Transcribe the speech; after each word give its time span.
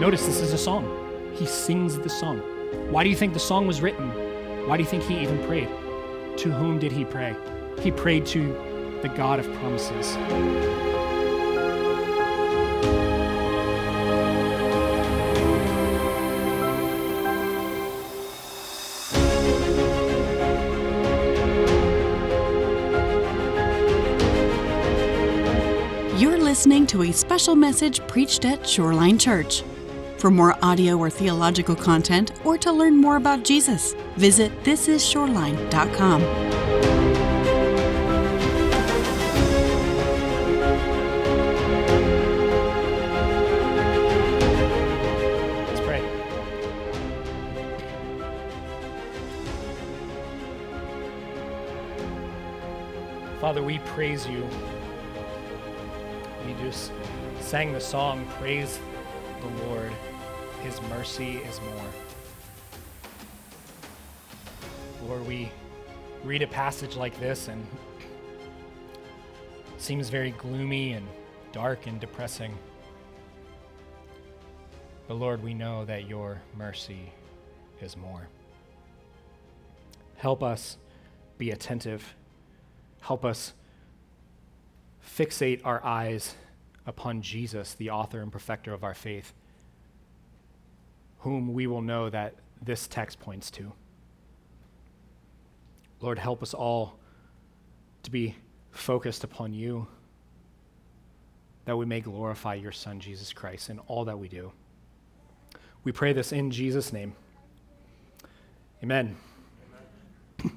Notice 0.00 0.24
this 0.24 0.40
is 0.40 0.54
a 0.54 0.56
song. 0.56 0.86
He 1.34 1.44
sings 1.44 1.98
the 1.98 2.08
song. 2.08 2.38
Why 2.90 3.04
do 3.04 3.10
you 3.10 3.14
think 3.14 3.34
the 3.34 3.38
song 3.38 3.66
was 3.66 3.82
written? 3.82 4.08
Why 4.66 4.78
do 4.78 4.82
you 4.82 4.88
think 4.88 5.02
he 5.02 5.20
even 5.20 5.44
prayed? 5.44 5.68
To 6.38 6.50
whom 6.50 6.78
did 6.78 6.90
he 6.90 7.04
pray? 7.04 7.36
He 7.80 7.90
prayed 7.90 8.24
to 8.28 8.48
the 9.02 9.08
God 9.14 9.40
of 9.40 9.52
promises. 9.56 10.16
You're 26.18 26.38
listening 26.38 26.86
to 26.86 27.02
a 27.02 27.12
special 27.12 27.54
message 27.54 28.00
preached 28.08 28.46
at 28.46 28.66
Shoreline 28.66 29.18
Church. 29.18 29.62
For 30.20 30.30
more 30.30 30.54
audio 30.62 30.98
or 30.98 31.08
theological 31.08 31.74
content, 31.74 32.32
or 32.44 32.58
to 32.58 32.70
learn 32.70 32.94
more 32.94 33.16
about 33.16 33.42
Jesus, 33.42 33.94
visit 34.16 34.52
thisisshoreline.com. 34.64 36.20
Let's 45.66 45.80
pray. 45.80 46.04
Father, 53.40 53.62
we 53.62 53.78
praise 53.78 54.26
you. 54.26 54.46
We 56.46 56.52
just 56.62 56.92
sang 57.40 57.72
the 57.72 57.80
song, 57.80 58.26
Praise 58.38 58.78
mercy 61.00 61.38
is 61.48 61.58
more. 61.62 61.90
Lord, 65.08 65.26
we 65.26 65.50
read 66.24 66.42
a 66.42 66.46
passage 66.46 66.94
like 66.94 67.18
this 67.18 67.48
and 67.48 67.66
it 69.74 69.80
seems 69.80 70.10
very 70.10 70.32
gloomy 70.32 70.92
and 70.92 71.08
dark 71.52 71.86
and 71.86 71.98
depressing. 72.00 72.54
But 75.08 75.14
Lord, 75.14 75.42
we 75.42 75.54
know 75.54 75.86
that 75.86 76.06
your 76.06 76.42
mercy 76.54 77.10
is 77.80 77.96
more. 77.96 78.28
Help 80.16 80.42
us 80.42 80.76
be 81.38 81.50
attentive. 81.50 82.14
Help 83.00 83.24
us 83.24 83.54
fixate 85.02 85.62
our 85.64 85.82
eyes 85.82 86.34
upon 86.86 87.22
Jesus, 87.22 87.72
the 87.72 87.88
author 87.88 88.20
and 88.20 88.30
perfecter 88.30 88.74
of 88.74 88.84
our 88.84 88.92
faith, 88.92 89.32
whom 91.20 91.52
we 91.52 91.66
will 91.66 91.82
know 91.82 92.10
that 92.10 92.34
this 92.62 92.86
text 92.86 93.20
points 93.20 93.50
to. 93.52 93.72
Lord, 96.00 96.18
help 96.18 96.42
us 96.42 96.54
all 96.54 96.98
to 98.02 98.10
be 98.10 98.36
focused 98.70 99.24
upon 99.24 99.52
you, 99.52 99.86
that 101.66 101.76
we 101.76 101.84
may 101.84 102.00
glorify 102.00 102.54
your 102.54 102.72
Son, 102.72 103.00
Jesus 103.00 103.32
Christ, 103.32 103.68
in 103.68 103.78
all 103.80 104.06
that 104.06 104.18
we 104.18 104.28
do. 104.28 104.52
We 105.84 105.92
pray 105.92 106.12
this 106.12 106.32
in 106.32 106.50
Jesus' 106.50 106.92
name. 106.92 107.14
Amen. 108.82 109.16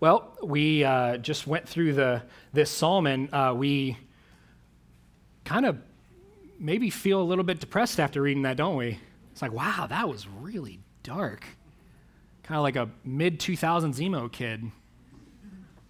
Well, 0.00 0.32
we 0.40 0.84
uh, 0.84 1.16
just 1.16 1.48
went 1.48 1.68
through 1.68 1.94
the 1.94 2.22
this 2.52 2.70
psalm, 2.70 3.08
and 3.08 3.34
uh, 3.34 3.52
we 3.56 3.98
kind 5.44 5.66
of 5.66 5.76
maybe 6.60 6.88
feel 6.88 7.20
a 7.20 7.24
little 7.24 7.42
bit 7.42 7.58
depressed 7.58 7.98
after 7.98 8.22
reading 8.22 8.42
that, 8.42 8.56
don't 8.56 8.76
we? 8.76 9.00
It's 9.38 9.42
like, 9.42 9.52
wow, 9.52 9.86
that 9.88 10.08
was 10.08 10.26
really 10.26 10.80
dark. 11.04 11.44
Kind 12.42 12.58
of 12.58 12.64
like 12.64 12.74
a 12.74 12.90
mid 13.04 13.38
2000s 13.38 14.00
emo 14.00 14.28
kid. 14.28 14.64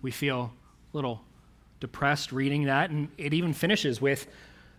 We 0.03 0.11
feel 0.11 0.53
a 0.93 0.95
little 0.95 1.23
depressed 1.81 2.31
reading 2.31 2.65
that, 2.65 2.91
and 2.91 3.09
it 3.17 3.33
even 3.33 3.55
finishes 3.55 4.03
with 4.03 4.27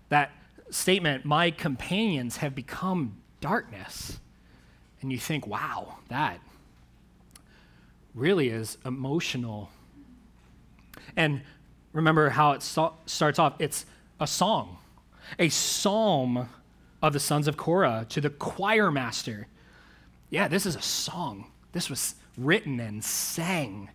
that 0.09 0.29
statement 0.69 1.25
My 1.25 1.49
companions 1.49 2.37
have 2.37 2.53
become 2.53 3.17
darkness. 3.41 4.19
And 5.01 5.11
you 5.11 5.17
think, 5.17 5.47
wow, 5.47 5.97
that 6.09 6.39
really 8.13 8.49
is 8.49 8.77
emotional. 8.85 9.71
And 11.15 11.41
remember 11.91 12.29
how 12.29 12.51
it 12.51 12.61
so- 12.61 12.93
starts 13.07 13.39
off 13.39 13.55
it's 13.57 13.87
a 14.19 14.27
song, 14.27 14.77
a 15.39 15.49
psalm 15.49 16.47
of 17.01 17.13
the 17.13 17.19
sons 17.19 17.47
of 17.47 17.57
Korah 17.57 18.05
to 18.09 18.21
the 18.21 18.29
choir 18.29 18.91
master. 18.91 19.47
Yeah, 20.29 20.47
this 20.47 20.65
is 20.65 20.75
a 20.75 20.81
song. 20.81 21.51
This 21.71 21.89
was 21.89 22.15
written 22.37 22.79
and 22.79 23.03
sang 23.03 23.89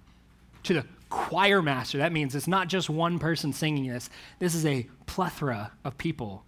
to 0.64 0.74
the 0.74 0.84
choir 1.10 1.62
master. 1.62 1.98
That 1.98 2.12
means 2.12 2.34
it's 2.34 2.48
not 2.48 2.68
just 2.68 2.90
one 2.90 3.18
person 3.18 3.52
singing 3.52 3.88
this, 3.88 4.10
this 4.38 4.54
is 4.54 4.66
a 4.66 4.88
plethora 5.06 5.72
of 5.84 5.96
people 5.98 6.44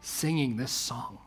singing 0.00 0.56
this 0.56 0.72
song. 0.72 1.18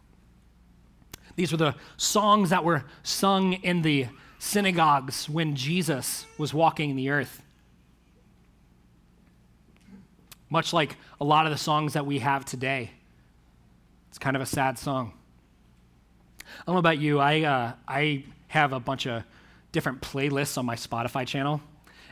These 1.35 1.51
were 1.51 1.57
the 1.57 1.75
songs 1.97 2.51
that 2.51 2.63
were 2.63 2.83
sung 3.01 3.53
in 3.53 3.81
the 3.81 4.07
synagogues 4.37 5.27
when 5.29 5.55
Jesus 5.55 6.25
was 6.37 6.53
walking 6.53 6.95
the 6.95 7.09
earth. 7.09 7.41
Much 10.49 10.73
like 10.73 10.97
a 11.19 11.23
lot 11.23 11.47
of 11.47 11.51
the 11.51 11.57
songs 11.57 11.93
that 11.93 12.05
we 12.05 12.19
have 12.19 12.45
today. 12.45 12.91
It's 14.13 14.19
kind 14.19 14.35
of 14.35 14.43
a 14.43 14.45
sad 14.45 14.77
song. 14.77 15.11
I 16.45 16.63
don't 16.67 16.75
know 16.75 16.79
about 16.79 16.99
you, 16.99 17.17
I, 17.17 17.41
uh, 17.41 17.73
I 17.87 18.25
have 18.49 18.71
a 18.71 18.79
bunch 18.79 19.07
of 19.07 19.23
different 19.71 20.01
playlists 20.01 20.55
on 20.55 20.67
my 20.67 20.75
Spotify 20.75 21.25
channel, 21.25 21.59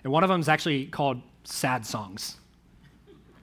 and 0.04 0.12
one 0.12 0.24
of 0.24 0.28
them 0.28 0.42
is 0.42 0.50
actually 0.50 0.88
called 0.88 1.22
Sad 1.44 1.86
Songs. 1.86 2.38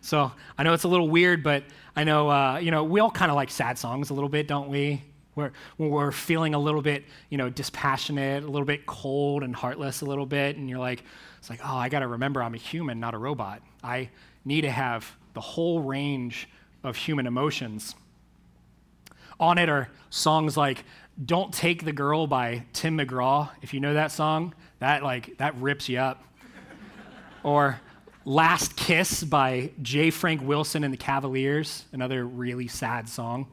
So 0.00 0.32
I 0.58 0.64
know 0.64 0.72
it's 0.72 0.82
a 0.82 0.88
little 0.88 1.08
weird, 1.08 1.44
but 1.44 1.62
I 1.94 2.02
know, 2.02 2.28
uh, 2.28 2.58
you 2.58 2.72
know, 2.72 2.82
we 2.82 2.98
all 2.98 3.12
kind 3.12 3.30
of 3.30 3.36
like 3.36 3.48
sad 3.52 3.78
songs 3.78 4.10
a 4.10 4.14
little 4.14 4.28
bit, 4.28 4.48
don't 4.48 4.68
we? 4.68 5.04
We're, 5.36 5.52
when 5.76 5.90
we're 5.90 6.10
feeling 6.10 6.54
a 6.54 6.58
little 6.58 6.82
bit, 6.82 7.04
you 7.30 7.38
know, 7.38 7.50
dispassionate, 7.50 8.42
a 8.42 8.48
little 8.48 8.66
bit 8.66 8.86
cold 8.86 9.44
and 9.44 9.54
heartless 9.54 10.00
a 10.00 10.04
little 10.04 10.26
bit, 10.26 10.56
and 10.56 10.68
you're 10.68 10.80
like, 10.80 11.04
it's 11.38 11.48
like, 11.48 11.60
oh, 11.62 11.76
I 11.76 11.88
got 11.88 12.00
to 12.00 12.08
remember 12.08 12.42
I'm 12.42 12.54
a 12.54 12.58
human, 12.58 12.98
not 12.98 13.14
a 13.14 13.18
robot. 13.18 13.62
I 13.84 14.10
need 14.44 14.62
to 14.62 14.70
have 14.72 15.08
the 15.34 15.40
whole 15.40 15.80
range 15.80 16.48
of 16.82 16.96
human 16.96 17.28
emotions. 17.28 17.94
On 19.40 19.58
it 19.58 19.68
are 19.68 19.88
songs 20.10 20.56
like 20.56 20.84
Don't 21.24 21.52
Take 21.52 21.84
the 21.84 21.92
Girl 21.92 22.26
by 22.26 22.64
Tim 22.72 22.98
McGraw. 22.98 23.50
If 23.62 23.72
you 23.72 23.80
know 23.80 23.94
that 23.94 24.10
song, 24.10 24.54
that 24.80 25.02
like 25.02 25.38
that 25.38 25.56
rips 25.56 25.88
you 25.88 25.98
up. 25.98 26.24
or 27.42 27.80
Last 28.24 28.76
Kiss 28.76 29.24
by 29.24 29.70
J. 29.80 30.10
Frank 30.10 30.42
Wilson 30.42 30.84
and 30.84 30.92
the 30.92 30.98
Cavaliers, 30.98 31.84
another 31.92 32.26
really 32.26 32.68
sad 32.68 33.08
song. 33.08 33.46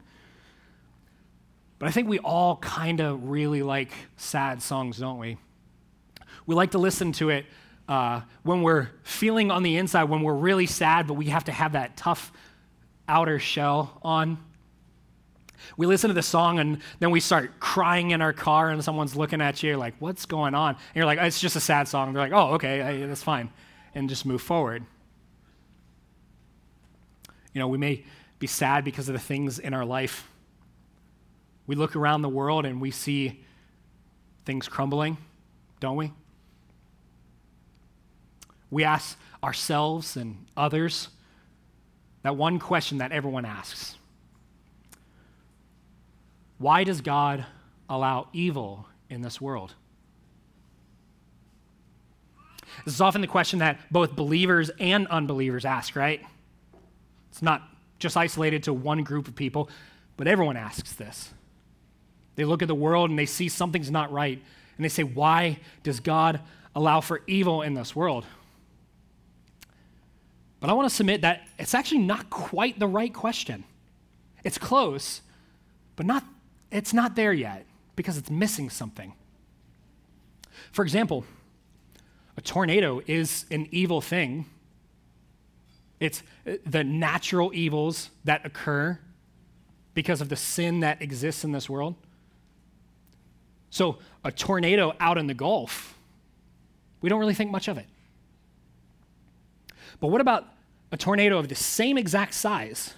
But 1.80 1.88
I 1.88 1.92
think 1.92 2.10
we 2.10 2.20
all 2.20 2.58
kind 2.58 3.00
of 3.00 3.30
really 3.30 3.62
like 3.64 3.92
sad 4.18 4.62
songs, 4.62 4.98
don't 4.98 5.20
we? 5.20 5.38
We 6.46 6.56
like 6.56 6.72
to 6.72 6.78
listen 6.78 7.12
to 7.14 7.30
it 7.30 7.46
uh, 7.88 8.22
when 8.44 8.62
we're 8.64 8.90
feeling 9.04 9.52
on 9.52 9.64
the 9.64 9.78
inside, 9.78 10.06
when 10.06 10.22
we're 10.22 10.34
really 10.34 10.66
sad, 10.66 11.08
but 11.08 11.14
we 11.14 11.26
have 11.28 11.46
to 11.46 11.52
have 11.52 11.74
that 11.74 11.96
tough 11.96 12.32
outer 13.08 13.40
shell 13.40 14.00
on. 14.02 14.38
We 15.78 15.86
listen 15.86 16.08
to 16.10 16.14
the 16.14 16.22
song 16.22 16.60
and 16.60 16.82
then 17.00 17.12
we 17.12 17.20
start 17.20 17.60
crying 17.60 18.12
in 18.12 18.22
our 18.22 18.34
car, 18.34 18.70
and 18.70 18.84
someone's 18.84 19.16
looking 19.16 19.42
at 19.42 19.64
you, 19.64 19.78
like, 19.78 19.96
what's 20.00 20.26
going 20.26 20.56
on? 20.56 20.76
And 20.76 20.96
you're 20.96 21.06
like, 21.06 21.20
it's 21.20 21.40
just 21.40 21.56
a 21.56 21.60
sad 21.60 21.88
song. 21.88 22.14
They're 22.14 22.24
like, 22.24 22.34
oh, 22.34 22.56
okay, 22.56 23.06
that's 23.06 23.24
fine. 23.24 23.50
And 23.94 24.10
just 24.10 24.26
move 24.26 24.42
forward. 24.42 24.86
You 27.54 27.60
know, 27.60 27.68
we 27.68 27.78
may 27.78 28.04
be 28.40 28.48
sad 28.48 28.84
because 28.84 29.08
of 29.08 29.14
the 29.14 29.20
things 29.20 29.60
in 29.60 29.74
our 29.74 29.86
life. 29.86 30.28
We 31.68 31.76
look 31.76 31.96
around 31.96 32.22
the 32.22 32.30
world 32.30 32.66
and 32.66 32.82
we 32.82 32.92
see 32.92 33.44
things 34.46 34.68
crumbling, 34.68 35.18
don't 35.80 35.96
we? 35.96 36.12
We 38.70 38.84
ask 38.84 39.18
ourselves 39.44 40.18
and 40.18 40.46
others 40.58 41.08
that 42.24 42.36
one 42.36 42.60
question 42.60 42.98
that 42.98 43.12
everyone 43.12 43.46
asks 43.46 43.96
Why 46.58 46.84
does 46.84 47.02
God 47.02 47.46
allow 47.90 48.28
evil 48.34 48.88
in 49.10 49.22
this 49.22 49.40
world? 49.42 49.74
This 52.84 52.94
is 52.94 53.02
often 53.02 53.22
the 53.22 53.28
question 53.28 53.60
that 53.60 53.80
both 53.92 54.16
believers 54.16 54.70
and 54.80 55.08
unbelievers 55.08 55.66
ask, 55.66 55.96
right? 55.96 56.22
It's 57.32 57.42
not 57.42 57.62
just 58.00 58.18
isolated 58.18 58.64
to 58.64 58.74
one 58.74 59.04
group 59.04 59.28
of 59.28 59.36
people, 59.36 59.70
but 60.18 60.28
everyone 60.28 60.58
asks 60.58 60.94
this. 60.94 61.34
They 62.36 62.44
look 62.44 62.62
at 62.62 62.68
the 62.68 62.76
world 62.76 63.10
and 63.10 63.18
they 63.18 63.26
see 63.26 63.48
something's 63.48 63.92
not 63.92 64.12
right, 64.12 64.42
and 64.78 64.84
they 64.84 64.90
say, 64.90 65.04
Why 65.04 65.60
does 65.84 66.00
God 66.00 66.42
allow 66.76 67.00
for 67.00 67.22
evil 67.28 67.62
in 67.62 67.74
this 67.74 67.96
world? 67.96 68.26
But 70.60 70.70
I 70.70 70.74
want 70.74 70.90
to 70.90 70.96
submit 70.96 71.22
that 71.22 71.48
it's 71.60 71.74
actually 71.74 72.02
not 72.02 72.30
quite 72.30 72.80
the 72.80 72.88
right 72.88 73.14
question. 73.14 73.64
It's 74.44 74.58
close, 74.58 75.22
but 75.96 76.06
not 76.06 76.24
it's 76.72 76.94
not 76.94 77.16
there 77.16 77.34
yet 77.34 77.66
because 77.96 78.18
it's 78.18 78.30
missing 78.30 78.70
something. 78.70 79.14
For 80.72 80.84
example, 80.84 81.26
a 82.38 82.42
tornado 82.42 83.02
is 83.08 83.46
an 83.52 83.68
evil 83.72 84.02
thing. 84.02 84.46
It's 86.00 86.22
uh, 86.46 86.54
the 86.66 86.84
natural 86.84 87.52
evils 87.54 88.10
that 88.26 88.46
occur 88.46 89.00
because 89.94 90.20
of 90.20 90.30
the 90.30 90.36
sin 90.36 90.82
that 90.82 91.02
exists 91.02 91.44
in 91.44 91.52
this 91.52 91.70
world. 91.70 91.96
So, 93.70 94.00
a 94.24 94.32
tornado 94.32 94.94
out 95.00 95.18
in 95.18 95.28
the 95.28 95.34
Gulf, 95.34 95.98
we 97.02 97.10
don't 97.10 97.20
really 97.20 97.34
think 97.34 97.52
much 97.52 97.68
of 97.68 97.78
it. 97.78 97.86
But 100.00 100.08
what 100.08 100.22
about 100.22 100.46
a 100.92 100.98
tornado 100.98 101.38
of 101.38 101.48
the 101.48 101.56
same 101.56 101.98
exact 101.98 102.34
size 102.34 102.94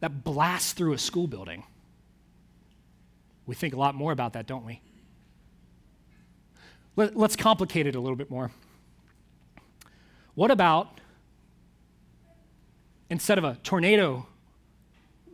that 0.00 0.24
blasts 0.24 0.72
through 0.72 0.92
a 0.92 0.98
school 0.98 1.26
building? 1.26 1.64
We 3.46 3.54
think 3.54 3.74
a 3.74 3.76
lot 3.76 3.94
more 3.94 4.12
about 4.12 4.32
that, 4.34 4.46
don't 4.46 4.64
we? 4.64 4.80
Let, 6.96 7.16
us 7.16 7.36
complicate 7.36 7.86
it 7.86 7.94
a 7.94 8.00
little 8.00 8.16
bit 8.16 8.30
more. 8.30 8.50
What 10.34 10.50
about 10.50 11.00
instead 13.10 13.38
of 13.38 13.44
a 13.44 13.56
tornado 13.62 14.26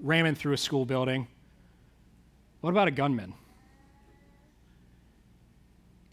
ramming 0.02 0.34
through 0.34 0.52
a 0.52 0.58
school 0.58 0.84
building, 0.84 1.26
what 2.60 2.70
about 2.70 2.88
a 2.88 2.90
gunman? 2.90 3.34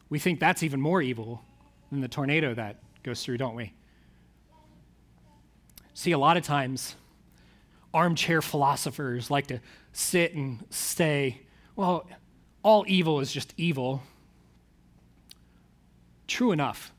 We 0.10 0.19
think 0.19 0.40
that's 0.40 0.63
even 0.63 0.80
more 0.81 1.02
evil 1.02 1.44
than 1.92 2.02
the 2.02 2.07
tornado 2.07 2.54
that 2.54 2.78
goes 3.04 3.24
through, 3.24 3.38
don't 3.38 3.56
we? 3.56 3.74
See, 5.94 6.12
a 6.12 6.18
lot 6.18 6.38
of 6.38 6.44
times, 6.44 6.95
armchair 7.94 8.42
philosophers 8.42 9.30
like 9.30 9.48
to 9.48 9.60
sit 9.92 10.34
and 10.34 10.66
say, 10.69 11.42
well, 11.80 12.06
all 12.62 12.84
evil 12.90 13.22
is 13.22 13.31
just 13.31 13.54
evil. 13.56 14.04
True 16.28 16.52
enough. 16.52 16.92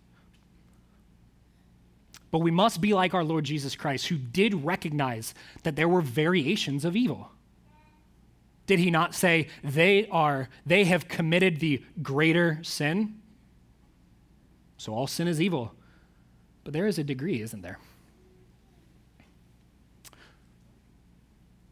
But 2.30 2.38
we 2.38 2.50
must 2.50 2.80
be 2.80 2.94
like 2.94 3.12
our 3.12 3.22
Lord 3.22 3.44
Jesus 3.44 3.76
Christ, 3.76 4.06
who 4.06 4.16
did 4.16 4.64
recognize 4.64 5.34
that 5.64 5.76
there 5.76 5.86
were 5.86 6.00
variations 6.00 6.86
of 6.86 6.96
evil. 6.96 7.30
Did 8.64 8.78
he 8.78 8.90
not 8.90 9.14
say, 9.14 9.48
they 9.62 10.06
are, 10.06 10.48
they 10.64 10.84
have 10.84 11.08
committed 11.08 11.60
the 11.60 11.84
greater 12.02 12.58
sin? 12.62 13.20
So 14.78 14.94
all 14.94 15.06
sin 15.06 15.28
is 15.28 15.42
evil. 15.42 15.74
But 16.64 16.72
there 16.72 16.86
is 16.86 16.98
a 16.98 17.04
degree, 17.04 17.42
isn't 17.42 17.60
there? 17.60 17.78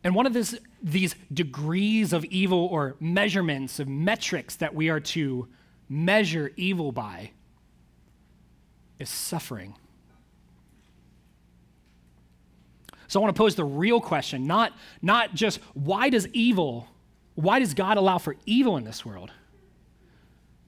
And 0.04 0.14
one 0.14 0.26
of 0.26 0.32
this, 0.32 0.58
these 0.82 1.14
degrees 1.32 2.12
of 2.12 2.24
evil 2.26 2.66
or 2.66 2.96
measurements 3.00 3.80
of 3.80 3.88
metrics 3.88 4.56
that 4.56 4.74
we 4.74 4.88
are 4.88 5.00
to 5.00 5.48
measure 5.88 6.52
evil 6.56 6.92
by 6.92 7.30
is 8.98 9.08
suffering. 9.08 9.74
So 13.08 13.18
I 13.18 13.22
want 13.22 13.34
to 13.34 13.38
pose 13.38 13.54
the 13.54 13.64
real 13.64 14.00
question, 14.00 14.46
not, 14.46 14.72
not 15.00 15.34
just 15.34 15.60
why 15.72 16.10
does 16.10 16.28
evil, 16.28 16.86
why 17.34 17.58
does 17.58 17.72
God 17.72 17.96
allow 17.96 18.18
for 18.18 18.36
evil 18.44 18.76
in 18.76 18.84
this 18.84 19.04
world? 19.04 19.32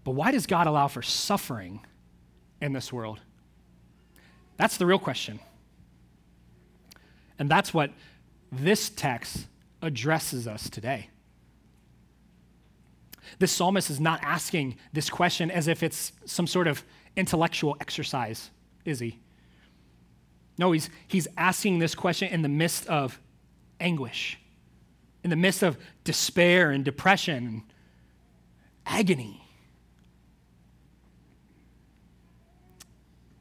But 0.04 0.12
why 0.12 0.30
does 0.30 0.46
God 0.46 0.66
allow 0.66 0.88
for 0.88 1.02
suffering 1.02 1.84
in 2.62 2.72
this 2.72 2.92
world? 2.92 3.20
That's 4.56 4.78
the 4.78 4.86
real 4.86 4.98
question. 4.98 5.38
And 7.38 7.50
that's 7.50 7.72
what 7.74 7.90
this 8.52 8.88
text 8.90 9.46
addresses 9.82 10.46
us 10.46 10.68
today. 10.68 11.08
This 13.38 13.52
psalmist 13.52 13.90
is 13.90 14.00
not 14.00 14.20
asking 14.22 14.76
this 14.92 15.08
question 15.08 15.50
as 15.50 15.68
if 15.68 15.82
it's 15.82 16.12
some 16.24 16.46
sort 16.46 16.66
of 16.66 16.84
intellectual 17.16 17.76
exercise, 17.80 18.50
is 18.84 18.98
he? 18.98 19.18
No, 20.58 20.72
he's, 20.72 20.90
he's 21.06 21.28
asking 21.36 21.78
this 21.78 21.94
question 21.94 22.28
in 22.28 22.42
the 22.42 22.48
midst 22.48 22.86
of 22.86 23.18
anguish, 23.78 24.38
in 25.24 25.30
the 25.30 25.36
midst 25.36 25.62
of 25.62 25.78
despair 26.04 26.70
and 26.70 26.84
depression 26.84 27.46
and 27.46 27.62
agony. 28.84 29.42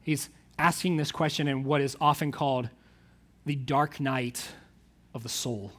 He's 0.02 0.30
asking 0.58 0.96
this 0.96 1.12
question 1.12 1.46
in 1.46 1.64
what 1.64 1.80
is 1.80 1.96
often 2.00 2.32
called 2.32 2.70
the 3.44 3.54
dark 3.54 4.00
night 4.00 4.48
of 5.14 5.22
the 5.22 5.28
soul. 5.28 5.72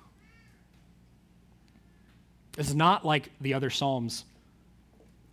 It's 2.58 2.74
not 2.74 3.06
like 3.06 3.32
the 3.40 3.54
other 3.54 3.70
Psalms. 3.70 4.26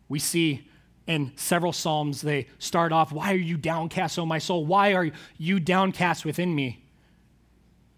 We 0.08 0.18
see 0.18 0.68
in 1.06 1.32
several 1.36 1.72
Psalms, 1.72 2.20
they 2.20 2.46
start 2.58 2.92
off, 2.92 3.12
Why 3.12 3.32
are 3.32 3.36
you 3.36 3.56
downcast, 3.56 4.18
O 4.18 4.26
my 4.26 4.38
soul? 4.38 4.64
Why 4.64 4.92
are 4.92 5.10
you 5.36 5.58
downcast 5.58 6.24
within 6.24 6.54
me? 6.54 6.84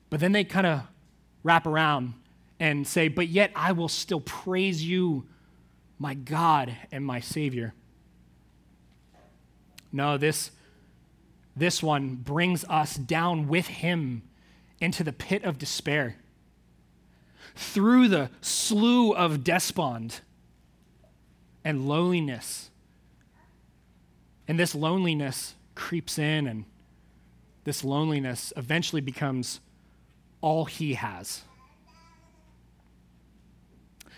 But 0.08 0.20
then 0.20 0.32
they 0.32 0.44
kind 0.44 0.67
of 0.67 0.82
wrap 1.43 1.67
around 1.67 2.14
and 2.58 2.87
say, 2.87 3.08
But 3.08 3.29
yet 3.29 3.50
I 3.55 3.73
will 3.73 3.88
still 3.88 4.20
praise 4.20 4.82
you, 4.85 5.26
my 5.99 6.14
God 6.14 6.75
and 6.91 7.05
my 7.05 7.20
Savior. 7.20 7.75
No, 9.93 10.17
this, 10.17 10.53
this 11.56 11.82
one 11.82 12.14
brings 12.14 12.64
us 12.64 12.94
down 12.94 13.49
with 13.49 13.67
him 13.67 14.23
into 14.81 15.05
the 15.05 15.12
pit 15.12 15.44
of 15.44 15.59
despair. 15.59 16.17
Through 17.55 18.09
the 18.09 18.31
slough 18.41 19.17
of 19.17 19.44
despond 19.44 20.21
and 21.65 21.88
loneliness 21.88 22.71
and 24.50 24.59
this 24.59 24.75
loneliness 24.75 25.55
creeps 25.77 26.19
in, 26.19 26.49
and 26.49 26.65
this 27.63 27.84
loneliness 27.84 28.53
eventually 28.56 29.01
becomes 29.01 29.60
all 30.41 30.65
he 30.65 30.94
has. 30.94 31.43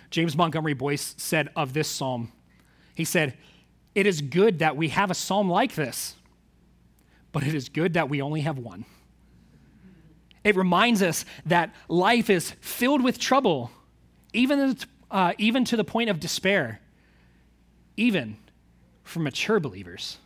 James 0.09 0.35
Montgomery 0.35 0.73
Boice 0.73 1.15
said 1.19 1.51
of 1.55 1.75
this 1.75 1.87
psalm, 1.87 2.33
he 2.95 3.05
said, 3.05 3.37
It 3.95 4.07
is 4.07 4.23
good 4.23 4.61
that 4.61 4.75
we 4.75 4.89
have 4.89 5.11
a 5.11 5.15
psalm 5.15 5.51
like 5.51 5.75
this, 5.75 6.17
but 7.31 7.43
it 7.43 7.55
is 7.55 7.69
good 7.69 7.93
that 7.93 8.09
we 8.09 8.23
only 8.23 8.41
have 8.41 8.57
one. 8.57 8.87
It 10.45 10.57
reminds 10.57 11.03
us 11.03 11.25
that 11.47 11.75
life 11.89 12.29
is 12.29 12.53
filled 12.61 13.03
with 13.03 13.19
trouble, 13.19 13.71
even, 14.33 14.77
uh, 15.11 15.33
even 15.39 15.65
to 15.67 15.77
the 15.77 15.85
point 15.85 16.11
of 16.11 16.19
despair, 16.19 16.81
even 17.97 18.37
for 19.05 19.21
mature 19.21 19.61
believers. 19.61 20.19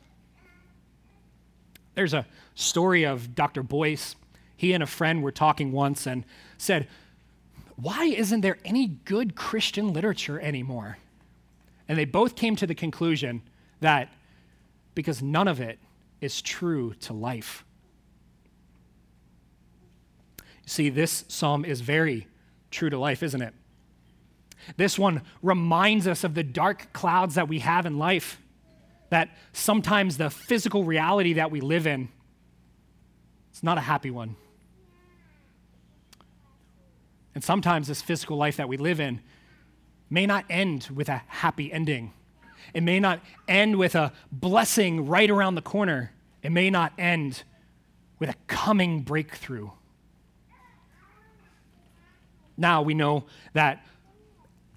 There's 1.94 2.14
a 2.14 2.26
story 2.54 3.04
of 3.04 3.34
Dr. 3.34 3.62
Boice. 3.62 4.16
He 4.56 4.72
and 4.72 4.82
a 4.82 4.86
friend 4.86 5.22
were 5.22 5.32
talking 5.32 5.72
once 5.72 6.06
and 6.06 6.24
said, 6.58 6.88
Why 7.76 8.04
isn't 8.04 8.40
there 8.40 8.58
any 8.64 8.86
good 8.86 9.34
Christian 9.34 9.92
literature 9.92 10.40
anymore? 10.40 10.98
And 11.88 11.98
they 11.98 12.04
both 12.04 12.36
came 12.36 12.56
to 12.56 12.66
the 12.66 12.74
conclusion 12.74 13.42
that 13.80 14.12
because 14.94 15.22
none 15.22 15.46
of 15.46 15.60
it 15.60 15.78
is 16.20 16.42
true 16.42 16.94
to 16.94 17.12
life. 17.12 17.64
See, 20.66 20.90
this 20.90 21.24
psalm 21.28 21.64
is 21.64 21.80
very 21.80 22.26
true 22.70 22.90
to 22.90 22.98
life, 22.98 23.22
isn't 23.22 23.40
it? 23.40 23.54
This 24.76 24.98
one 24.98 25.22
reminds 25.42 26.06
us 26.06 26.24
of 26.24 26.34
the 26.34 26.42
dark 26.42 26.92
clouds 26.92 27.36
that 27.36 27.48
we 27.48 27.60
have 27.60 27.86
in 27.86 27.98
life 27.98 28.40
that 29.10 29.30
sometimes 29.52 30.16
the 30.18 30.28
physical 30.28 30.84
reality 30.84 31.34
that 31.34 31.50
we 31.50 31.60
live 31.60 31.86
in 31.86 32.08
it's 33.56 33.62
not 33.62 33.78
a 33.78 33.80
happy 33.80 34.10
one. 34.10 34.36
And 37.34 37.42
sometimes 37.42 37.88
this 37.88 38.02
physical 38.02 38.36
life 38.36 38.58
that 38.58 38.68
we 38.68 38.76
live 38.76 39.00
in 39.00 39.22
may 40.10 40.26
not 40.26 40.44
end 40.50 40.90
with 40.94 41.08
a 41.08 41.22
happy 41.26 41.72
ending. 41.72 42.12
It 42.74 42.82
may 42.82 43.00
not 43.00 43.20
end 43.48 43.76
with 43.76 43.94
a 43.94 44.12
blessing 44.30 45.06
right 45.06 45.30
around 45.30 45.54
the 45.54 45.62
corner. 45.62 46.12
It 46.42 46.52
may 46.52 46.68
not 46.68 46.92
end 46.98 47.44
with 48.18 48.28
a 48.28 48.34
coming 48.46 49.00
breakthrough. 49.00 49.70
Now 52.56 52.82
we 52.82 52.94
know 52.94 53.24
that 53.52 53.84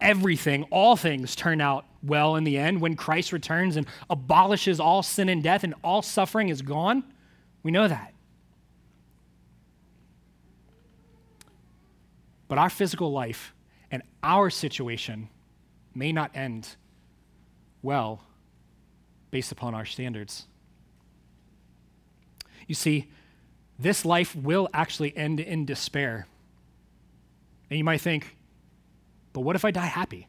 everything, 0.02 0.64
all 0.72 0.96
things 0.96 1.36
turn 1.36 1.62
out 1.62 1.86
well 2.02 2.36
in 2.36 2.44
the 2.44 2.58
end 2.58 2.82
when 2.82 2.96
Christ 2.96 3.34
returns 3.34 3.76
and 3.76 3.86
abolishes 4.10 4.80
all 4.80 5.04
sin 5.04 5.30
and 5.30 5.44
death 5.44 5.64
and 5.64 5.74
all 5.84 6.02
suffering 6.02 6.50
is 6.50 6.62
gone. 6.62 7.04
We 7.64 7.72
know 7.72 7.88
that. 7.88 8.14
But 12.48 12.58
our 12.58 12.70
physical 12.70 13.12
life 13.12 13.54
and 13.92 14.02
our 14.24 14.50
situation 14.50 15.30
may 15.94 16.12
not 16.12 16.32
end 16.36 16.76
well 17.82 18.24
based 19.32 19.52
upon 19.52 19.76
our 19.76 19.86
standards. 19.86 20.48
You 22.68 22.76
see, 22.76 23.10
this 23.78 24.04
life 24.06 24.36
will 24.36 24.68
actually 24.74 25.16
end 25.16 25.40
in 25.40 25.66
despair. 25.66 26.28
And 27.70 27.78
you 27.78 27.84
might 27.84 28.02
think, 28.02 28.36
But 29.34 29.42
what 29.42 29.56
if 29.56 29.64
I 29.64 29.72
die 29.72 29.86
happy? 29.86 30.28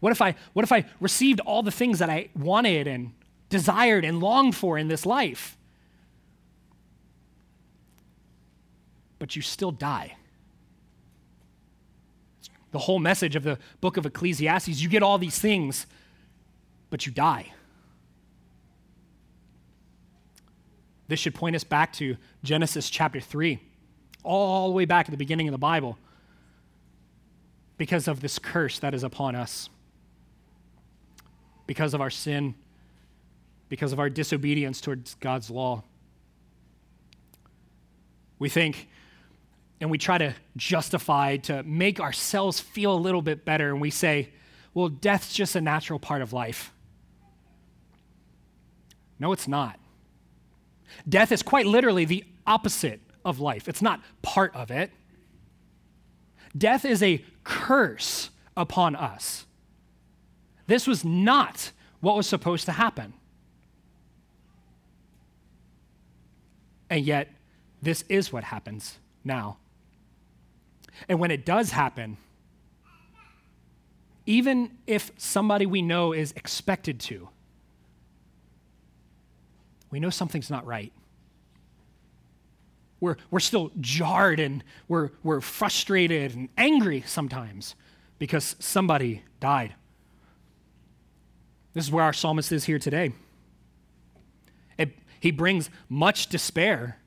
What 0.00 0.12
if 0.12 0.20
I 0.22 0.34
what 0.52 0.64
if 0.64 0.72
I 0.72 0.84
received 1.00 1.40
all 1.40 1.62
the 1.62 1.70
things 1.70 1.98
that 1.98 2.10
I 2.10 2.28
wanted 2.34 2.86
and 2.86 3.12
desired 3.48 4.04
and 4.04 4.20
longed 4.20 4.54
for 4.54 4.78
in 4.78 4.88
this 4.88 5.06
life? 5.06 5.56
But 9.18 9.34
you 9.34 9.42
still 9.42 9.72
die. 9.72 10.16
The 12.72 12.78
whole 12.80 12.98
message 12.98 13.36
of 13.36 13.42
the 13.42 13.58
book 13.80 13.96
of 13.96 14.04
Ecclesiastes, 14.04 14.80
you 14.80 14.88
get 14.88 15.02
all 15.02 15.16
these 15.16 15.38
things, 15.38 15.86
but 16.90 17.06
you 17.06 17.12
die. 17.12 17.52
This 21.08 21.20
should 21.20 21.34
point 21.34 21.56
us 21.56 21.64
back 21.64 21.92
to 21.94 22.16
Genesis 22.42 22.90
chapter 22.90 23.20
3, 23.20 23.60
all 24.24 24.68
the 24.68 24.74
way 24.74 24.84
back 24.84 25.06
at 25.06 25.10
the 25.12 25.16
beginning 25.16 25.48
of 25.48 25.52
the 25.52 25.58
Bible, 25.58 25.96
because 27.76 28.08
of 28.08 28.20
this 28.20 28.38
curse 28.38 28.78
that 28.78 28.94
is 28.94 29.02
upon 29.02 29.34
us, 29.34 29.68
because 31.66 31.94
of 31.94 32.00
our 32.00 32.10
sin, 32.10 32.54
because 33.68 33.92
of 33.92 33.98
our 33.98 34.08
disobedience 34.08 34.80
towards 34.80 35.14
God's 35.16 35.50
law. 35.50 35.82
We 38.38 38.48
think 38.48 38.88
and 39.80 39.90
we 39.90 39.98
try 39.98 40.18
to 40.18 40.34
justify 40.56 41.36
to 41.36 41.62
make 41.64 42.00
ourselves 42.00 42.60
feel 42.60 42.94
a 42.94 42.96
little 42.96 43.22
bit 43.22 43.44
better, 43.44 43.70
and 43.70 43.80
we 43.80 43.90
say, 43.90 44.30
well, 44.72 44.88
death's 44.88 45.34
just 45.34 45.54
a 45.54 45.60
natural 45.60 45.98
part 45.98 46.22
of 46.22 46.32
life. 46.32 46.72
No, 49.18 49.32
it's 49.32 49.48
not. 49.48 49.78
Death 51.08 51.32
is 51.32 51.42
quite 51.42 51.66
literally 51.66 52.04
the 52.04 52.24
opposite 52.46 53.00
of 53.24 53.40
life, 53.40 53.68
it's 53.68 53.82
not 53.82 54.00
part 54.22 54.54
of 54.54 54.70
it. 54.70 54.90
Death 56.56 56.84
is 56.84 57.02
a 57.02 57.22
curse 57.46 58.30
upon 58.56 58.96
us. 58.96 59.46
This 60.66 60.86
was 60.86 61.04
not 61.04 61.70
what 62.00 62.16
was 62.16 62.26
supposed 62.26 62.66
to 62.66 62.72
happen. 62.72 63.14
And 66.90 67.04
yet, 67.04 67.30
this 67.80 68.04
is 68.08 68.32
what 68.32 68.44
happens 68.44 68.98
now. 69.24 69.58
And 71.08 71.20
when 71.20 71.30
it 71.30 71.46
does 71.46 71.70
happen, 71.70 72.16
even 74.26 74.72
if 74.86 75.12
somebody 75.16 75.66
we 75.66 75.82
know 75.82 76.12
is 76.12 76.32
expected 76.32 76.98
to, 77.00 77.28
we 79.90 80.00
know 80.00 80.10
something's 80.10 80.50
not 80.50 80.66
right. 80.66 80.92
We're, 83.06 83.16
we're 83.30 83.38
still 83.38 83.70
jarred 83.80 84.40
and 84.40 84.64
we're, 84.88 85.10
we're 85.22 85.40
frustrated 85.40 86.34
and 86.34 86.48
angry 86.58 87.04
sometimes 87.06 87.76
because 88.18 88.56
somebody 88.58 89.22
died. 89.38 89.74
This 91.72 91.84
is 91.84 91.92
where 91.92 92.02
our 92.02 92.12
psalmist 92.12 92.50
is 92.50 92.64
here 92.64 92.80
today. 92.80 93.12
It, 94.76 94.98
he 95.20 95.30
brings 95.30 95.70
much 95.88 96.26
despair, 96.26 96.98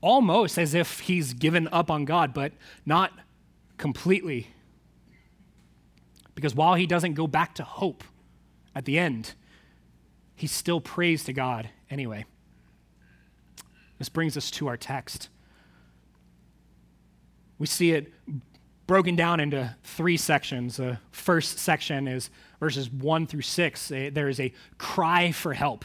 almost 0.00 0.56
as 0.56 0.72
if 0.72 1.00
he's 1.00 1.34
given 1.34 1.68
up 1.68 1.90
on 1.90 2.06
God, 2.06 2.32
but 2.32 2.52
not 2.86 3.12
completely. 3.76 4.48
Because 6.34 6.54
while 6.54 6.74
he 6.74 6.86
doesn't 6.86 7.12
go 7.12 7.26
back 7.26 7.54
to 7.56 7.64
hope 7.64 8.02
at 8.74 8.86
the 8.86 8.98
end, 8.98 9.34
he 10.36 10.46
still 10.46 10.80
prays 10.80 11.22
to 11.24 11.34
God 11.34 11.68
anyway. 11.90 12.24
This 13.98 14.08
brings 14.08 14.38
us 14.38 14.50
to 14.52 14.68
our 14.68 14.78
text. 14.78 15.28
We 17.58 17.66
see 17.66 17.92
it 17.92 18.12
broken 18.86 19.16
down 19.16 19.40
into 19.40 19.74
three 19.82 20.16
sections. 20.16 20.76
The 20.76 20.98
first 21.10 21.58
section 21.58 22.06
is 22.06 22.30
verses 22.60 22.90
1 22.90 23.26
through 23.26 23.42
6. 23.42 23.88
There 23.88 24.28
is 24.28 24.40
a 24.40 24.52
cry 24.76 25.32
for 25.32 25.54
help. 25.54 25.84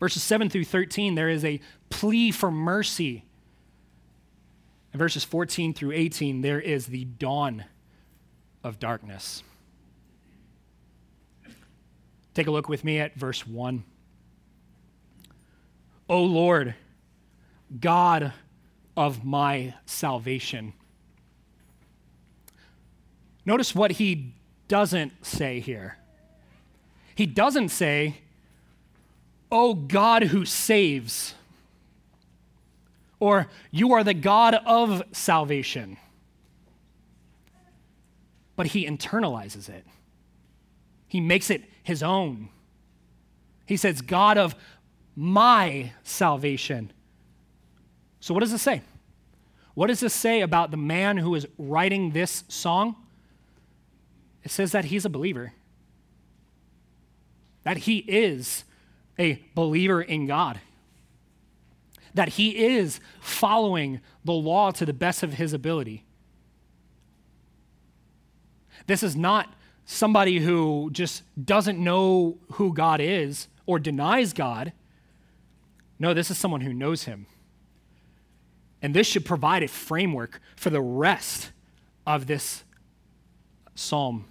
Verses 0.00 0.22
7 0.22 0.50
through 0.50 0.64
13, 0.64 1.14
there 1.14 1.28
is 1.28 1.44
a 1.44 1.60
plea 1.88 2.32
for 2.32 2.50
mercy. 2.50 3.24
And 4.92 4.98
verses 4.98 5.24
14 5.24 5.72
through 5.72 5.92
18, 5.92 6.40
there 6.40 6.60
is 6.60 6.86
the 6.86 7.04
dawn 7.04 7.64
of 8.64 8.78
darkness. 8.80 9.42
Take 12.34 12.48
a 12.48 12.50
look 12.50 12.68
with 12.68 12.82
me 12.82 12.98
at 12.98 13.14
verse 13.14 13.46
1. 13.46 13.84
O 16.08 16.22
Lord, 16.22 16.74
God 17.80 18.32
of 18.96 19.24
my 19.24 19.74
salvation. 19.86 20.72
Notice 23.44 23.74
what 23.74 23.92
he 23.92 24.34
doesn't 24.68 25.12
say 25.24 25.60
here. 25.60 25.98
He 27.14 27.26
doesn't 27.26 27.68
say, 27.68 28.18
Oh 29.50 29.74
God 29.74 30.24
who 30.24 30.44
saves 30.44 31.34
or 33.22 33.46
you 33.70 33.92
are 33.92 34.02
the 34.02 34.14
God 34.14 34.56
of 34.66 35.00
salvation. 35.12 35.96
But 38.56 38.66
he 38.66 38.84
internalizes 38.84 39.68
it, 39.68 39.86
he 41.06 41.20
makes 41.20 41.48
it 41.48 41.62
his 41.84 42.02
own. 42.02 42.48
He 43.64 43.76
says, 43.76 44.00
God 44.00 44.38
of 44.38 44.56
my 45.14 45.92
salvation. 46.02 46.92
So, 48.22 48.32
what 48.32 48.40
does 48.40 48.52
this 48.52 48.62
say? 48.62 48.80
What 49.74 49.88
does 49.88 50.00
this 50.00 50.14
say 50.14 50.40
about 50.40 50.70
the 50.70 50.78
man 50.78 51.18
who 51.18 51.34
is 51.34 51.46
writing 51.58 52.12
this 52.12 52.44
song? 52.48 52.96
It 54.42 54.50
says 54.50 54.72
that 54.72 54.86
he's 54.86 55.04
a 55.04 55.10
believer, 55.10 55.52
that 57.64 57.76
he 57.78 57.98
is 57.98 58.64
a 59.18 59.42
believer 59.54 60.00
in 60.00 60.26
God 60.26 60.58
that 62.14 62.30
he 62.30 62.64
is 62.64 63.00
following 63.20 64.00
the 64.24 64.32
law 64.32 64.70
to 64.72 64.86
the 64.86 64.92
best 64.92 65.22
of 65.22 65.34
his 65.34 65.52
ability. 65.52 66.04
This 68.86 69.02
is 69.02 69.16
not 69.16 69.54
somebody 69.84 70.40
who 70.40 70.90
just 70.92 71.22
doesn't 71.42 71.78
know 71.78 72.38
who 72.52 72.74
God 72.74 73.00
is 73.00 73.48
or 73.66 73.78
denies 73.78 74.32
God. 74.32 74.72
No, 75.98 76.12
this 76.12 76.30
is 76.30 76.38
someone 76.38 76.62
who 76.62 76.74
knows 76.74 77.04
him. 77.04 77.26
And 78.82 78.92
this 78.92 79.06
should 79.06 79.24
provide 79.24 79.62
a 79.62 79.68
framework 79.68 80.40
for 80.56 80.68
the 80.68 80.80
rest 80.80 81.52
of 82.04 82.26
this 82.26 82.64
psalm. 83.76 84.24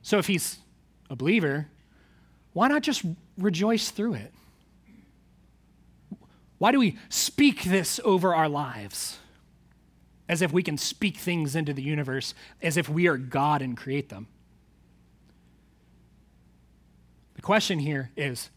So 0.00 0.18
if 0.18 0.26
he's 0.26 0.58
a 1.10 1.16
believer, 1.16 1.68
why 2.54 2.68
not 2.68 2.82
just 2.82 3.04
rejoice 3.36 3.90
through 3.90 4.14
it? 4.14 4.32
Why 6.58 6.72
do 6.72 6.78
we 6.78 6.98
speak 7.10 7.64
this 7.64 8.00
over 8.02 8.34
our 8.34 8.48
lives? 8.48 9.18
As 10.28 10.40
if 10.40 10.52
we 10.52 10.62
can 10.62 10.78
speak 10.78 11.18
things 11.18 11.54
into 11.54 11.74
the 11.74 11.82
universe, 11.82 12.34
as 12.62 12.78
if 12.78 12.88
we 12.88 13.06
are 13.08 13.18
God 13.18 13.60
and 13.60 13.76
create 13.76 14.08
them. 14.08 14.26
The 17.34 17.42
question 17.42 17.78
here 17.78 18.10
is 18.16 18.48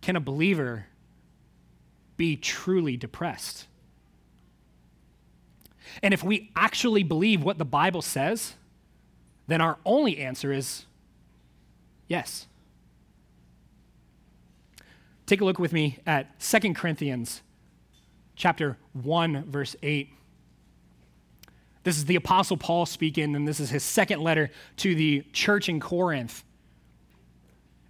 can 0.00 0.16
a 0.16 0.20
believer 0.20 0.86
be 2.16 2.36
truly 2.36 2.96
depressed? 2.96 3.66
And 6.02 6.12
if 6.12 6.22
we 6.22 6.50
actually 6.56 7.02
believe 7.02 7.42
what 7.42 7.58
the 7.58 7.64
Bible 7.64 8.02
says, 8.02 8.54
then 9.46 9.60
our 9.60 9.78
only 9.84 10.18
answer 10.18 10.52
is 10.52 10.86
yes. 12.08 12.46
Take 15.26 15.40
a 15.40 15.44
look 15.44 15.58
with 15.58 15.72
me 15.72 15.98
at 16.06 16.38
2 16.40 16.74
Corinthians 16.74 17.42
chapter 18.36 18.76
1 18.92 19.44
verse 19.50 19.74
8. 19.82 20.10
This 21.82 21.96
is 21.96 22.04
the 22.04 22.16
apostle 22.16 22.56
Paul 22.56 22.86
speaking 22.86 23.34
and 23.34 23.46
this 23.46 23.60
is 23.60 23.70
his 23.70 23.82
second 23.82 24.20
letter 24.20 24.50
to 24.78 24.94
the 24.94 25.24
church 25.32 25.68
in 25.68 25.80
Corinth. 25.80 26.44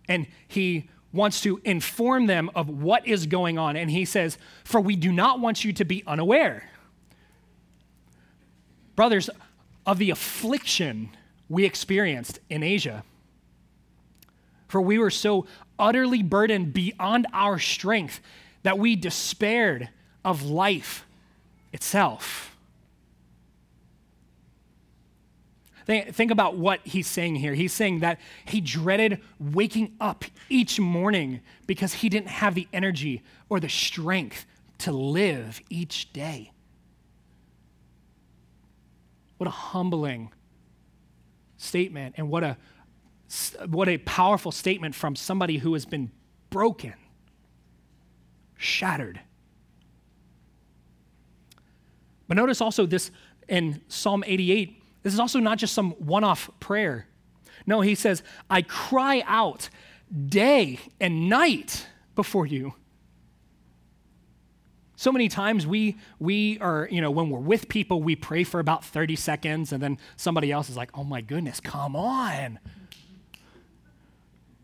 And 0.08 0.26
he 0.46 0.88
wants 1.16 1.40
to 1.42 1.60
inform 1.64 2.26
them 2.26 2.50
of 2.54 2.68
what 2.68 3.06
is 3.06 3.26
going 3.26 3.58
on 3.58 3.76
and 3.76 3.90
he 3.90 4.04
says, 4.04 4.38
"For 4.64 4.80
we 4.80 4.96
do 4.96 5.10
not 5.10 5.40
want 5.40 5.64
you 5.64 5.72
to 5.72 5.84
be 5.84 6.04
unaware." 6.06 6.70
Brothers, 8.94 9.28
of 9.84 9.98
the 9.98 10.10
affliction 10.10 11.10
we 11.48 11.64
experienced 11.64 12.40
in 12.50 12.62
Asia. 12.62 13.04
For 14.66 14.80
we 14.80 14.98
were 14.98 15.10
so 15.10 15.46
utterly 15.78 16.22
burdened 16.22 16.74
beyond 16.74 17.26
our 17.32 17.58
strength 17.58 18.20
that 18.62 18.78
we 18.78 18.96
despaired 18.96 19.90
of 20.24 20.42
life 20.42 21.06
itself. 21.72 22.55
Think 25.86 26.32
about 26.32 26.56
what 26.56 26.80
he's 26.84 27.06
saying 27.06 27.36
here. 27.36 27.54
He's 27.54 27.72
saying 27.72 28.00
that 28.00 28.18
he 28.44 28.60
dreaded 28.60 29.20
waking 29.38 29.94
up 30.00 30.24
each 30.48 30.80
morning 30.80 31.40
because 31.68 31.94
he 31.94 32.08
didn't 32.08 32.28
have 32.28 32.56
the 32.56 32.66
energy 32.72 33.22
or 33.48 33.60
the 33.60 33.68
strength 33.68 34.46
to 34.78 34.90
live 34.90 35.60
each 35.70 36.12
day. 36.12 36.50
What 39.36 39.46
a 39.46 39.50
humbling 39.50 40.32
statement, 41.56 42.16
and 42.18 42.30
what 42.30 42.42
a, 42.42 42.56
what 43.68 43.88
a 43.88 43.98
powerful 43.98 44.50
statement 44.50 44.94
from 44.94 45.14
somebody 45.14 45.58
who 45.58 45.72
has 45.74 45.86
been 45.86 46.10
broken, 46.50 46.94
shattered. 48.56 49.20
But 52.26 52.36
notice 52.36 52.60
also 52.60 52.86
this 52.86 53.12
in 53.48 53.82
Psalm 53.86 54.24
88, 54.26 54.82
this 55.06 55.14
is 55.14 55.20
also 55.20 55.38
not 55.38 55.56
just 55.56 55.72
some 55.72 55.92
one 55.92 56.24
off 56.24 56.50
prayer. 56.58 57.06
No, 57.64 57.80
he 57.80 57.94
says, 57.94 58.24
I 58.50 58.62
cry 58.62 59.22
out 59.28 59.70
day 60.26 60.80
and 61.00 61.28
night 61.28 61.86
before 62.16 62.44
you. 62.44 62.74
So 64.96 65.12
many 65.12 65.28
times 65.28 65.64
we 65.64 65.96
we 66.18 66.58
are, 66.58 66.88
you 66.90 67.00
know, 67.00 67.12
when 67.12 67.30
we're 67.30 67.38
with 67.38 67.68
people, 67.68 68.02
we 68.02 68.16
pray 68.16 68.42
for 68.42 68.58
about 68.58 68.84
30 68.84 69.14
seconds 69.14 69.72
and 69.72 69.80
then 69.80 69.98
somebody 70.16 70.50
else 70.50 70.68
is 70.68 70.76
like, 70.76 70.90
"Oh 70.92 71.04
my 71.04 71.20
goodness, 71.20 71.60
come 71.60 71.94
on." 71.94 72.58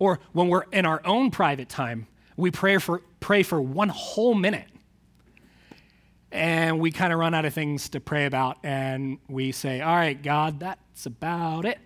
Or 0.00 0.18
when 0.32 0.48
we're 0.48 0.64
in 0.72 0.84
our 0.84 1.02
own 1.04 1.30
private 1.30 1.68
time, 1.68 2.08
we 2.36 2.50
pray 2.50 2.78
for 2.78 3.00
pray 3.20 3.44
for 3.44 3.62
one 3.62 3.90
whole 3.90 4.34
minute. 4.34 4.71
And 6.32 6.80
we 6.80 6.90
kind 6.90 7.12
of 7.12 7.18
run 7.18 7.34
out 7.34 7.44
of 7.44 7.54
things 7.54 7.90
to 7.90 8.00
pray 8.00 8.24
about 8.24 8.58
and 8.62 9.18
we 9.28 9.52
say, 9.52 9.80
"All 9.80 9.94
right, 9.94 10.20
God, 10.20 10.60
that's 10.60 11.06
about 11.06 11.64
it." 11.64 11.78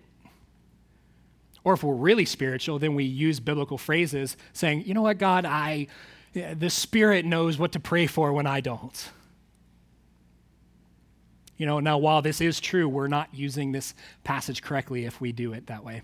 Or 1.63 1.73
if 1.73 1.83
we're 1.83 1.95
really 1.95 2.25
spiritual, 2.25 2.79
then 2.79 2.95
we 2.95 3.03
use 3.03 3.41
biblical 3.41 3.77
phrases 3.77 4.37
saying, 4.53 4.85
"You 4.85 4.93
know 4.93 5.01
what, 5.01 5.17
God, 5.17 5.45
I 5.45 5.87
the 6.33 6.69
Spirit 6.69 7.25
knows 7.25 7.57
what 7.57 7.71
to 7.73 7.79
pray 7.79 8.07
for 8.07 8.31
when 8.31 8.47
I 8.47 8.61
don't. 8.61 9.09
You 11.57 11.65
know, 11.65 11.79
now 11.79 11.97
while 11.97 12.21
this 12.21 12.39
is 12.39 12.59
true, 12.59 12.87
we're 12.87 13.07
not 13.07 13.33
using 13.33 13.71
this 13.71 13.95
passage 14.23 14.61
correctly 14.61 15.05
if 15.05 15.19
we 15.19 15.31
do 15.31 15.53
it 15.53 15.67
that 15.67 15.83
way. 15.83 16.03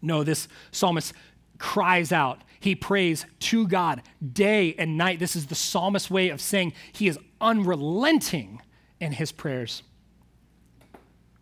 No, 0.00 0.22
this 0.22 0.46
psalmist 0.70 1.12
cries 1.58 2.12
out. 2.12 2.42
He 2.60 2.74
prays 2.74 3.26
to 3.40 3.66
God 3.66 4.02
day 4.32 4.74
and 4.78 4.96
night. 4.98 5.18
This 5.18 5.34
is 5.34 5.46
the 5.46 5.54
psalmist's 5.54 6.10
way 6.10 6.28
of 6.28 6.40
saying 6.40 6.74
he 6.92 7.08
is 7.08 7.18
unrelenting 7.40 8.60
in 9.00 9.12
his 9.12 9.32
prayers. 9.32 9.82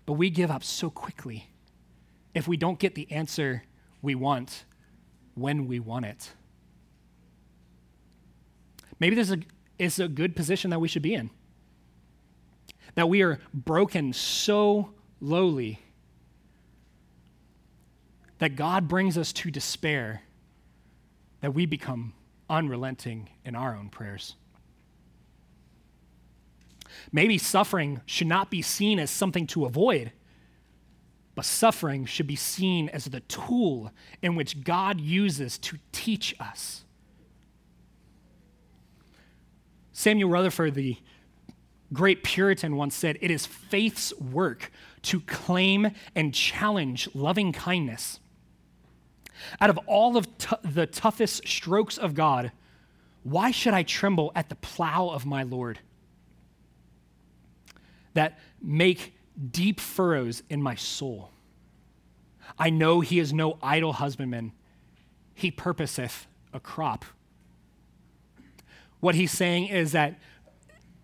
But 0.07 0.13
we 0.15 0.31
give 0.31 0.51
up 0.51 0.65
so 0.65 0.89
quickly 0.89 1.51
if 2.35 2.47
we 2.47 2.57
don't 2.57 2.79
get 2.79 2.95
the 2.95 3.11
answer 3.11 3.65
we 4.01 4.15
want 4.15 4.65
when 5.35 5.67
we 5.67 5.81
want 5.81 6.07
it. 6.07 6.33
Maybe 9.01 9.17
this 9.17 9.35
is 9.79 9.99
a 9.99 10.09
good 10.09 10.37
position 10.37 10.71
that 10.71 10.81
we 10.81 10.89
should 10.89 11.03
be 11.03 11.15
in. 11.15 11.31
That 12.95 13.09
we 13.09 13.23
are 13.23 13.39
broken 13.53 14.13
so 14.13 14.91
lowly 15.21 15.81
that 18.39 18.57
God 18.57 18.87
brings 18.89 19.19
us 19.19 19.33
to 19.35 19.51
despair, 19.51 20.23
that 21.41 21.55
we 21.55 21.67
become 21.67 22.15
unrelenting 22.51 23.29
in 23.45 23.55
our 23.55 23.77
own 23.77 23.89
prayers. 23.89 24.35
Maybe 27.13 27.39
suffering 27.39 28.01
should 28.07 28.27
not 28.27 28.51
be 28.51 28.63
seen 28.63 28.99
as 28.99 29.11
something 29.11 29.47
to 29.49 29.65
avoid, 29.65 30.13
but 31.35 31.45
suffering 31.45 32.05
should 32.07 32.27
be 32.27 32.37
seen 32.37 32.89
as 32.89 33.05
the 33.05 33.21
tool 33.21 33.93
in 34.23 34.35
which 34.35 34.65
God 34.65 35.01
uses 35.01 35.59
to 35.59 35.79
teach 35.93 36.35
us. 36.41 36.85
Samuel 39.93 40.31
Rutherford, 40.31 40.75
the 40.75 40.97
great 41.93 42.23
Puritan, 42.23 42.77
once 42.77 42.95
said, 42.95 43.19
It 43.21 43.31
is 43.31 43.47
faith's 43.47 44.13
work 44.19 44.71
to 45.03 45.21
claim 45.21 45.91
and 46.15 46.35
challenge 46.35 47.09
loving 47.15 47.53
kindness. 47.53 48.21
Out 49.61 49.71
of 49.71 49.79
all 49.87 50.17
of 50.17 50.39
t- 50.39 50.57
the 50.63 50.87
toughest 50.87 51.47
strokes 51.47 51.99
of 51.99 52.15
God, 52.15 52.53
why 53.23 53.51
should 53.51 53.75
I 53.75 53.83
tremble 53.83 54.33
at 54.35 54.49
the 54.49 54.55
plow 54.55 55.09
of 55.09 55.27
my 55.27 55.43
Lord 55.43 55.81
that 58.15 58.39
make 58.63 59.15
deep 59.51 59.81
furrows 59.81 60.43
in 60.49 60.63
my 60.63 60.75
soul? 60.75 61.31
I 62.59 62.71
know 62.71 63.01
he 63.01 63.19
is 63.19 63.33
no 63.33 63.59
idle 63.63 63.93
husbandman, 63.93 64.53
he 65.35 65.51
purposeth 65.51 66.27
a 66.53 66.61
crop 66.61 67.05
what 69.01 69.15
he's 69.15 69.31
saying 69.31 69.69
is 69.69 69.93
that 69.93 70.19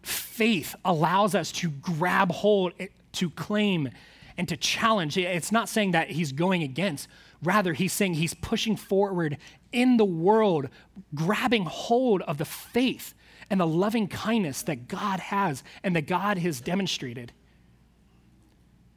faith 0.02 0.74
allows 0.84 1.34
us 1.34 1.52
to 1.52 1.70
grab 1.70 2.30
hold, 2.32 2.72
eh, 2.78 2.88
to 3.12 3.30
claim, 3.30 3.90
and 4.36 4.48
to 4.48 4.56
challenge. 4.56 5.16
It's 5.16 5.52
not 5.52 5.68
saying 5.68 5.92
that 5.92 6.10
he's 6.10 6.32
going 6.32 6.62
against. 6.62 7.08
Rather, 7.44 7.74
he's 7.74 7.92
saying 7.92 8.14
he's 8.14 8.32
pushing 8.34 8.74
forward 8.74 9.36
in 9.70 9.98
the 9.98 10.04
world, 10.04 10.68
grabbing 11.14 11.66
hold 11.66 12.22
of 12.22 12.38
the 12.38 12.44
faith 12.44 13.14
and 13.50 13.60
the 13.60 13.66
loving 13.66 14.08
kindness 14.08 14.62
that 14.62 14.88
God 14.88 15.20
has 15.20 15.62
and 15.82 15.94
that 15.94 16.06
God 16.06 16.38
has 16.38 16.62
demonstrated. 16.62 17.32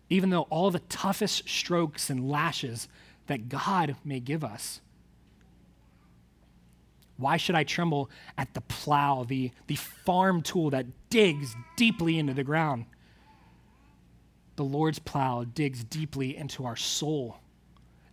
Even 0.09 0.29
though 0.29 0.43
all 0.43 0.71
the 0.71 0.79
toughest 0.79 1.49
strokes 1.49 2.09
and 2.09 2.29
lashes 2.29 2.87
that 3.27 3.49
God 3.49 3.97
may 4.05 4.21
give 4.21 4.45
us. 4.45 4.79
Why 7.17 7.35
should 7.35 7.55
I 7.55 7.65
tremble 7.65 8.09
at 8.37 8.53
the 8.53 8.61
plow, 8.61 9.25
the, 9.25 9.51
the 9.65 9.75
farm 9.75 10.41
tool 10.41 10.69
that 10.69 10.85
digs 11.09 11.53
deeply 11.75 12.17
into 12.17 12.33
the 12.33 12.43
ground? 12.45 12.85
The 14.55 14.63
Lord's 14.63 14.99
plow 14.99 15.43
digs 15.43 15.83
deeply 15.83 16.37
into 16.37 16.63
our 16.63 16.77
soul 16.77 17.39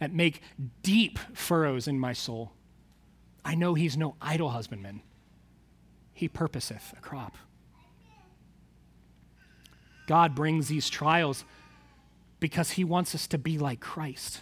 and 0.00 0.14
make 0.14 0.40
deep 0.82 1.18
furrows 1.32 1.88
in 1.88 1.98
my 1.98 2.12
soul. 2.12 2.52
I 3.44 3.54
know 3.54 3.74
he's 3.74 3.96
no 3.96 4.16
idle 4.20 4.50
husbandman. 4.50 5.02
He 6.12 6.28
purposeth 6.28 6.94
a 6.96 7.00
crop. 7.00 7.36
God 10.06 10.34
brings 10.34 10.68
these 10.68 10.88
trials 10.88 11.44
because 12.40 12.72
he 12.72 12.84
wants 12.84 13.14
us 13.14 13.26
to 13.28 13.38
be 13.38 13.58
like 13.58 13.80
Christ. 13.80 14.40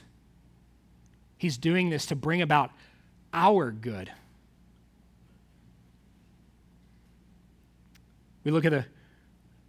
He's 1.39 1.57
doing 1.57 1.91
this 1.91 2.07
to 2.07 2.17
bring 2.17 2.43
about 2.43 2.71
our 3.33 3.71
good. 3.71 4.11
We 8.45 8.51
look 8.51 8.65
at 8.65 8.73
the 8.73 8.87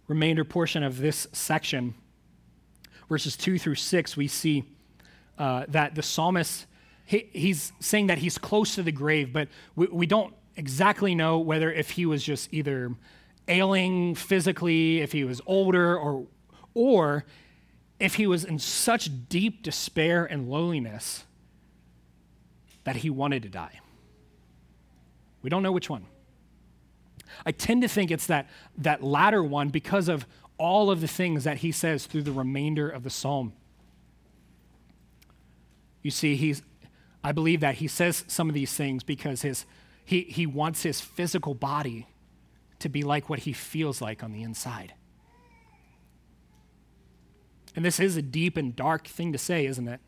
remainder 0.08 0.44
portion 0.44 0.82
of 0.82 0.98
this 0.98 1.26
section, 1.32 1.94
verses 3.08 3.36
2 3.36 3.58
through 3.58 3.76
6, 3.76 4.16
we 4.16 4.28
see 4.28 4.64
uh, 5.38 5.64
that 5.68 5.94
the 5.94 6.02
psalmist, 6.02 6.66
he, 7.04 7.28
he's 7.32 7.72
saying 7.80 8.06
that 8.08 8.18
he's 8.18 8.38
close 8.38 8.74
to 8.76 8.82
the 8.82 8.92
grave, 8.92 9.32
but 9.32 9.48
we, 9.76 9.86
we 9.86 10.06
don't 10.06 10.34
exactly 10.56 11.14
know 11.14 11.38
whether 11.38 11.72
if 11.72 11.90
he 11.90 12.06
was 12.06 12.22
just 12.22 12.52
either 12.52 12.94
ailing 13.48 14.14
physically, 14.14 15.00
if 15.00 15.12
he 15.12 15.24
was 15.24 15.40
older, 15.46 15.96
or, 15.98 16.26
or 16.74 17.24
if 18.00 18.14
he 18.14 18.26
was 18.26 18.44
in 18.44 18.58
such 18.58 19.10
deep 19.28 19.62
despair 19.62 20.24
and 20.24 20.48
loneliness 20.48 21.24
that 22.84 22.96
he 22.96 23.10
wanted 23.10 23.42
to 23.42 23.48
die. 23.48 23.80
We 25.42 25.50
don't 25.50 25.62
know 25.62 25.72
which 25.72 25.90
one. 25.90 26.06
I 27.44 27.52
tend 27.52 27.82
to 27.82 27.88
think 27.88 28.10
it's 28.10 28.26
that, 28.26 28.48
that 28.78 29.02
latter 29.02 29.42
one 29.42 29.68
because 29.68 30.08
of 30.08 30.26
all 30.58 30.90
of 30.90 31.00
the 31.00 31.08
things 31.08 31.44
that 31.44 31.58
he 31.58 31.72
says 31.72 32.06
through 32.06 32.22
the 32.22 32.32
remainder 32.32 32.88
of 32.88 33.02
the 33.02 33.10
psalm. 33.10 33.52
You 36.04 36.10
see, 36.10 36.36
he's, 36.36 36.62
I 37.24 37.32
believe 37.32 37.60
that 37.60 37.76
he 37.76 37.88
says 37.88 38.24
some 38.28 38.48
of 38.48 38.54
these 38.54 38.72
things 38.72 39.02
because 39.02 39.42
his, 39.42 39.64
he, 40.04 40.20
he 40.20 40.46
wants 40.46 40.82
his 40.82 41.00
physical 41.00 41.54
body 41.54 42.06
to 42.80 42.90
be 42.90 43.02
like 43.02 43.30
what 43.30 43.40
he 43.40 43.54
feels 43.54 44.02
like 44.02 44.22
on 44.22 44.30
the 44.30 44.42
inside. 44.42 44.92
And 47.74 47.84
this 47.84 47.98
is 47.98 48.18
a 48.18 48.22
deep 48.22 48.58
and 48.58 48.76
dark 48.76 49.08
thing 49.08 49.32
to 49.32 49.38
say, 49.38 49.64
isn't 49.64 49.88
it? 49.88 50.00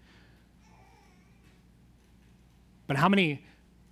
But 2.87 2.99
how 2.99 3.09
many, 3.09 3.45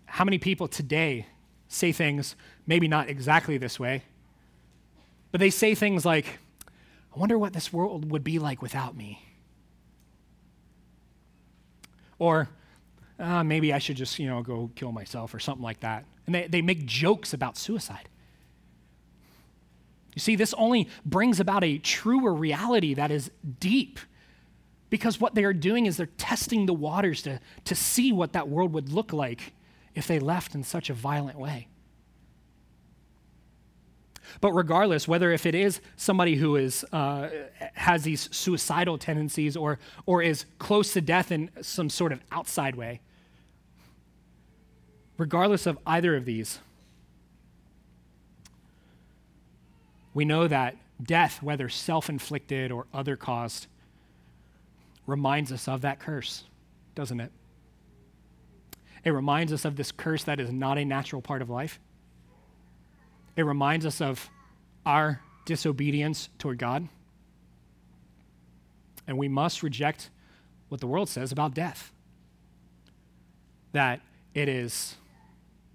how 0.05 0.25
many 0.25 0.37
people 0.37 0.69
today 0.69 1.27
say 1.69 1.91
things, 1.91 2.37
maybe 2.67 2.87
not 2.87 3.09
exactly 3.09 3.57
this 3.57 3.81
way, 3.81 4.03
but 5.33 5.41
they 5.41 5.51
say 5.51 5.75
things 5.75 6.05
like, 6.05 6.39
I 7.17 7.19
wonder 7.19 7.39
what 7.39 7.55
this 7.55 7.73
world 7.73 8.11
would 8.11 8.23
be 8.23 8.39
like 8.39 8.61
without 8.61 8.95
me. 8.95 9.23
Or 12.19 12.49
uh, 13.19 13.45
maybe 13.45 13.73
I 13.73 13.79
should 13.79 13.97
just, 13.97 14.19
you 14.19 14.27
know, 14.27 14.43
go 14.43 14.71
kill 14.75 14.93
myself 14.93 15.35
or 15.35 15.39
something 15.39 15.63
like 15.63 15.81
that. 15.81 16.05
And 16.27 16.35
they, 16.35 16.47
they 16.47 16.63
make 16.63 16.87
jokes 16.87 17.33
about 17.33 17.57
suicide. 17.57 18.09
You 20.15 20.21
see, 20.21 20.37
this 20.37 20.55
only 20.55 20.89
brings 21.05 21.41
about 21.41 21.65
a 21.65 21.79
truer 21.79 22.33
reality 22.33 22.95
that 22.95 23.11
is 23.11 23.31
deep 23.59 23.99
because 24.91 25.21
what 25.21 25.35
they 25.35 25.43
are 25.43 25.53
doing 25.53 25.87
is 25.87 25.97
they're 25.97 26.07
testing 26.07 26.67
the 26.67 26.73
waters 26.73 27.23
to, 27.23 27.41
to 27.65 27.75
see 27.75 28.13
what 28.13 28.33
that 28.33 28.49
world 28.49 28.73
would 28.73 28.91
look 28.91 29.13
like 29.13 29.53
if 29.95 30.07
they 30.07 30.21
left 30.21 30.55
in 30.55 30.63
such 30.63 30.89
a 30.89 30.95
violent 30.95 31.39
way. 31.39 31.67
But 34.41 34.53
regardless, 34.53 35.07
whether 35.09 35.33
if 35.33 35.47
it 35.47 35.55
is 35.55 35.81
somebody 35.97 36.37
who 36.37 36.57
is, 36.57 36.85
uh, 36.93 37.29
has 37.75 38.03
these 38.03 38.29
suicidal 38.35 38.99
tendencies 38.99 39.57
or, 39.57 39.79
or 40.07 40.23
is 40.23 40.47
close 40.59 40.93
to 40.95 41.01
death 41.01 41.33
in 41.33 41.51
some 41.63 41.91
sort 41.91 42.13
of 42.13 42.21
outside 42.33 42.75
way, 42.75 43.01
regardless 45.17 45.67
of 45.67 45.79
either 45.87 46.17
of 46.17 46.25
these, 46.25 46.59
we 50.13 50.25
know 50.25 50.47
that 50.49 50.77
death, 51.03 51.43
whether 51.43 51.69
self 51.69 52.09
inflicted 52.09 52.71
or 52.71 52.87
other 52.95 53.17
caused, 53.17 53.67
reminds 55.07 55.53
us 55.53 55.69
of 55.69 55.83
that 55.83 56.01
curse, 56.01 56.45
doesn't 56.95 57.21
it? 57.21 57.33
It 59.05 59.11
reminds 59.11 59.53
us 59.53 59.65
of 59.65 59.77
this 59.77 59.93
curse 59.93 60.25
that 60.25 60.41
is 60.41 60.51
not 60.51 60.79
a 60.79 60.85
natural 60.85 61.21
part 61.21 61.43
of 61.43 61.51
life. 61.51 61.79
It 63.37 63.43
reminds 63.43 63.85
us 63.85 64.01
of 64.01 64.31
our 64.87 65.21
disobedience 65.45 66.29
toward 66.39 66.59
God. 66.59 66.89
And 69.07 69.19
we 69.19 69.29
must 69.29 69.63
reject 69.63 70.11
what 70.69 70.81
the 70.81 70.87
world 70.87 71.09
says 71.09 71.33
about 71.33 71.55
death 71.55 71.93
that 73.73 74.01
it 74.35 74.49
is 74.49 74.95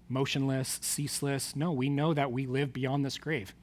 motionless, 0.08 0.78
ceaseless. 0.82 1.54
No, 1.54 1.70
we 1.70 1.90
know 1.90 2.14
that 2.14 2.32
we 2.32 2.46
live 2.46 2.72
beyond 2.72 3.04
this 3.04 3.18
grave. 3.18 3.54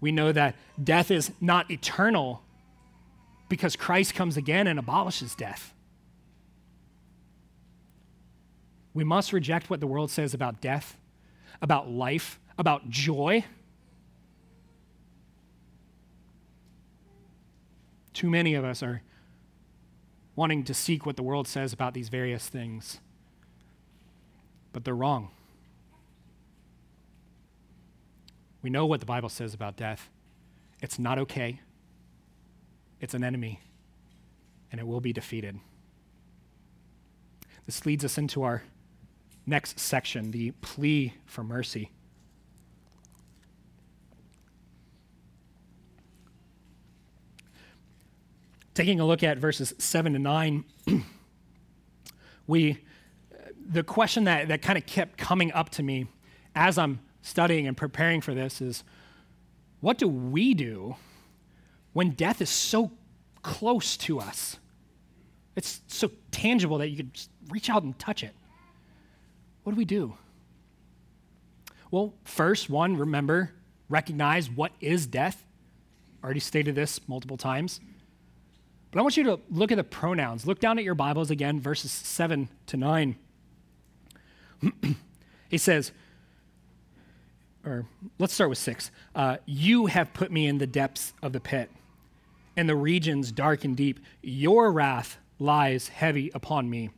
We 0.00 0.12
know 0.12 0.30
that 0.30 0.54
death 0.82 1.10
is 1.10 1.32
not 1.40 1.70
eternal 1.70 2.42
because 3.48 3.74
Christ 3.74 4.14
comes 4.14 4.36
again 4.36 4.68
and 4.68 4.78
abolishes 4.78 5.34
death. 5.34 5.74
We 8.94 9.02
must 9.02 9.32
reject 9.32 9.68
what 9.68 9.80
the 9.80 9.86
world 9.86 10.10
says 10.10 10.34
about 10.34 10.60
death 10.60 10.96
about 11.60 11.90
life, 11.90 12.38
about 12.58 12.88
joy. 12.88 13.44
Too 18.12 18.30
many 18.30 18.54
of 18.54 18.64
us 18.64 18.82
are 18.82 19.02
wanting 20.34 20.64
to 20.64 20.74
seek 20.74 21.04
what 21.04 21.16
the 21.16 21.22
world 21.22 21.48
says 21.48 21.72
about 21.72 21.94
these 21.94 22.08
various 22.08 22.48
things, 22.48 23.00
but 24.72 24.84
they're 24.84 24.94
wrong. 24.94 25.30
We 28.62 28.70
know 28.70 28.86
what 28.86 29.00
the 29.00 29.06
Bible 29.06 29.28
says 29.28 29.54
about 29.54 29.76
death. 29.76 30.10
It's 30.80 30.98
not 30.98 31.18
okay, 31.18 31.60
it's 33.00 33.14
an 33.14 33.24
enemy, 33.24 33.60
and 34.70 34.80
it 34.80 34.86
will 34.86 35.00
be 35.00 35.12
defeated. 35.12 35.58
This 37.66 37.84
leads 37.84 38.04
us 38.04 38.16
into 38.16 38.42
our 38.42 38.62
next 39.48 39.80
section, 39.80 40.30
the 40.30 40.50
plea 40.60 41.14
for 41.24 41.42
mercy. 41.42 41.90
Taking 48.74 49.00
a 49.00 49.06
look 49.06 49.24
at 49.24 49.38
verses 49.38 49.74
7 49.78 50.12
to 50.12 50.18
9, 50.18 50.64
we, 52.46 52.78
the 53.68 53.82
question 53.82 54.24
that, 54.24 54.48
that 54.48 54.62
kind 54.62 54.78
of 54.78 54.86
kept 54.86 55.18
coming 55.18 55.50
up 55.52 55.70
to 55.70 55.82
me 55.82 56.06
as 56.54 56.78
I'm 56.78 57.00
studying 57.22 57.66
and 57.66 57.76
preparing 57.76 58.20
for 58.20 58.34
this 58.34 58.60
is 58.60 58.84
what 59.80 59.98
do 59.98 60.06
we 60.06 60.54
do 60.54 60.96
when 61.92 62.10
death 62.10 62.40
is 62.40 62.50
so 62.50 62.92
close 63.42 63.96
to 63.96 64.20
us? 64.20 64.58
It's 65.56 65.80
so 65.88 66.10
tangible 66.30 66.78
that 66.78 66.88
you 66.88 66.98
could 66.98 67.20
reach 67.48 67.68
out 67.68 67.82
and 67.82 67.98
touch 67.98 68.22
it. 68.22 68.34
What 69.68 69.74
do 69.74 69.78
we 69.80 69.84
do? 69.84 70.14
Well, 71.90 72.14
first, 72.24 72.70
one, 72.70 72.96
remember, 72.96 73.52
recognize 73.90 74.48
what 74.48 74.72
is 74.80 75.06
death. 75.06 75.44
Already 76.24 76.40
stated 76.40 76.74
this 76.74 77.06
multiple 77.06 77.36
times. 77.36 77.78
But 78.90 79.00
I 79.00 79.02
want 79.02 79.18
you 79.18 79.24
to 79.24 79.40
look 79.50 79.70
at 79.70 79.76
the 79.76 79.84
pronouns. 79.84 80.46
Look 80.46 80.58
down 80.58 80.78
at 80.78 80.84
your 80.84 80.94
Bibles 80.94 81.30
again, 81.30 81.60
verses 81.60 81.92
7 81.92 82.48
to 82.68 82.76
9. 82.78 83.16
he 85.50 85.58
says, 85.58 85.92
or 87.62 87.84
let's 88.18 88.32
start 88.32 88.48
with 88.48 88.56
6. 88.56 88.90
Uh, 89.14 89.36
you 89.44 89.84
have 89.84 90.14
put 90.14 90.32
me 90.32 90.46
in 90.46 90.56
the 90.56 90.66
depths 90.66 91.12
of 91.20 91.34
the 91.34 91.40
pit, 91.40 91.70
in 92.56 92.68
the 92.68 92.74
regions 92.74 93.32
dark 93.32 93.64
and 93.64 93.76
deep. 93.76 94.00
Your 94.22 94.72
wrath 94.72 95.18
lies 95.38 95.88
heavy 95.88 96.30
upon 96.32 96.70
me. 96.70 96.88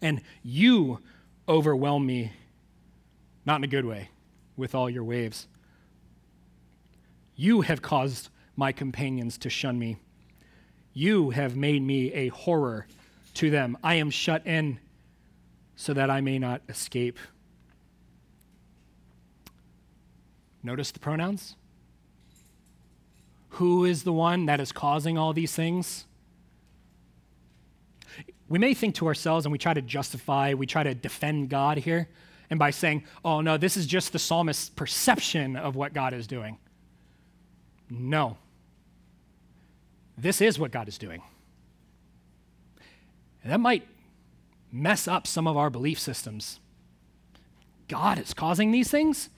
And 0.00 0.22
you 0.44 1.00
overwhelm 1.48 2.06
me, 2.06 2.32
not 3.44 3.56
in 3.56 3.64
a 3.64 3.68
good 3.68 3.84
way, 3.84 4.10
with 4.56 4.74
all 4.74 4.88
your 4.88 5.04
waves. 5.04 5.46
You 7.36 7.62
have 7.62 7.82
caused 7.82 8.28
my 8.56 8.72
companions 8.72 9.36
to 9.38 9.50
shun 9.50 9.78
me. 9.78 9.96
You 10.92 11.30
have 11.30 11.56
made 11.56 11.82
me 11.82 12.12
a 12.12 12.28
horror 12.28 12.86
to 13.34 13.50
them. 13.50 13.76
I 13.82 13.94
am 13.94 14.10
shut 14.10 14.46
in 14.46 14.78
so 15.76 15.92
that 15.92 16.08
I 16.08 16.20
may 16.20 16.38
not 16.38 16.62
escape. 16.68 17.18
Notice 20.62 20.92
the 20.92 21.00
pronouns? 21.00 21.56
Who 23.50 23.84
is 23.84 24.04
the 24.04 24.12
one 24.12 24.46
that 24.46 24.60
is 24.60 24.72
causing 24.72 25.18
all 25.18 25.32
these 25.32 25.54
things? 25.54 26.06
We 28.48 28.58
may 28.58 28.74
think 28.74 28.94
to 28.96 29.06
ourselves 29.06 29.46
and 29.46 29.52
we 29.52 29.58
try 29.58 29.74
to 29.74 29.82
justify, 29.82 30.54
we 30.54 30.66
try 30.66 30.82
to 30.82 30.94
defend 30.94 31.48
God 31.48 31.78
here, 31.78 32.08
and 32.50 32.58
by 32.58 32.70
saying, 32.70 33.04
oh 33.24 33.40
no, 33.40 33.56
this 33.56 33.76
is 33.76 33.86
just 33.86 34.12
the 34.12 34.18
psalmist's 34.18 34.68
perception 34.68 35.56
of 35.56 35.76
what 35.76 35.94
God 35.94 36.12
is 36.12 36.26
doing. 36.26 36.58
No. 37.88 38.36
This 40.16 40.40
is 40.40 40.58
what 40.58 40.70
God 40.70 40.88
is 40.88 40.98
doing. 40.98 41.22
And 43.42 43.52
that 43.52 43.60
might 43.60 43.86
mess 44.70 45.08
up 45.08 45.26
some 45.26 45.46
of 45.46 45.56
our 45.56 45.70
belief 45.70 45.98
systems. 45.98 46.60
God 47.88 48.18
is 48.18 48.34
causing 48.34 48.72
these 48.72 48.90
things? 48.90 49.28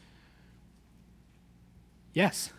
Yes. 2.12 2.52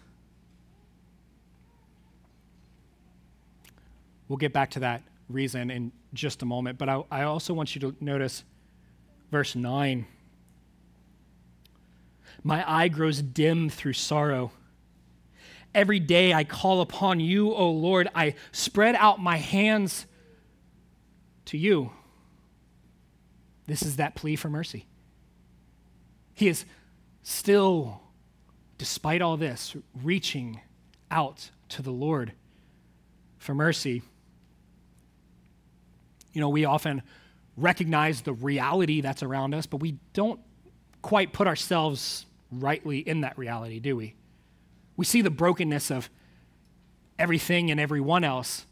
We'll 4.28 4.38
get 4.38 4.54
back 4.54 4.72
to 4.72 4.80
that 4.82 5.04
reason 5.30 5.70
in 5.70 5.92
just 6.14 6.42
a 6.42 6.46
moment, 6.46 6.78
but 6.78 6.90
I, 6.90 7.04
I 7.12 7.24
also 7.24 7.54
want 7.54 7.76
you 7.76 7.82
to 7.82 7.96
notice 8.00 8.44
verse 9.32 9.56
9. 9.56 10.06
My 12.44 12.70
eye 12.70 12.88
grows 12.88 13.22
dim 13.22 13.70
through 13.70 13.94
sorrow. 13.94 14.52
Every 15.76 16.00
day 16.00 16.34
I 16.34 16.44
call 16.44 16.82
upon 16.82 17.20
you, 17.20 17.54
O 17.54 17.70
Lord. 17.70 18.08
I 18.16 18.36
spread 18.52 18.96
out 18.96 19.22
my 19.22 19.38
hands 19.38 20.06
to 21.46 21.58
you. 21.58 21.92
This 23.66 23.82
is 23.82 23.98
that 23.98 24.16
plea 24.16 24.36
for 24.36 24.50
mercy. 24.50 24.88
He 26.34 26.48
is 26.48 26.66
still, 27.22 28.02
despite 28.78 29.22
all 29.22 29.38
this, 29.38 29.76
reaching 30.02 30.62
out 31.12 31.50
to 31.70 31.82
the 31.82 31.92
Lord 31.92 32.32
for 33.38 33.54
mercy 33.54 34.04
you 36.38 36.42
know, 36.42 36.50
we 36.50 36.66
often 36.66 37.02
recognize 37.56 38.22
the 38.22 38.32
reality 38.32 39.02
that's 39.02 39.24
around 39.24 39.56
us, 39.56 39.66
but 39.66 39.78
we 39.78 39.98
don't 40.14 40.40
quite 41.02 41.34
put 41.34 41.48
ourselves 41.48 42.28
rightly 42.52 43.00
in 43.00 43.22
that 43.22 43.36
reality, 43.40 43.80
do 43.80 43.96
we? 43.96 44.14
We 44.98 45.04
see 45.04 45.24
the 45.24 45.32
brokenness 45.32 45.90
of 45.90 46.12
everything 47.18 47.72
and 47.72 47.80
everyone 47.80 48.24
else. 48.24 48.68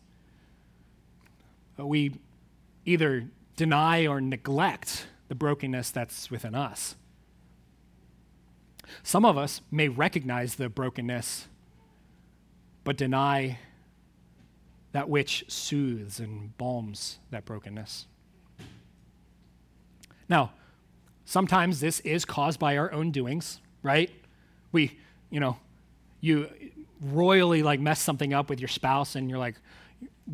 But 1.76 1.88
we 1.88 2.14
either 2.86 3.30
deny 3.56 4.06
or 4.06 4.22
neglect 4.22 5.08
the 5.28 5.34
brokenness 5.34 5.90
that's 5.90 6.30
within 6.30 6.54
us. 6.54 6.96
Some 9.02 9.26
of 9.26 9.40
us 9.40 9.62
may 9.72 9.88
recognize 9.88 10.54
the 10.54 10.70
brokenness, 10.70 11.48
but 12.84 12.96
deny 12.96 13.58
that 14.96 15.10
which 15.10 15.44
soothes 15.50 16.22
and 16.22 16.58
balms 16.58 17.20
that 17.30 17.44
brokenness. 17.44 18.08
Now, 20.30 20.54
sometimes 21.26 21.82
this 21.82 22.00
is 22.00 22.24
caused 22.24 22.62
by 22.62 22.78
our 22.78 22.90
own 22.94 23.12
doings, 23.12 23.60
right? 23.84 24.10
We, 24.72 24.98
you 25.30 25.42
know, 25.42 25.58
you 26.22 26.50
royally 27.02 27.62
like 27.62 27.82
mess 27.82 28.00
something 28.00 28.34
up 28.34 28.50
with 28.50 28.62
your 28.62 28.70
spouse 28.70 29.18
and 29.18 29.30
you're 29.30 29.38
like, 29.38 29.56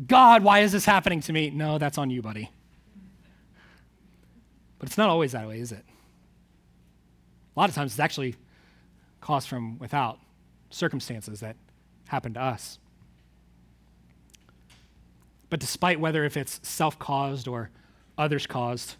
God, 0.06 0.44
why 0.44 0.60
is 0.60 0.70
this 0.70 0.84
happening 0.84 1.20
to 1.22 1.32
me? 1.32 1.50
No, 1.50 1.78
that's 1.78 1.98
on 1.98 2.08
you, 2.08 2.22
buddy. 2.22 2.48
But 4.78 4.88
it's 4.88 4.96
not 4.96 5.08
always 5.08 5.32
that 5.32 5.48
way, 5.48 5.58
is 5.58 5.72
it? 5.72 5.84
A 7.56 7.58
lot 7.58 7.68
of 7.68 7.74
times 7.74 7.90
it's 7.90 7.98
actually 7.98 8.36
caused 9.20 9.48
from 9.48 9.80
without 9.80 10.20
circumstances 10.70 11.40
that 11.40 11.56
happen 12.06 12.34
to 12.34 12.40
us. 12.40 12.78
But 15.52 15.60
despite 15.60 16.00
whether 16.00 16.24
if 16.24 16.38
it's 16.38 16.66
self 16.66 16.98
caused 16.98 17.46
or 17.46 17.68
others 18.16 18.46
caused, 18.46 18.96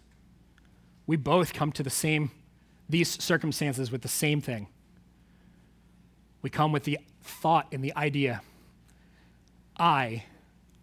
we 1.07 1.15
both 1.15 1.51
come 1.51 1.71
to 1.71 1.81
the 1.81 1.89
same 1.89 2.29
these 2.87 3.09
circumstances 3.23 3.91
with 3.91 4.03
the 4.03 4.07
same 4.07 4.39
thing. 4.39 4.67
We 6.43 6.51
come 6.51 6.71
with 6.71 6.83
the 6.83 6.99
thought 7.23 7.69
and 7.71 7.83
the 7.83 7.95
idea 7.95 8.43
I 9.79 10.25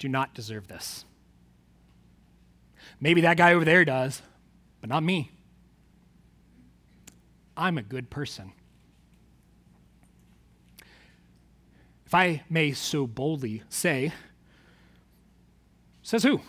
do 0.01 0.09
not 0.09 0.35
deserve 0.35 0.67
this. 0.67 1.05
Maybe 3.01 3.21
that 3.21 3.37
guy 3.37 3.55
over 3.55 3.65
there 3.65 3.85
does, 3.85 4.23
but 4.81 4.91
not 4.91 5.05
me. 5.05 5.31
I'm 7.57 7.79
a 7.79 7.83
good 7.83 8.11
person. 8.11 8.51
If 12.07 12.13
I 12.13 12.43
may 12.51 12.73
so 12.73 13.07
boldly 13.07 13.63
say, 13.69 14.13
says 16.11 16.25
who? 16.25 16.41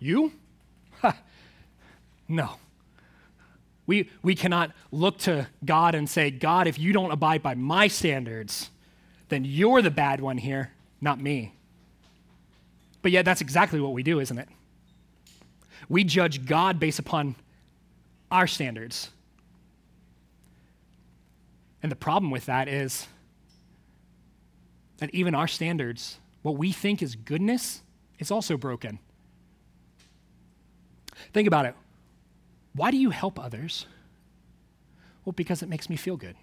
You? 0.00 0.32
Ha. 1.02 1.16
No. 2.26 2.56
We, 3.86 4.10
we 4.24 4.34
cannot 4.34 4.72
look 4.90 5.18
to 5.18 5.46
God 5.64 5.94
and 5.94 6.10
say, 6.10 6.32
God, 6.32 6.66
if 6.66 6.76
you 6.76 6.92
don't 6.92 7.12
abide 7.12 7.44
by 7.44 7.54
my 7.54 7.86
standards, 7.86 8.70
then 9.28 9.44
you're 9.44 9.82
the 9.82 9.90
bad 9.90 10.20
one 10.20 10.36
here, 10.36 10.72
not 11.00 11.20
me. 11.20 11.54
But 13.02 13.12
yet, 13.12 13.24
that's 13.24 13.40
exactly 13.40 13.80
what 13.80 13.92
we 13.92 14.02
do, 14.02 14.18
isn't 14.18 14.36
it? 14.36 14.48
We 15.88 16.02
judge 16.02 16.44
God 16.44 16.80
based 16.80 16.98
upon 16.98 17.36
our 18.32 18.48
standards. 18.48 19.10
And 21.84 21.92
the 21.92 21.96
problem 21.96 22.32
with 22.32 22.46
that 22.46 22.66
is 22.66 23.06
that 24.98 25.14
even 25.14 25.36
our 25.36 25.46
standards, 25.46 26.18
what 26.42 26.56
we 26.56 26.72
think 26.72 27.00
is 27.00 27.14
goodness, 27.14 27.82
is 28.20 28.30
also 28.30 28.56
broken. 28.56 29.00
Think 31.32 31.48
about 31.48 31.66
it. 31.66 31.74
Why 32.74 32.92
do 32.92 32.96
you 32.96 33.10
help 33.10 33.40
others? 33.40 33.86
Well, 35.24 35.32
because 35.32 35.62
it 35.62 35.68
makes 35.68 35.90
me 35.90 35.96
feel 35.96 36.16
good. 36.16 36.36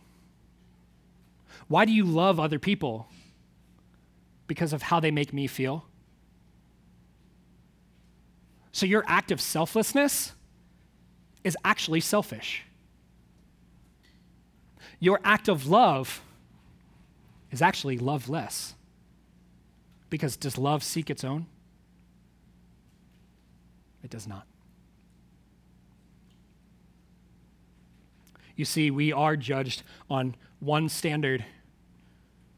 Why 1.67 1.85
do 1.85 1.91
you 1.91 2.03
love 2.03 2.39
other 2.39 2.59
people? 2.59 3.07
Because 4.47 4.73
of 4.73 4.83
how 4.83 4.99
they 4.99 5.11
make 5.11 5.33
me 5.33 5.47
feel. 5.47 5.85
So 8.71 8.85
your 8.85 9.03
act 9.07 9.31
of 9.31 9.41
selflessness 9.41 10.33
is 11.43 11.57
actually 11.63 12.01
selfish. 12.01 12.63
Your 14.99 15.19
act 15.23 15.47
of 15.47 15.67
love 15.67 16.21
is 17.51 17.61
actually 17.61 17.97
loveless. 17.97 18.75
Because 20.09 20.37
does 20.37 20.57
love 20.57 20.83
seek 20.83 21.09
its 21.09 21.23
own? 21.23 21.47
It 24.07 24.11
does 24.11 24.25
not. 24.25 24.47
You 28.55 28.63
see, 28.63 28.89
we 28.89 29.11
are 29.11 29.35
judged 29.35 29.83
on 30.09 30.33
one 30.61 30.87
standard. 30.87 31.43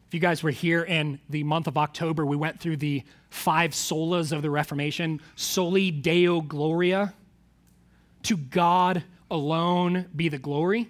If 0.07 0.13
you 0.13 0.19
guys 0.19 0.43
were 0.43 0.51
here 0.51 0.83
in 0.83 1.19
the 1.27 1.43
month 1.43 1.65
of 1.65 1.75
October, 1.75 2.23
we 2.23 2.35
went 2.35 2.59
through 2.59 2.77
the 2.77 3.01
five 3.31 3.71
solas 3.71 4.31
of 4.31 4.43
the 4.43 4.51
Reformation 4.51 5.21
soli 5.35 5.89
deo 5.89 6.41
gloria. 6.41 7.15
To 8.23 8.37
God 8.37 9.03
alone 9.31 10.05
be 10.15 10.29
the 10.29 10.37
glory. 10.37 10.87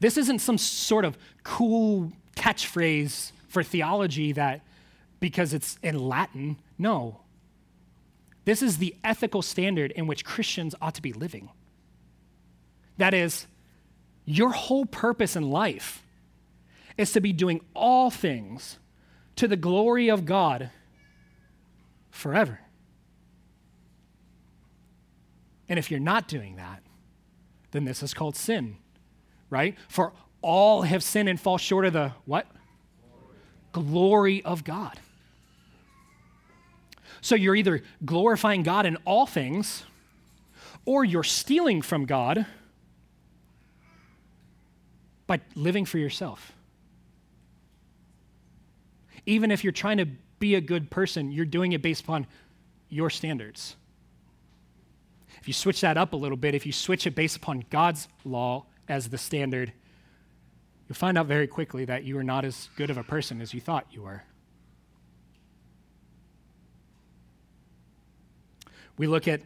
This 0.00 0.18
isn't 0.18 0.40
some 0.40 0.58
sort 0.58 1.06
of 1.06 1.16
cool 1.44 2.12
catchphrase 2.36 3.32
for 3.48 3.62
theology 3.62 4.32
that 4.32 4.60
because 5.18 5.54
it's 5.54 5.78
in 5.82 5.98
Latin. 5.98 6.58
No. 6.76 7.21
This 8.44 8.62
is 8.62 8.78
the 8.78 8.96
ethical 9.04 9.42
standard 9.42 9.92
in 9.92 10.06
which 10.06 10.24
Christians 10.24 10.74
ought 10.80 10.94
to 10.94 11.02
be 11.02 11.12
living. 11.12 11.50
That 12.98 13.14
is, 13.14 13.46
your 14.24 14.50
whole 14.50 14.86
purpose 14.86 15.36
in 15.36 15.50
life 15.50 16.02
is 16.96 17.12
to 17.12 17.20
be 17.20 17.32
doing 17.32 17.60
all 17.74 18.10
things 18.10 18.78
to 19.36 19.48
the 19.48 19.56
glory 19.56 20.08
of 20.10 20.24
God 20.24 20.70
forever. 22.10 22.60
And 25.68 25.78
if 25.78 25.90
you're 25.90 26.00
not 26.00 26.28
doing 26.28 26.56
that, 26.56 26.82
then 27.70 27.84
this 27.84 28.02
is 28.02 28.12
called 28.12 28.36
sin, 28.36 28.76
right? 29.48 29.76
For 29.88 30.12
all 30.42 30.82
have 30.82 31.02
sinned 31.02 31.28
and 31.28 31.40
fall 31.40 31.56
short 31.56 31.86
of 31.86 31.94
the 31.94 32.12
what? 32.26 32.46
Glory, 33.72 33.90
Glory 33.90 34.44
of 34.44 34.64
God. 34.64 35.00
So 37.22 37.36
you're 37.36 37.54
either 37.54 37.82
glorifying 38.04 38.62
God 38.64 38.84
in 38.84 38.96
all 39.06 39.26
things, 39.26 39.84
or 40.84 41.04
you're 41.04 41.22
stealing 41.22 41.80
from 41.80 42.04
God 42.04 42.44
by 45.28 45.40
living 45.54 45.84
for 45.84 45.98
yourself. 45.98 46.52
Even 49.24 49.52
if 49.52 49.62
you're 49.62 49.72
trying 49.72 49.98
to 49.98 50.06
be 50.40 50.56
a 50.56 50.60
good 50.60 50.90
person, 50.90 51.30
you're 51.30 51.46
doing 51.46 51.72
it 51.72 51.80
based 51.80 52.02
upon 52.02 52.26
your 52.88 53.08
standards. 53.08 53.76
If 55.40 55.46
you 55.46 55.54
switch 55.54 55.80
that 55.82 55.96
up 55.96 56.12
a 56.12 56.16
little 56.16 56.36
bit, 56.36 56.56
if 56.56 56.66
you 56.66 56.72
switch 56.72 57.06
it 57.06 57.14
based 57.14 57.36
upon 57.36 57.64
God's 57.70 58.08
law 58.24 58.66
as 58.88 59.08
the 59.08 59.18
standard, 59.18 59.72
you'll 60.88 60.96
find 60.96 61.16
out 61.16 61.26
very 61.26 61.46
quickly 61.46 61.84
that 61.84 62.02
you 62.02 62.18
are 62.18 62.24
not 62.24 62.44
as 62.44 62.68
good 62.76 62.90
of 62.90 62.98
a 62.98 63.04
person 63.04 63.40
as 63.40 63.54
you 63.54 63.60
thought 63.60 63.86
you 63.92 64.02
were. 64.02 64.24
We 68.96 69.06
look 69.06 69.26
at 69.26 69.42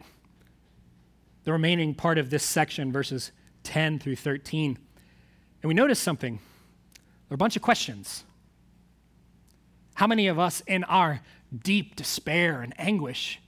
the 1.43 1.51
remaining 1.51 1.93
part 1.93 2.17
of 2.17 2.29
this 2.29 2.43
section, 2.43 2.91
verses 2.91 3.31
10 3.63 3.99
through 3.99 4.17
13, 4.17 4.77
and 5.61 5.67
we 5.67 5.73
notice 5.73 5.99
something. 5.99 6.39
There 6.95 7.33
are 7.33 7.35
a 7.35 7.37
bunch 7.37 7.55
of 7.55 7.61
questions. 7.61 8.23
How 9.95 10.07
many 10.07 10.27
of 10.27 10.37
us, 10.37 10.61
in 10.67 10.83
our 10.83 11.21
deep 11.63 11.95
despair 11.95 12.61
and 12.61 12.73
anguish, 12.77 13.39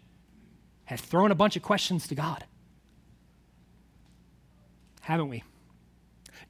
have 0.86 1.00
thrown 1.00 1.32
a 1.32 1.36
bunch 1.36 1.56
of 1.56 1.62
questions 1.62 2.08
to 2.08 2.16
God? 2.16 2.46
Haven't 5.02 5.30
we? 5.30 5.44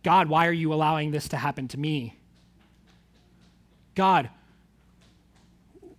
God, 0.04 0.30
why 0.30 0.48
are 0.48 0.54
you 0.54 0.74
allowing 0.74 1.12
this 1.12 1.28
to 1.30 1.38
happen 1.38 1.68
to 1.70 1.78
me? 1.78 2.16
God, 3.96 4.30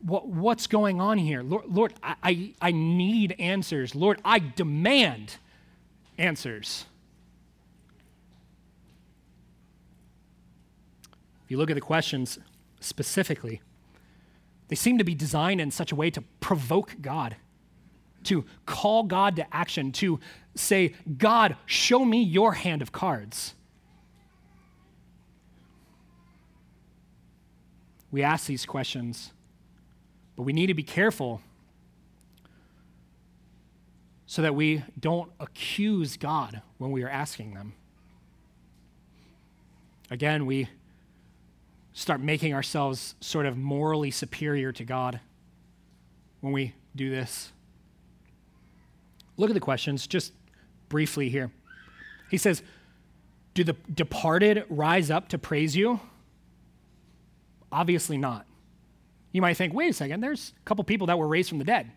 what, 0.02 0.28
what's 0.28 0.66
going 0.66 1.00
on 1.00 1.18
here? 1.18 1.42
Lord, 1.42 1.64
Lord 1.66 1.94
I, 2.02 2.14
I, 2.22 2.54
I 2.60 2.70
need 2.72 3.36
answers. 3.38 3.94
Lord, 3.94 4.20
I 4.24 4.38
demand 4.38 5.36
answers. 6.18 6.86
If 11.44 11.50
you 11.50 11.58
look 11.58 11.70
at 11.70 11.74
the 11.74 11.80
questions 11.80 12.38
specifically, 12.80 13.60
they 14.68 14.76
seem 14.76 14.98
to 14.98 15.04
be 15.04 15.14
designed 15.14 15.60
in 15.60 15.70
such 15.70 15.90
a 15.90 15.96
way 15.96 16.10
to 16.10 16.22
provoke 16.38 16.94
God, 17.02 17.36
to 18.24 18.44
call 18.66 19.02
God 19.02 19.36
to 19.36 19.54
action, 19.54 19.90
to 19.92 20.20
say, 20.54 20.94
God, 21.18 21.56
show 21.66 22.04
me 22.04 22.22
your 22.22 22.52
hand 22.52 22.82
of 22.82 22.92
cards. 22.92 23.54
We 28.12 28.22
ask 28.22 28.46
these 28.46 28.66
questions, 28.66 29.32
but 30.40 30.44
we 30.44 30.54
need 30.54 30.68
to 30.68 30.74
be 30.74 30.82
careful 30.82 31.42
so 34.24 34.40
that 34.40 34.54
we 34.54 34.82
don't 34.98 35.30
accuse 35.38 36.16
God 36.16 36.62
when 36.78 36.92
we 36.92 37.02
are 37.02 37.10
asking 37.10 37.52
them. 37.52 37.74
Again, 40.10 40.46
we 40.46 40.70
start 41.92 42.22
making 42.22 42.54
ourselves 42.54 43.16
sort 43.20 43.44
of 43.44 43.58
morally 43.58 44.10
superior 44.10 44.72
to 44.72 44.82
God 44.82 45.20
when 46.40 46.54
we 46.54 46.72
do 46.96 47.10
this. 47.10 47.52
Look 49.36 49.50
at 49.50 49.54
the 49.54 49.60
questions 49.60 50.06
just 50.06 50.32
briefly 50.88 51.28
here. 51.28 51.50
He 52.30 52.38
says, 52.38 52.62
Do 53.52 53.62
the 53.62 53.76
departed 53.92 54.64
rise 54.70 55.10
up 55.10 55.28
to 55.28 55.36
praise 55.36 55.76
you? 55.76 56.00
Obviously 57.70 58.16
not. 58.16 58.46
You 59.32 59.42
might 59.42 59.56
think, 59.56 59.72
wait 59.72 59.90
a 59.90 59.92
second, 59.92 60.20
there's 60.20 60.52
a 60.60 60.64
couple 60.64 60.82
people 60.84 61.06
that 61.06 61.18
were 61.18 61.28
raised 61.28 61.48
from 61.48 61.58
the 61.58 61.64
dead. 61.64 61.92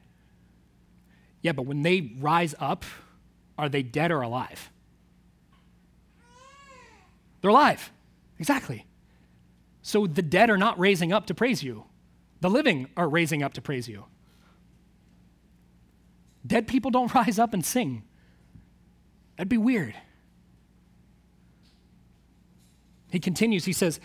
Yeah, 1.41 1.51
but 1.51 1.65
when 1.65 1.81
they 1.81 2.13
rise 2.19 2.55
up, 2.59 2.85
are 3.57 3.69
they 3.69 3.83
dead 3.83 4.11
or 4.11 4.21
alive? 4.21 4.71
They're 7.41 7.49
alive. 7.49 7.91
Exactly. 8.39 8.85
So 9.81 10.07
the 10.07 10.21
dead 10.21 10.49
are 10.49 10.57
not 10.57 10.79
raising 10.79 11.11
up 11.11 11.25
to 11.27 11.33
praise 11.33 11.61
you, 11.61 11.85
the 12.39 12.49
living 12.49 12.87
are 12.95 13.09
raising 13.09 13.43
up 13.43 13.53
to 13.53 13.61
praise 13.61 13.87
you. 13.87 14.05
Dead 16.45 16.67
people 16.67 16.91
don't 16.91 17.13
rise 17.15 17.39
up 17.39 17.53
and 17.53 17.65
sing. 17.65 18.03
That'd 19.37 19.49
be 19.49 19.57
weird. 19.57 19.95
He 23.11 23.19
continues, 23.19 23.65
he 23.65 23.73
says, 23.73 23.99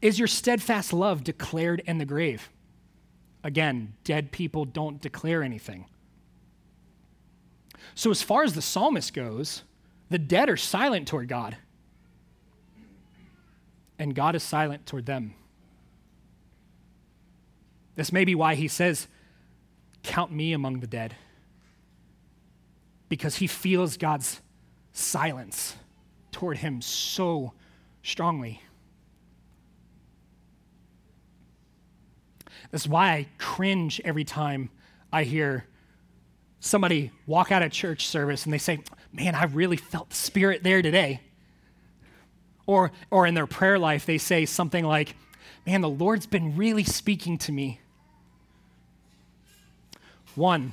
Is 0.00 0.18
your 0.18 0.28
steadfast 0.28 0.92
love 0.92 1.24
declared 1.24 1.82
in 1.86 1.98
the 1.98 2.04
grave? 2.04 2.50
Again, 3.44 3.94
dead 4.04 4.32
people 4.32 4.64
don't 4.64 5.00
declare 5.00 5.42
anything. 5.42 5.86
So, 7.94 8.10
as 8.10 8.22
far 8.22 8.44
as 8.44 8.54
the 8.54 8.62
psalmist 8.62 9.12
goes, 9.12 9.62
the 10.08 10.18
dead 10.18 10.48
are 10.48 10.56
silent 10.56 11.08
toward 11.08 11.28
God, 11.28 11.56
and 13.98 14.14
God 14.14 14.34
is 14.34 14.42
silent 14.42 14.86
toward 14.86 15.06
them. 15.06 15.34
This 17.94 18.12
may 18.12 18.24
be 18.24 18.34
why 18.34 18.54
he 18.54 18.68
says, 18.68 19.08
Count 20.02 20.32
me 20.32 20.52
among 20.52 20.80
the 20.80 20.86
dead. 20.86 21.14
Because 23.08 23.36
he 23.36 23.46
feels 23.46 23.96
God's 23.96 24.40
silence 24.92 25.76
toward 26.30 26.58
him 26.58 26.80
so 26.80 27.52
strongly. 28.02 28.62
That's 32.72 32.88
why 32.88 33.12
I 33.12 33.26
cringe 33.38 34.00
every 34.04 34.24
time 34.24 34.70
I 35.12 35.22
hear 35.22 35.66
somebody 36.58 37.10
walk 37.26 37.52
out 37.52 37.62
of 37.62 37.70
church 37.70 38.06
service 38.06 38.44
and 38.44 38.52
they 38.52 38.58
say, 38.58 38.80
Man, 39.12 39.34
I 39.34 39.44
really 39.44 39.76
felt 39.76 40.08
the 40.08 40.16
Spirit 40.16 40.62
there 40.62 40.80
today. 40.80 41.20
Or, 42.66 42.92
or 43.10 43.26
in 43.26 43.34
their 43.34 43.46
prayer 43.46 43.78
life, 43.78 44.06
they 44.06 44.16
say 44.16 44.46
something 44.46 44.84
like, 44.84 45.14
Man, 45.66 45.82
the 45.82 45.88
Lord's 45.88 46.26
been 46.26 46.56
really 46.56 46.82
speaking 46.82 47.36
to 47.38 47.52
me. 47.52 47.80
One, 50.34 50.72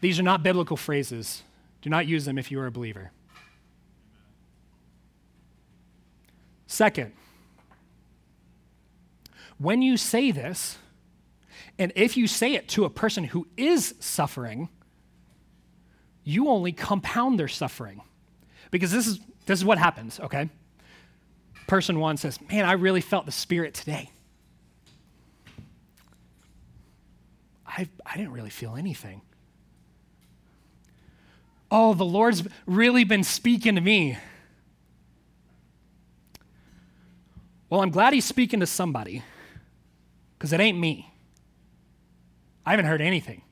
these 0.00 0.20
are 0.20 0.22
not 0.22 0.44
biblical 0.44 0.76
phrases. 0.76 1.42
Do 1.82 1.90
not 1.90 2.06
use 2.06 2.24
them 2.24 2.38
if 2.38 2.52
you 2.52 2.60
are 2.60 2.66
a 2.66 2.70
believer. 2.70 3.10
Second, 6.68 7.12
when 9.58 9.82
you 9.82 9.96
say 9.96 10.30
this, 10.30 10.78
and 11.80 11.92
if 11.96 12.18
you 12.18 12.26
say 12.26 12.52
it 12.52 12.68
to 12.68 12.84
a 12.84 12.90
person 12.90 13.24
who 13.24 13.48
is 13.56 13.94
suffering, 14.00 14.68
you 16.22 16.48
only 16.48 16.72
compound 16.72 17.40
their 17.40 17.48
suffering. 17.48 18.02
Because 18.70 18.92
this 18.92 19.06
is, 19.06 19.18
this 19.46 19.58
is 19.58 19.64
what 19.64 19.78
happens, 19.78 20.20
okay? 20.20 20.50
Person 21.66 21.98
one 21.98 22.18
says, 22.18 22.38
Man, 22.50 22.66
I 22.66 22.72
really 22.72 23.00
felt 23.00 23.24
the 23.24 23.32
Spirit 23.32 23.72
today. 23.72 24.10
I, 27.66 27.88
I 28.04 28.16
didn't 28.18 28.32
really 28.32 28.50
feel 28.50 28.76
anything. 28.76 29.22
Oh, 31.70 31.94
the 31.94 32.04
Lord's 32.04 32.42
really 32.66 33.04
been 33.04 33.24
speaking 33.24 33.76
to 33.76 33.80
me. 33.80 34.18
Well, 37.70 37.80
I'm 37.80 37.90
glad 37.90 38.12
he's 38.12 38.26
speaking 38.26 38.60
to 38.60 38.66
somebody 38.66 39.22
because 40.36 40.52
it 40.52 40.60
ain't 40.60 40.78
me. 40.78 41.09
I 42.64 42.70
haven't 42.70 42.86
heard 42.86 43.00
anything. 43.00 43.42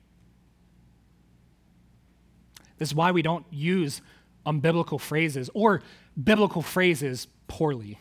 This 2.77 2.89
is 2.89 2.95
why 2.95 3.11
we 3.11 3.21
don't 3.21 3.45
use 3.51 4.01
unbiblical 4.45 4.99
phrases 4.99 5.49
or 5.53 5.81
biblical 6.21 6.61
phrases 6.61 7.27
poorly. 7.47 7.99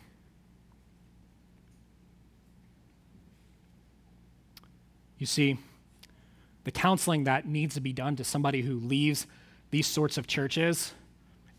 You 5.18 5.26
see, 5.26 5.58
the 6.64 6.70
counseling 6.70 7.24
that 7.24 7.46
needs 7.46 7.74
to 7.74 7.80
be 7.80 7.92
done 7.92 8.14
to 8.16 8.24
somebody 8.24 8.62
who 8.62 8.78
leaves 8.78 9.26
these 9.70 9.86
sorts 9.86 10.16
of 10.16 10.26
churches 10.26 10.94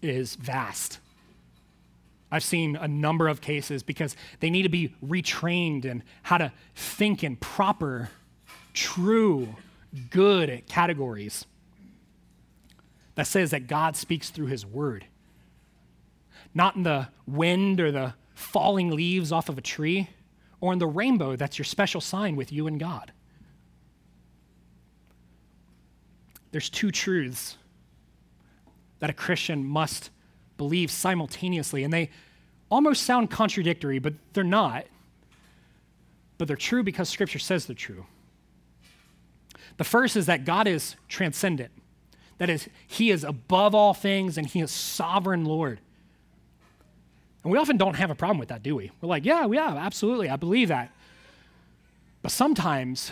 is 0.01 0.35
vast. 0.35 0.99
I've 2.31 2.43
seen 2.43 2.75
a 2.75 2.87
number 2.87 3.27
of 3.27 3.41
cases 3.41 3.83
because 3.83 4.15
they 4.39 4.49
need 4.49 4.63
to 4.63 4.69
be 4.69 4.95
retrained 5.03 5.83
in 5.83 6.03
how 6.23 6.37
to 6.37 6.53
think 6.75 7.23
in 7.23 7.35
proper, 7.35 8.09
true, 8.79 9.55
good 10.09 10.63
categories 10.67 11.45
that 13.15 13.27
says 13.27 13.51
that 13.51 13.67
God 13.67 13.95
speaks 13.95 14.29
through 14.29 14.47
his 14.47 14.65
word. 14.65 15.05
Not 16.53 16.75
in 16.75 16.83
the 16.83 17.09
wind 17.27 17.79
or 17.79 17.91
the 17.91 18.13
falling 18.33 18.91
leaves 18.91 19.31
off 19.31 19.49
of 19.49 19.57
a 19.57 19.61
tree 19.61 20.09
or 20.61 20.73
in 20.73 20.79
the 20.79 20.87
rainbow 20.87 21.35
that's 21.35 21.57
your 21.57 21.65
special 21.65 22.01
sign 22.01 22.35
with 22.35 22.51
you 22.51 22.67
and 22.67 22.79
God. 22.79 23.11
there's 26.51 26.69
two 26.69 26.91
truths 26.91 27.57
that 28.99 29.09
a 29.09 29.13
Christian 29.13 29.63
must 29.63 30.09
believe 30.57 30.91
simultaneously. 30.91 31.83
And 31.83 31.93
they 31.93 32.09
almost 32.69 33.03
sound 33.03 33.29
contradictory, 33.29 33.99
but 33.99 34.13
they're 34.33 34.43
not. 34.43 34.85
But 36.37 36.47
they're 36.47 36.57
true 36.57 36.83
because 36.83 37.09
Scripture 37.09 37.39
says 37.39 37.65
they're 37.65 37.75
true. 37.75 38.05
The 39.79 39.83
first 39.83 40.15
is 40.15 40.27
that 40.27 40.45
God 40.45 40.67
is 40.67 40.95
transcendent. 41.07 41.71
That 42.37 42.51
is, 42.51 42.69
He 42.87 43.09
is 43.09 43.23
above 43.23 43.73
all 43.73 43.95
things 43.95 44.37
and 44.37 44.45
He 44.45 44.61
is 44.61 44.69
sovereign 44.69 45.43
Lord. 45.43 45.79
And 47.43 47.51
we 47.51 47.57
often 47.57 47.77
don't 47.77 47.95
have 47.95 48.11
a 48.11 48.15
problem 48.15 48.37
with 48.37 48.49
that, 48.49 48.61
do 48.61 48.75
we? 48.75 48.91
We're 49.01 49.09
like, 49.09 49.25
yeah, 49.25 49.47
yeah, 49.47 49.75
absolutely, 49.75 50.29
I 50.29 50.35
believe 50.35 50.67
that. 50.67 50.91
But 52.21 52.31
sometimes 52.31 53.11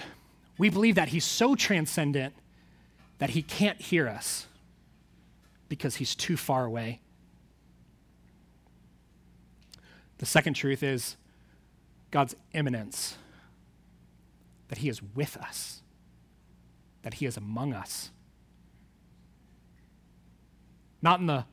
we 0.60 0.70
believe 0.70 0.94
that 0.94 1.08
He's 1.08 1.26
so 1.26 1.56
transcendent 1.56 2.36
that 3.20 3.32
he 3.32 3.42
can't 3.42 3.82
hear 3.82 4.08
us 4.08 4.48
because 5.70 5.96
he's 5.96 6.16
too 6.16 6.38
far 6.38 6.66
away. 6.66 7.02
The 10.20 10.26
second 10.26 10.54
truth 10.54 10.84
is 10.84 11.18
God's 12.12 12.36
immanence, 12.54 13.18
that 14.70 14.80
he 14.80 14.90
is 14.90 15.02
with 15.02 15.38
us, 15.38 15.82
that 17.08 17.14
he 17.14 17.26
is 17.26 17.38
among 17.38 17.72
us. 17.72 18.12
Not 21.02 21.22
in 21.22 21.28
the 21.28 21.46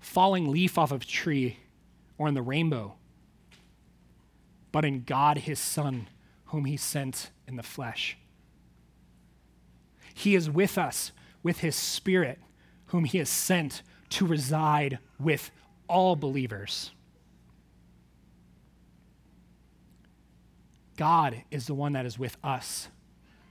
falling 0.00 0.50
leaf 0.50 0.76
off 0.76 0.92
of 0.92 1.00
a 1.00 1.06
tree 1.06 1.56
or 2.18 2.28
in 2.28 2.34
the 2.34 2.42
rainbow, 2.42 2.96
but 4.72 4.84
in 4.84 5.04
God, 5.04 5.38
his 5.38 5.58
Son, 5.58 6.08
whom 6.48 6.66
he 6.66 6.76
sent 6.76 7.30
in 7.48 7.56
the 7.56 7.62
flesh. 7.62 8.18
He 10.12 10.34
is 10.34 10.50
with 10.50 10.76
us 10.76 11.10
with 11.42 11.60
his 11.60 11.74
Spirit, 11.74 12.38
whom 12.88 13.06
he 13.06 13.16
has 13.16 13.30
sent 13.30 13.80
to 14.10 14.26
reside 14.26 14.98
with 15.18 15.50
all 15.88 16.16
believers. 16.16 16.90
God 20.98 21.44
is 21.50 21.66
the 21.66 21.72
one 21.72 21.94
that 21.94 22.04
is 22.04 22.18
with 22.18 22.36
us. 22.44 22.88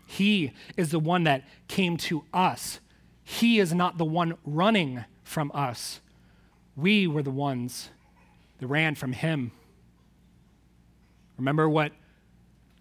He 0.05 0.53
is 0.77 0.91
the 0.91 0.99
one 0.99 1.23
that 1.23 1.43
came 1.67 1.97
to 1.97 2.23
us. 2.33 2.79
He 3.23 3.59
is 3.59 3.73
not 3.73 3.97
the 3.97 4.05
one 4.05 4.37
running 4.45 5.03
from 5.23 5.51
us. 5.53 5.99
We 6.75 7.07
were 7.07 7.23
the 7.23 7.31
ones 7.31 7.89
that 8.59 8.67
ran 8.67 8.95
from 8.95 9.13
him. 9.13 9.51
Remember 11.37 11.67
what 11.67 11.91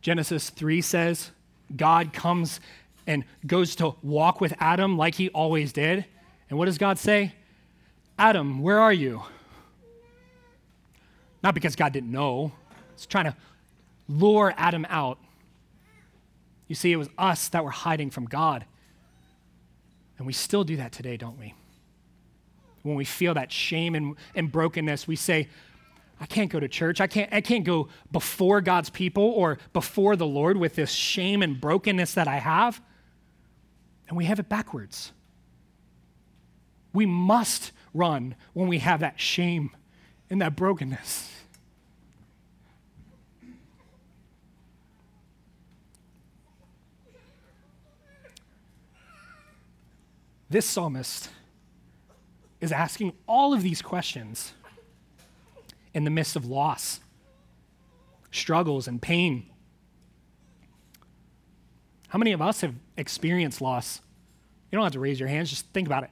Genesis 0.01 0.51
3 0.51 0.81
says? 0.81 1.31
God 1.75 2.13
comes 2.13 2.61
and 3.07 3.25
goes 3.47 3.75
to 3.77 3.95
walk 4.03 4.41
with 4.41 4.55
Adam 4.61 4.97
like 4.97 5.15
he 5.15 5.29
always 5.31 5.73
did. 5.73 6.05
And 6.49 6.59
what 6.59 6.67
does 6.67 6.79
God 6.79 6.99
say? 6.99 7.35
Adam, 8.19 8.61
where 8.61 8.79
are 8.79 8.93
you? 8.93 9.23
Not 11.43 11.55
because 11.55 11.77
God 11.77 11.93
didn't 11.93 12.11
know, 12.11 12.53
He's 12.95 13.07
trying 13.07 13.25
to 13.25 13.37
lure 14.09 14.55
Adam 14.57 14.87
out. 14.89 15.19
You 16.67 16.75
see, 16.75 16.93
it 16.93 16.97
was 16.97 17.09
us 17.19 17.49
that 17.51 17.65
were 17.65 17.71
hiding 17.71 18.11
from 18.11 18.25
God. 18.25 18.65
And 20.19 20.27
we 20.27 20.33
still 20.33 20.65
do 20.65 20.77
that 20.77 20.93
today, 20.93 21.17
don't 21.17 21.39
we? 21.39 21.55
When 22.83 22.95
we 22.95 23.05
feel 23.05 23.35
that 23.35 23.51
shame 23.51 23.95
and, 23.95 24.17
and 24.35 24.51
brokenness, 24.51 25.07
we 25.07 25.17
say, 25.17 25.49
I 26.21 26.27
can't 26.27 26.51
go 26.51 26.61
to 26.61 26.69
church. 26.69 27.01
I 27.01 27.07
can't, 27.07 27.33
I 27.33 27.41
can't 27.41 27.65
go 27.65 27.89
before 28.13 28.61
God's 28.61 28.91
people 28.91 29.25
or 29.25 29.59
before 29.73 30.17
the 30.17 30.27
Lord 30.27 30.57
with 30.57 30.75
this 30.75 30.91
shame 30.91 31.43
and 31.43 31.61
brokenness 31.61 32.15
that 32.15 32.29
I 32.29 32.37
have 32.37 32.81
and 34.09 34.17
we 34.17 34.25
have 34.27 34.39
it 34.39 34.49
backwards. 34.49 35.13
We 36.93 37.07
must 37.07 37.73
run 37.93 38.35
when 38.53 38.69
we 38.69 38.79
have 38.79 39.01
that 39.01 39.19
shame 39.19 39.71
and 40.31 40.41
that 40.41 40.57
brokenness. 40.57 41.31
This 50.55 50.67
psalmist 50.67 51.31
is 52.61 52.71
asking 52.71 53.13
all 53.27 53.53
of 53.53 53.65
these 53.65 53.83
questions 53.83 54.55
in 55.93 56.05
the 56.05 56.11
midst 56.11 56.37
of 56.37 56.47
loss, 56.47 57.01
struggles, 58.31 58.87
and 58.87 59.03
pain. 59.03 59.47
How 62.07 62.21
many 62.21 62.31
of 62.31 62.41
us 62.41 62.61
have 62.61 62.77
experienced 62.97 63.61
loss? 63.61 64.01
You 64.71 64.77
don't 64.77 64.85
have 64.85 64.93
to 64.93 65.01
raise 65.01 65.19
your 65.19 65.29
hands, 65.29 65.51
just 65.51 65.67
think 65.73 65.89
about 65.89 66.05
it. 66.05 66.11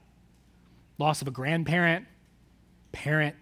Loss 0.98 1.22
of 1.22 1.28
a 1.28 1.30
grandparent, 1.30 2.08
parent, 2.90 3.36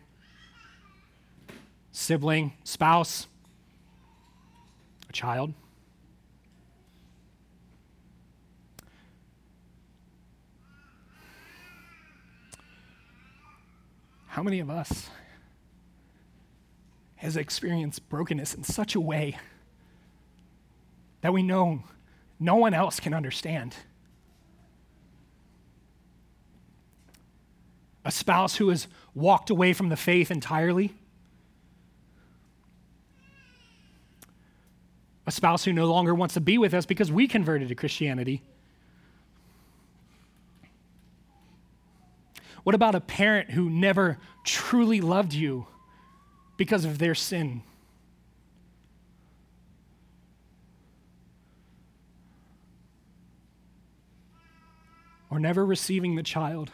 sibling, 1.93 2.53
spouse, 2.63 3.27
a 5.09 5.13
child. 5.15 5.55
How 14.41 14.45
many 14.45 14.61
of 14.61 14.71
us 14.71 15.11
has 17.17 17.37
experienced 17.37 18.09
brokenness 18.09 18.55
in 18.55 18.65
such 18.65 18.95
a 18.95 19.01
way 19.01 19.37
that 21.21 21.35
we 21.35 21.43
know 21.43 21.83
no 22.39 22.57
one 22.57 22.73
else 22.73 23.01
can 23.01 23.13
understand? 23.13 23.77
A 28.03 28.11
spouse 28.11 28.57
who 28.57 28.71
has 28.71 28.89
walked 29.15 29.51
away 29.51 29.75
from 29.75 29.91
the 29.91 29.97
faith 29.97 30.31
entirely? 30.31 30.95
A 35.27 35.33
spouse 35.33 35.67
who 35.67 35.73
no 35.75 35.85
longer 35.85 36.15
wants 36.15 36.33
to 36.33 36.41
be 36.41 36.57
with 36.57 36.73
us 36.73 36.87
because 36.87 37.13
we 37.13 37.29
converted 37.29 37.69
to 37.69 37.75
Christianity? 37.75 38.43
What 42.63 42.75
about 42.75 42.95
a 42.95 43.01
parent 43.01 43.51
who 43.51 43.71
never 43.71 44.19
truly 44.45 45.01
loved 45.01 45.33
you 45.33 45.67
because 46.57 46.85
of 46.85 46.99
their 46.99 47.15
sin? 47.15 47.63
Or 55.31 55.39
never 55.39 55.65
receiving 55.65 56.17
the 56.17 56.23
child 56.23 56.73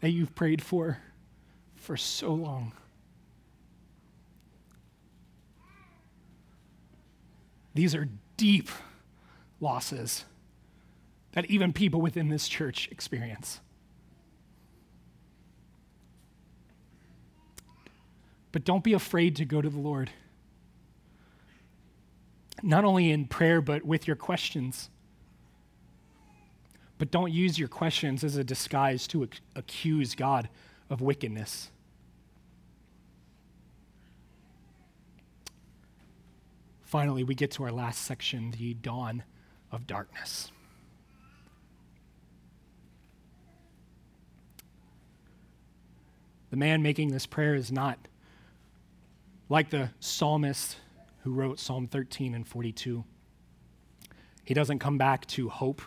that 0.00 0.10
you've 0.10 0.34
prayed 0.34 0.62
for 0.62 0.98
for 1.76 1.96
so 1.96 2.32
long? 2.32 2.72
These 7.74 7.94
are 7.94 8.08
deep 8.36 8.68
losses 9.60 10.24
that 11.32 11.46
even 11.46 11.72
people 11.72 12.00
within 12.00 12.28
this 12.28 12.48
church 12.48 12.88
experience. 12.90 13.60
But 18.52 18.64
don't 18.64 18.82
be 18.82 18.92
afraid 18.92 19.36
to 19.36 19.44
go 19.44 19.62
to 19.62 19.68
the 19.68 19.78
Lord. 19.78 20.10
Not 22.62 22.84
only 22.84 23.10
in 23.10 23.26
prayer, 23.26 23.60
but 23.60 23.84
with 23.84 24.06
your 24.06 24.16
questions. 24.16 24.90
But 26.98 27.10
don't 27.10 27.32
use 27.32 27.58
your 27.58 27.68
questions 27.68 28.24
as 28.24 28.36
a 28.36 28.44
disguise 28.44 29.06
to 29.08 29.22
ac- 29.22 29.40
accuse 29.54 30.14
God 30.14 30.48
of 30.90 31.00
wickedness. 31.00 31.70
Finally, 36.82 37.22
we 37.22 37.36
get 37.36 37.52
to 37.52 37.62
our 37.62 37.70
last 37.70 38.02
section 38.02 38.50
the 38.58 38.74
dawn 38.74 39.22
of 39.70 39.86
darkness. 39.86 40.50
The 46.50 46.56
man 46.56 46.82
making 46.82 47.12
this 47.12 47.26
prayer 47.26 47.54
is 47.54 47.70
not 47.70 47.98
like 49.48 49.70
the 49.70 49.90
psalmist 50.00 50.76
who 51.22 51.32
wrote 51.32 51.60
Psalm 51.60 51.86
13 51.86 52.34
and 52.34 52.46
42. 52.46 53.04
He 54.44 54.54
doesn't 54.54 54.80
come 54.80 54.98
back 54.98 55.26
to 55.28 55.48
hope. 55.48 55.82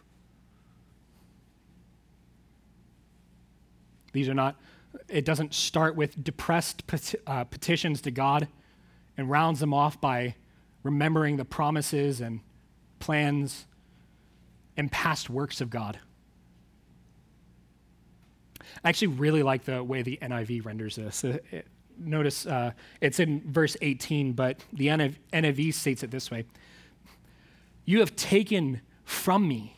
These 4.14 4.30
are 4.30 4.34
not, 4.34 4.56
it 5.10 5.26
doesn't 5.26 5.54
start 5.54 5.96
with 5.96 6.24
depressed 6.24 6.84
uh, 7.26 7.44
petitions 7.46 8.02
to 8.02 8.12
God 8.12 8.48
and 9.18 9.30
rounds 9.30 9.60
them 9.60 9.74
off 9.74 10.00
by 10.00 10.36
remembering 10.84 11.38
the 11.38 11.46
promises 11.46 12.22
and 12.22 12.42
plans 13.00 13.66
and 14.78 14.92
past 14.92 15.30
works 15.30 15.62
of 15.62 15.70
God. 15.70 16.00
I 18.84 18.90
actually 18.90 19.08
really 19.08 19.44
like 19.44 19.66
the 19.66 19.84
way 19.84 20.02
the 20.02 20.18
NIV 20.22 20.66
renders 20.66 20.96
this. 20.96 21.24
Uh, 21.24 21.38
it, 21.52 21.68
notice 21.98 22.46
uh, 22.46 22.72
it's 23.02 23.20
in 23.20 23.42
verse 23.52 23.78
18, 23.82 24.34
but 24.34 24.60
the 24.72 24.88
NIV, 24.88 25.16
NIV 25.34 25.74
states 25.74 26.04
it 26.04 26.12
this 26.12 26.32
way 26.32 26.46
You 27.86 28.00
have 28.00 28.16
taken 28.16 28.82
from 29.04 29.48
me 29.48 29.78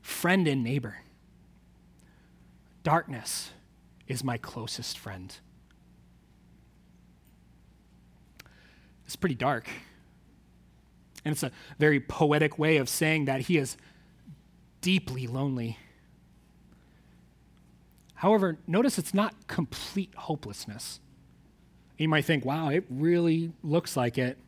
friend 0.00 0.48
and 0.48 0.64
neighbor. 0.64 0.98
Darkness 2.82 3.50
is 4.06 4.24
my 4.24 4.38
closest 4.38 4.98
friend. 4.98 5.36
It's 9.04 9.16
pretty 9.16 9.34
dark. 9.34 9.68
And 11.24 11.32
it's 11.32 11.42
a 11.42 11.50
very 11.78 12.00
poetic 12.00 12.58
way 12.58 12.78
of 12.78 12.88
saying 12.88 13.26
that 13.26 13.42
he 13.42 13.58
is 13.58 13.76
deeply 14.80 15.26
lonely. 15.26 15.78
However, 18.18 18.58
notice 18.66 18.98
it's 18.98 19.14
not 19.14 19.46
complete 19.46 20.12
hopelessness. 20.16 20.98
You 21.96 22.08
might 22.08 22.24
think, 22.24 22.44
wow, 22.44 22.68
it 22.68 22.84
really 22.90 23.52
looks 23.62 23.96
like 23.96 24.18
it. 24.18 24.38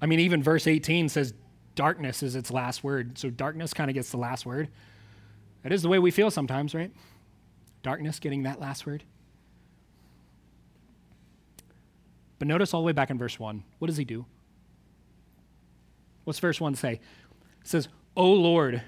I 0.00 0.06
mean, 0.06 0.20
even 0.20 0.40
verse 0.40 0.68
18 0.68 1.08
says 1.08 1.34
darkness 1.74 2.22
is 2.22 2.36
its 2.36 2.52
last 2.52 2.84
word. 2.84 3.18
So 3.18 3.28
darkness 3.28 3.74
kind 3.74 3.90
of 3.90 3.94
gets 3.94 4.10
the 4.12 4.18
last 4.18 4.46
word. 4.46 4.68
That 5.64 5.72
is 5.72 5.82
the 5.82 5.88
way 5.88 5.98
we 5.98 6.12
feel 6.12 6.30
sometimes, 6.30 6.76
right? 6.76 6.92
Darkness 7.82 8.20
getting 8.20 8.44
that 8.44 8.60
last 8.60 8.86
word. 8.86 9.02
But 12.38 12.46
notice 12.46 12.72
all 12.72 12.82
the 12.82 12.86
way 12.86 12.92
back 12.92 13.10
in 13.10 13.18
verse 13.18 13.36
1. 13.36 13.64
What 13.80 13.88
does 13.88 13.96
he 13.96 14.04
do? 14.04 14.26
What's 16.22 16.38
verse 16.38 16.60
1 16.60 16.76
say? 16.76 16.92
It 16.92 17.00
says, 17.64 17.88
O 18.16 18.30
Lord, 18.30 18.80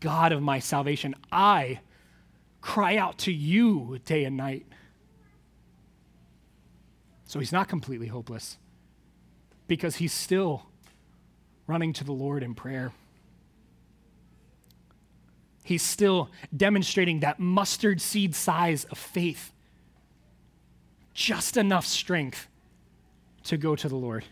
God 0.00 0.32
of 0.32 0.42
my 0.42 0.58
salvation, 0.58 1.14
I 1.32 1.80
cry 2.62 2.96
out 2.96 3.18
to 3.18 3.32
you 3.32 4.00
day 4.06 4.24
and 4.24 4.36
night. 4.36 4.64
So 7.26 7.38
he's 7.38 7.52
not 7.52 7.68
completely 7.68 8.06
hopeless 8.06 8.56
because 9.66 9.96
he's 9.96 10.12
still 10.12 10.66
running 11.66 11.92
to 11.94 12.04
the 12.04 12.12
Lord 12.12 12.42
in 12.42 12.54
prayer. 12.54 12.92
He's 15.64 15.82
still 15.82 16.30
demonstrating 16.54 17.20
that 17.20 17.38
mustard 17.38 18.00
seed 18.00 18.34
size 18.34 18.84
of 18.84 18.98
faith, 18.98 19.52
just 21.14 21.56
enough 21.56 21.86
strength 21.86 22.48
to 23.44 23.56
go 23.56 23.76
to 23.76 23.88
the 23.88 23.96
Lord. 23.96 24.24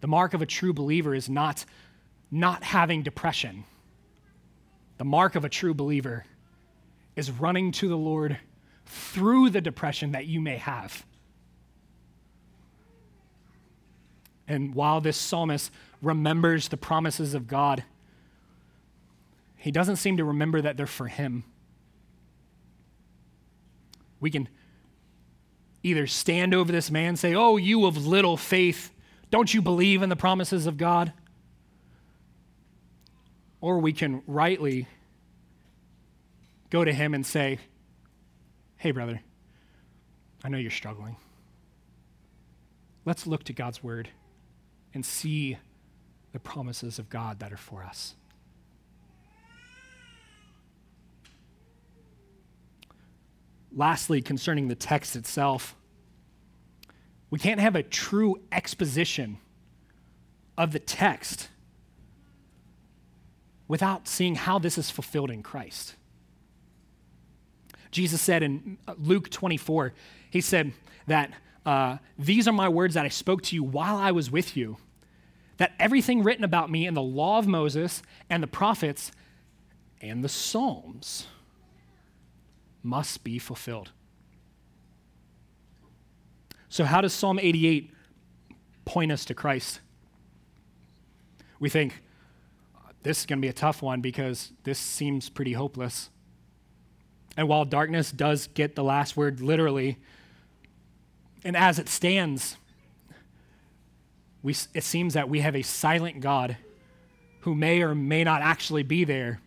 The 0.00 0.08
mark 0.08 0.34
of 0.34 0.42
a 0.42 0.46
true 0.46 0.72
believer 0.72 1.14
is 1.14 1.28
not 1.28 1.64
not 2.30 2.62
having 2.62 3.02
depression. 3.02 3.64
The 5.02 5.08
mark 5.08 5.34
of 5.34 5.44
a 5.44 5.48
true 5.48 5.74
believer 5.74 6.24
is 7.16 7.28
running 7.28 7.72
to 7.72 7.88
the 7.88 7.96
Lord 7.96 8.38
through 8.86 9.50
the 9.50 9.60
depression 9.60 10.12
that 10.12 10.26
you 10.26 10.40
may 10.40 10.58
have. 10.58 11.04
And 14.46 14.76
while 14.76 15.00
this 15.00 15.16
psalmist 15.16 15.72
remembers 16.02 16.68
the 16.68 16.76
promises 16.76 17.34
of 17.34 17.48
God, 17.48 17.82
he 19.56 19.72
doesn't 19.72 19.96
seem 19.96 20.18
to 20.18 20.24
remember 20.24 20.60
that 20.60 20.76
they're 20.76 20.86
for 20.86 21.08
him. 21.08 21.42
We 24.20 24.30
can 24.30 24.48
either 25.82 26.06
stand 26.06 26.54
over 26.54 26.70
this 26.70 26.92
man 26.92 27.08
and 27.08 27.18
say, 27.18 27.34
Oh, 27.34 27.56
you 27.56 27.86
of 27.86 28.06
little 28.06 28.36
faith, 28.36 28.92
don't 29.32 29.52
you 29.52 29.62
believe 29.62 30.00
in 30.00 30.10
the 30.10 30.14
promises 30.14 30.68
of 30.68 30.76
God? 30.76 31.12
Or 33.62 33.78
we 33.78 33.94
can 33.94 34.22
rightly 34.26 34.88
go 36.68 36.84
to 36.84 36.92
him 36.92 37.14
and 37.14 37.24
say, 37.24 37.58
Hey, 38.76 38.90
brother, 38.90 39.22
I 40.44 40.48
know 40.48 40.58
you're 40.58 40.70
struggling. 40.72 41.16
Let's 43.04 43.26
look 43.26 43.44
to 43.44 43.52
God's 43.52 43.82
word 43.82 44.08
and 44.92 45.06
see 45.06 45.56
the 46.32 46.40
promises 46.40 46.98
of 46.98 47.08
God 47.08 47.38
that 47.38 47.52
are 47.52 47.56
for 47.56 47.84
us. 47.84 48.16
Lastly, 53.74 54.20
concerning 54.20 54.66
the 54.66 54.74
text 54.74 55.14
itself, 55.14 55.76
we 57.30 57.38
can't 57.38 57.60
have 57.60 57.76
a 57.76 57.82
true 57.84 58.40
exposition 58.50 59.38
of 60.58 60.72
the 60.72 60.80
text 60.80 61.48
without 63.72 64.06
seeing 64.06 64.34
how 64.34 64.58
this 64.58 64.76
is 64.76 64.90
fulfilled 64.90 65.30
in 65.30 65.42
Christ. 65.42 65.94
Jesus 67.90 68.20
said 68.20 68.42
in 68.42 68.76
Luke 68.98 69.30
24, 69.30 69.94
he 70.28 70.42
said 70.42 70.74
that 71.06 71.32
uh, 71.64 71.96
these 72.18 72.46
are 72.46 72.52
my 72.52 72.68
words 72.68 72.92
that 72.92 73.06
I 73.06 73.08
spoke 73.08 73.40
to 73.44 73.56
you 73.56 73.64
while 73.64 73.96
I 73.96 74.10
was 74.10 74.30
with 74.30 74.58
you, 74.58 74.76
that 75.56 75.72
everything 75.80 76.22
written 76.22 76.44
about 76.44 76.70
me 76.70 76.86
in 76.86 76.92
the 76.92 77.00
law 77.00 77.38
of 77.38 77.46
Moses 77.46 78.02
and 78.28 78.42
the 78.42 78.46
prophets 78.46 79.10
and 80.02 80.22
the 80.22 80.28
Psalms 80.28 81.26
must 82.82 83.24
be 83.24 83.38
fulfilled. 83.38 83.90
So, 86.68 86.84
how 86.84 87.00
does 87.00 87.14
Psalm 87.14 87.38
88 87.38 87.90
point 88.84 89.10
us 89.10 89.24
to 89.24 89.34
Christ? 89.34 89.80
We 91.58 91.70
think, 91.70 92.02
this 93.02 93.20
is 93.20 93.26
going 93.26 93.38
to 93.38 93.42
be 93.42 93.48
a 93.48 93.52
tough 93.52 93.82
one 93.82 94.00
because 94.00 94.52
this 94.64 94.78
seems 94.78 95.28
pretty 95.28 95.52
hopeless. 95.52 96.10
And 97.36 97.48
while 97.48 97.64
darkness 97.64 98.10
does 98.12 98.46
get 98.48 98.74
the 98.74 98.84
last 98.84 99.16
word 99.16 99.40
literally, 99.40 99.98
and 101.44 101.56
as 101.56 101.78
it 101.78 101.88
stands, 101.88 102.56
we, 104.42 104.54
it 104.74 104.84
seems 104.84 105.14
that 105.14 105.28
we 105.28 105.40
have 105.40 105.56
a 105.56 105.62
silent 105.62 106.20
God 106.20 106.56
who 107.40 107.54
may 107.54 107.82
or 107.82 107.94
may 107.94 108.22
not 108.22 108.42
actually 108.42 108.82
be 108.82 109.04
there. 109.04 109.40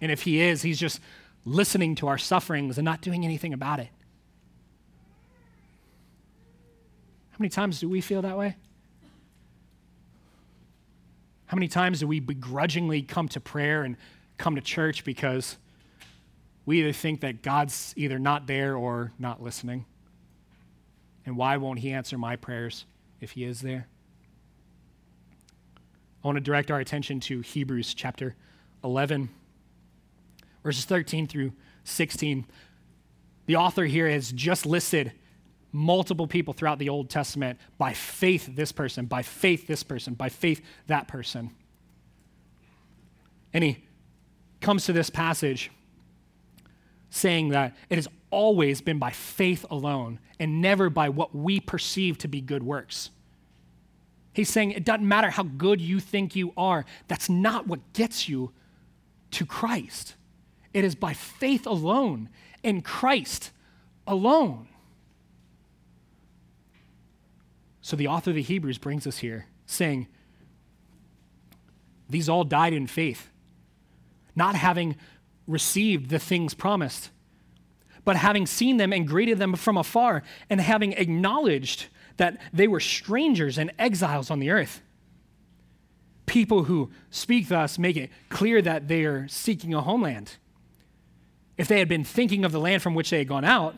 And 0.00 0.10
if 0.10 0.22
he 0.22 0.40
is, 0.40 0.62
he's 0.62 0.78
just 0.78 1.00
listening 1.44 1.94
to 1.96 2.08
our 2.08 2.18
sufferings 2.18 2.78
and 2.78 2.84
not 2.84 3.00
doing 3.00 3.24
anything 3.24 3.52
about 3.52 3.78
it. 3.78 3.88
How 7.30 7.36
many 7.38 7.50
times 7.50 7.80
do 7.80 7.88
we 7.88 8.00
feel 8.00 8.22
that 8.22 8.36
way? 8.36 8.56
How 11.46 11.54
many 11.54 11.68
times 11.68 12.00
do 12.00 12.06
we 12.06 12.20
begrudgingly 12.20 13.02
come 13.02 13.28
to 13.28 13.40
prayer 13.40 13.84
and 13.84 13.96
come 14.36 14.56
to 14.56 14.60
church 14.60 15.04
because 15.04 15.56
we 16.64 16.80
either 16.80 16.92
think 16.92 17.20
that 17.20 17.42
God's 17.42 17.94
either 17.96 18.18
not 18.18 18.46
there 18.46 18.76
or 18.76 19.12
not 19.18 19.42
listening? 19.42 19.84
And 21.24 21.36
why 21.36 21.56
won't 21.56 21.78
He 21.78 21.92
answer 21.92 22.18
my 22.18 22.36
prayers 22.36 22.84
if 23.20 23.32
He 23.32 23.44
is 23.44 23.60
there? 23.60 23.86
I 26.22 26.26
want 26.26 26.36
to 26.36 26.40
direct 26.40 26.72
our 26.72 26.80
attention 26.80 27.20
to 27.20 27.40
Hebrews 27.40 27.94
chapter 27.94 28.34
11, 28.82 29.28
verses 30.64 30.84
13 30.84 31.28
through 31.28 31.52
16. 31.84 32.44
The 33.46 33.54
author 33.54 33.84
here 33.84 34.10
has 34.10 34.32
just 34.32 34.66
listed 34.66 35.12
multiple 35.72 36.26
people 36.26 36.54
throughout 36.54 36.78
the 36.78 36.88
Old 36.88 37.10
Testament 37.10 37.58
by 37.78 37.92
faith, 37.92 38.48
this 38.54 38.72
person, 38.72 39.06
by 39.06 39.22
faith, 39.22 39.66
this 39.66 39.82
person, 39.82 40.14
by 40.14 40.28
faith, 40.28 40.62
that 40.86 41.08
person. 41.08 41.50
And 43.52 43.64
he 43.64 43.84
comes 44.60 44.84
to 44.86 44.92
this 44.92 45.10
passage 45.10 45.70
saying 47.10 47.50
that 47.50 47.74
it 47.88 47.96
has 47.96 48.08
always 48.30 48.80
been 48.80 48.98
by 48.98 49.10
faith 49.10 49.64
alone 49.70 50.18
and 50.38 50.60
never 50.60 50.90
by 50.90 51.08
what 51.08 51.34
we 51.34 51.60
perceive 51.60 52.18
to 52.18 52.28
be 52.28 52.40
good 52.40 52.62
works. 52.62 53.10
He's 54.32 54.50
saying 54.50 54.72
it 54.72 54.84
doesn't 54.84 55.08
matter 55.08 55.30
how 55.30 55.44
good 55.44 55.80
you 55.80 55.98
think 55.98 56.36
you 56.36 56.52
are, 56.56 56.84
that's 57.08 57.30
not 57.30 57.66
what 57.66 57.92
gets 57.94 58.28
you 58.28 58.52
to 59.30 59.46
Christ. 59.46 60.14
It 60.74 60.84
is 60.84 60.94
by 60.94 61.14
faith 61.14 61.66
alone 61.66 62.28
in 62.62 62.82
Christ 62.82 63.50
alone. 64.06 64.68
So 67.86 67.94
the 67.94 68.08
author 68.08 68.30
of 68.30 68.34
the 68.34 68.42
Hebrews 68.42 68.78
brings 68.78 69.06
us 69.06 69.18
here 69.18 69.46
saying, 69.64 70.08
These 72.10 72.28
all 72.28 72.42
died 72.42 72.72
in 72.72 72.88
faith, 72.88 73.30
not 74.34 74.56
having 74.56 74.96
received 75.46 76.10
the 76.10 76.18
things 76.18 76.52
promised, 76.52 77.10
but 78.04 78.16
having 78.16 78.44
seen 78.44 78.78
them 78.78 78.92
and 78.92 79.06
greeted 79.06 79.38
them 79.38 79.54
from 79.54 79.76
afar, 79.76 80.24
and 80.50 80.60
having 80.60 80.94
acknowledged 80.94 81.86
that 82.16 82.40
they 82.52 82.66
were 82.66 82.80
strangers 82.80 83.56
and 83.56 83.70
exiles 83.78 84.32
on 84.32 84.40
the 84.40 84.50
earth. 84.50 84.82
People 86.26 86.64
who 86.64 86.90
speak 87.10 87.46
thus 87.46 87.78
make 87.78 87.96
it 87.96 88.10
clear 88.30 88.60
that 88.62 88.88
they 88.88 89.04
are 89.04 89.28
seeking 89.28 89.74
a 89.74 89.80
homeland. 89.80 90.38
If 91.56 91.68
they 91.68 91.78
had 91.78 91.88
been 91.88 92.02
thinking 92.02 92.44
of 92.44 92.50
the 92.50 92.58
land 92.58 92.82
from 92.82 92.96
which 92.96 93.10
they 93.10 93.18
had 93.18 93.28
gone 93.28 93.44
out, 93.44 93.76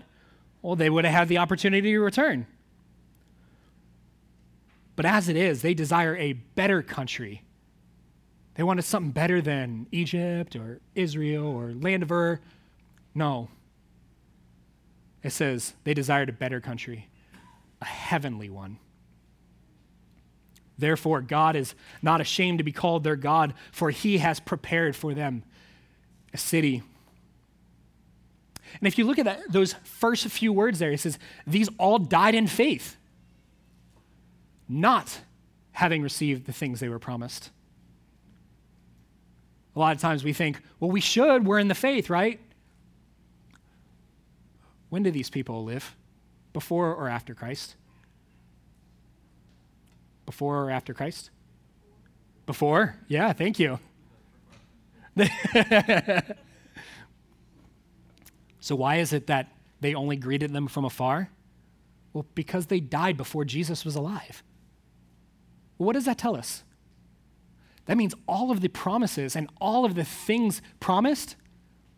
well, 0.63 0.77
they 0.77 0.89
would 0.89 1.05
have 1.05 1.13
had 1.13 1.29
the 1.29 1.37
opportunity 1.37 1.93
to 1.93 2.01
return. 2.01 2.47
But 4.99 5.07
as 5.07 5.29
it 5.29 5.37
is, 5.37 5.63
they 5.63 5.75
desire 5.75 6.17
a 6.17 6.33
better 6.33 6.83
country. 6.83 7.45
They 8.57 8.65
wanted 8.65 8.83
something 8.83 9.13
better 9.13 9.41
than 9.41 9.87
Egypt 9.93 10.57
or 10.57 10.81
Israel 10.97 11.47
or 11.47 11.73
land 11.73 12.03
of 12.03 12.11
Ur. 12.11 12.41
No. 13.15 13.47
It 15.23 15.31
says 15.31 15.75
they 15.85 15.95
desired 15.95 16.29
a 16.29 16.33
better 16.33 16.61
country, 16.61 17.09
a 17.81 17.85
heavenly 17.85 18.51
one. 18.51 18.81
Therefore, 20.77 21.21
God 21.21 21.55
is 21.55 21.77
not 22.03 22.21
ashamed 22.21 22.59
to 22.59 22.65
be 22.65 22.73
called 22.73 23.05
their 23.05 23.15
God, 23.15 23.55
for 23.71 23.91
he 23.91 24.19
has 24.19 24.41
prepared 24.41 24.97
for 24.97 25.15
them 25.15 25.45
a 26.35 26.39
city. 26.39 26.83
And 28.81 28.89
if 28.89 28.99
you 28.99 29.05
look 29.05 29.21
at 29.21 29.27
that, 29.27 29.53
those 29.53 29.75
first 29.85 30.27
few 30.27 30.53
words 30.53 30.81
there, 30.81 30.91
it 30.91 30.99
says, 30.99 31.21
These 31.47 31.69
all 31.79 32.01
died 32.01 32.35
in 32.35 32.49
faith 32.49 32.97
not 34.69 35.21
having 35.73 36.03
received 36.03 36.47
the 36.47 36.53
things 36.53 36.81
they 36.81 36.89
were 36.89 36.99
promised. 36.99 37.51
A 39.75 39.79
lot 39.79 39.95
of 39.95 40.01
times 40.01 40.25
we 40.25 40.33
think, 40.33 40.61
well, 40.81 40.91
we 40.91 41.01
should, 41.01 41.47
we're 41.47 41.61
in 41.61 41.69
the 41.69 41.75
faith, 41.75 42.11
right? 42.11 42.41
When 44.89 45.03
did 45.03 45.15
these 45.15 45.31
people 45.31 45.65
live? 45.65 45.95
Before 46.53 46.93
or 46.93 47.09
after 47.09 47.35
Christ? 47.35 47.77
Before 50.27 50.65
or 50.65 50.71
after 50.71 50.93
Christ? 50.93 51.31
Before? 52.47 52.97
Yeah, 53.07 53.33
thank 53.33 53.59
you. 53.59 53.79
so, 58.61 58.75
why 58.75 58.97
is 58.97 59.13
it 59.13 59.27
that 59.29 59.53
they 59.81 59.95
only 59.95 60.17
greeted 60.17 60.53
them 60.53 60.67
from 60.67 60.85
afar? 60.85 61.31
Well, 62.13 62.27
because 62.35 62.67
they 62.67 62.81
died 62.81 63.17
before 63.17 63.45
Jesus 63.45 63.85
was 63.85 63.95
alive. 63.95 64.43
What 65.79 65.95
does 65.95 66.05
that 66.05 66.19
tell 66.19 66.37
us? 66.37 66.65
That 67.87 67.97
means 67.97 68.15
all 68.27 68.51
of 68.51 68.61
the 68.61 68.69
promises 68.69 69.35
and 69.35 69.49
all 69.61 69.87
of 69.87 69.95
the 69.95 70.05
things 70.05 70.61
promised 70.79 71.37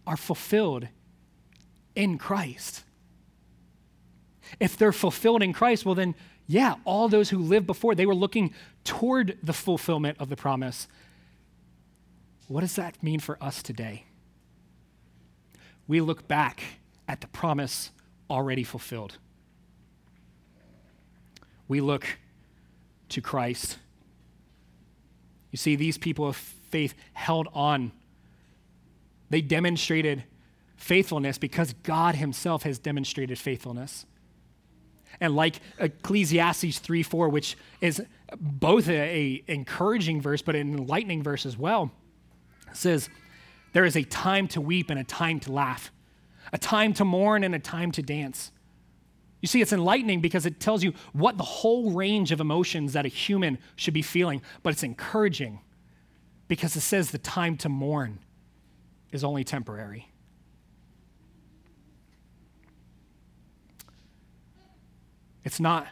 are 0.07 0.16
fulfilled 0.16 0.87
in 1.97 2.16
Christ. 2.16 2.85
If 4.61 4.76
they're 4.76 4.93
fulfilled 4.93 5.43
in 5.43 5.53
Christ, 5.53 5.85
well, 5.85 5.95
then, 5.95 6.14
yeah, 6.47 6.74
all 6.85 7.09
those 7.09 7.31
who 7.31 7.39
lived 7.39 7.66
before, 7.66 7.95
they 7.95 8.07
were 8.07 8.14
looking 8.14 8.55
toward 8.85 9.39
the 9.43 9.53
fulfillment 9.53 10.18
of 10.20 10.28
the 10.28 10.37
promise. 10.37 10.87
What 12.47 12.61
does 12.61 12.76
that 12.76 13.03
mean 13.03 13.20
for 13.20 13.43
us 13.43 13.62
today? 13.62 14.05
We 15.87 16.01
look 16.01 16.28
back 16.28 16.62
at 17.09 17.20
the 17.20 17.28
promise 17.28 17.91
already 18.28 18.64
fulfilled. 18.64 19.18
We 21.66 21.81
look 21.81 22.18
to 23.11 23.21
Christ. 23.21 23.79
You 25.51 25.57
see, 25.57 25.77
these 25.77 25.99
people 25.99 26.27
of 26.27 26.37
faith 26.37 26.95
held 27.13 27.49
on. 27.53 27.93
They 29.31 29.41
demonstrated 29.41 30.25
faithfulness 30.77 31.39
because 31.39 31.73
God 31.83 32.15
Himself 32.17 32.63
has 32.63 32.79
demonstrated 32.79 33.39
faithfulness. 33.39 34.07
And 35.21 35.35
like 35.35 35.61
Ecclesiastes 35.79 36.79
3 36.79 37.03
4, 37.03 37.29
which 37.29 37.57
is 37.81 38.03
both 38.39 38.89
a, 38.89 38.93
a 38.93 39.45
encouraging 39.49 40.21
verse 40.21 40.43
but 40.43 40.55
an 40.55 40.73
enlightening 40.73 41.23
verse 41.23 41.45
as 41.45 41.59
well, 41.59 41.91
says, 42.73 43.09
There 43.73 43.85
is 43.85 43.97
a 43.97 44.05
time 44.05 44.47
to 44.49 44.61
weep 44.61 44.89
and 44.91 44.99
a 44.99 45.05
time 45.05 45.41
to 45.41 45.53
laugh, 45.53 45.91
a 46.53 46.59
time 46.59 46.93
to 46.95 47.05
mourn 47.05 47.45
and 47.45 47.55
a 47.55 47.59
time 47.59 47.93
to 47.93 48.03
dance. 48.03 48.53
You 49.41 49.49
see, 49.49 49.62
it's 49.62 49.72
enlightening 49.72 50.20
because 50.20 50.45
it 50.45 50.61
tells 50.61 50.84
you 50.84 50.93
what 51.12 51.38
the 51.38 51.45
whole 51.45 51.93
range 51.93 52.30
of 52.30 52.41
emotions 52.41 52.93
that 52.93 53.07
a 53.07 53.09
human 53.09 53.59
should 53.76 53.95
be 53.95 54.03
feeling, 54.03 54.43
but 54.62 54.72
it's 54.72 54.82
encouraging 54.82 55.61
because 56.47 56.76
it 56.76 56.80
says 56.80 57.11
the 57.11 57.18
time 57.18 57.57
to 57.59 57.68
mourn 57.68 58.18
is 59.12 59.24
only 59.24 59.45
temporary. 59.45 60.09
It's 65.43 65.59
not 65.59 65.86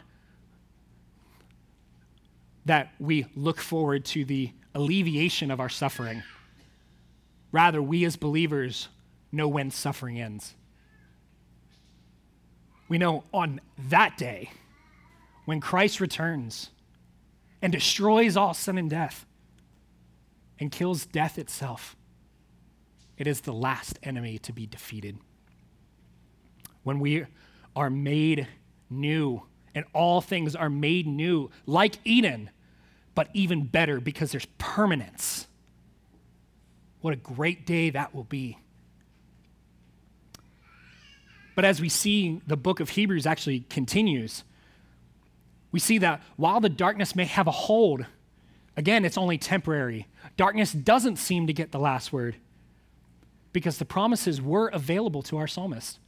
that 2.65 2.93
we 2.99 3.25
look 3.35 3.59
forward 3.59 4.05
to 4.05 4.23
the 4.25 4.51
alleviation 4.75 5.49
of 5.49 5.59
our 5.59 5.69
suffering. 5.69 6.21
Rather, 7.51 7.81
we 7.81 8.05
as 8.05 8.15
believers 8.15 8.89
know 9.31 9.47
when 9.47 9.71
suffering 9.71 10.21
ends. 10.21 10.53
We 12.89 12.97
know 12.97 13.23
on 13.31 13.61
that 13.89 14.17
day, 14.17 14.51
when 15.45 15.61
Christ 15.61 15.99
returns 16.01 16.71
and 17.61 17.71
destroys 17.71 18.35
all 18.35 18.53
sin 18.53 18.77
and 18.77 18.89
death 18.89 19.25
and 20.59 20.71
kills 20.71 21.05
death 21.05 21.37
itself, 21.37 21.95
it 23.17 23.27
is 23.27 23.41
the 23.41 23.53
last 23.53 23.99
enemy 24.01 24.39
to 24.39 24.51
be 24.51 24.65
defeated. 24.65 25.17
When 26.83 26.99
we 26.99 27.25
are 27.75 27.89
made 27.89 28.47
new 28.89 29.43
and 29.75 29.85
all 29.93 30.19
things 30.19 30.55
are 30.55 30.69
made 30.69 31.05
new, 31.05 31.51
like 31.67 31.99
Eden, 32.03 32.49
but 33.13 33.29
even 33.33 33.65
better 33.65 33.99
because 33.99 34.31
there's 34.31 34.47
permanence. 34.57 35.47
What 37.01 37.13
a 37.13 37.17
great 37.17 37.65
day 37.67 37.91
that 37.91 38.15
will 38.15 38.23
be. 38.23 38.57
But 41.55 41.65
as 41.65 41.81
we 41.81 41.89
see, 41.89 42.41
the 42.47 42.57
book 42.57 42.79
of 42.79 42.91
Hebrews 42.91 43.25
actually 43.25 43.61
continues. 43.69 44.43
We 45.71 45.79
see 45.79 45.97
that 45.99 46.21
while 46.35 46.59
the 46.59 46.69
darkness 46.69 47.15
may 47.15 47.25
have 47.25 47.47
a 47.47 47.51
hold, 47.51 48.05
again, 48.77 49.05
it's 49.05 49.17
only 49.17 49.37
temporary. 49.37 50.07
Darkness 50.37 50.71
doesn't 50.71 51.17
seem 51.17 51.47
to 51.47 51.53
get 51.53 51.71
the 51.71 51.79
last 51.79 52.13
word 52.13 52.35
because 53.51 53.77
the 53.77 53.85
promises 53.85 54.41
were 54.41 54.67
available 54.69 55.21
to 55.23 55.37
our 55.37 55.47
psalmist, 55.47 55.99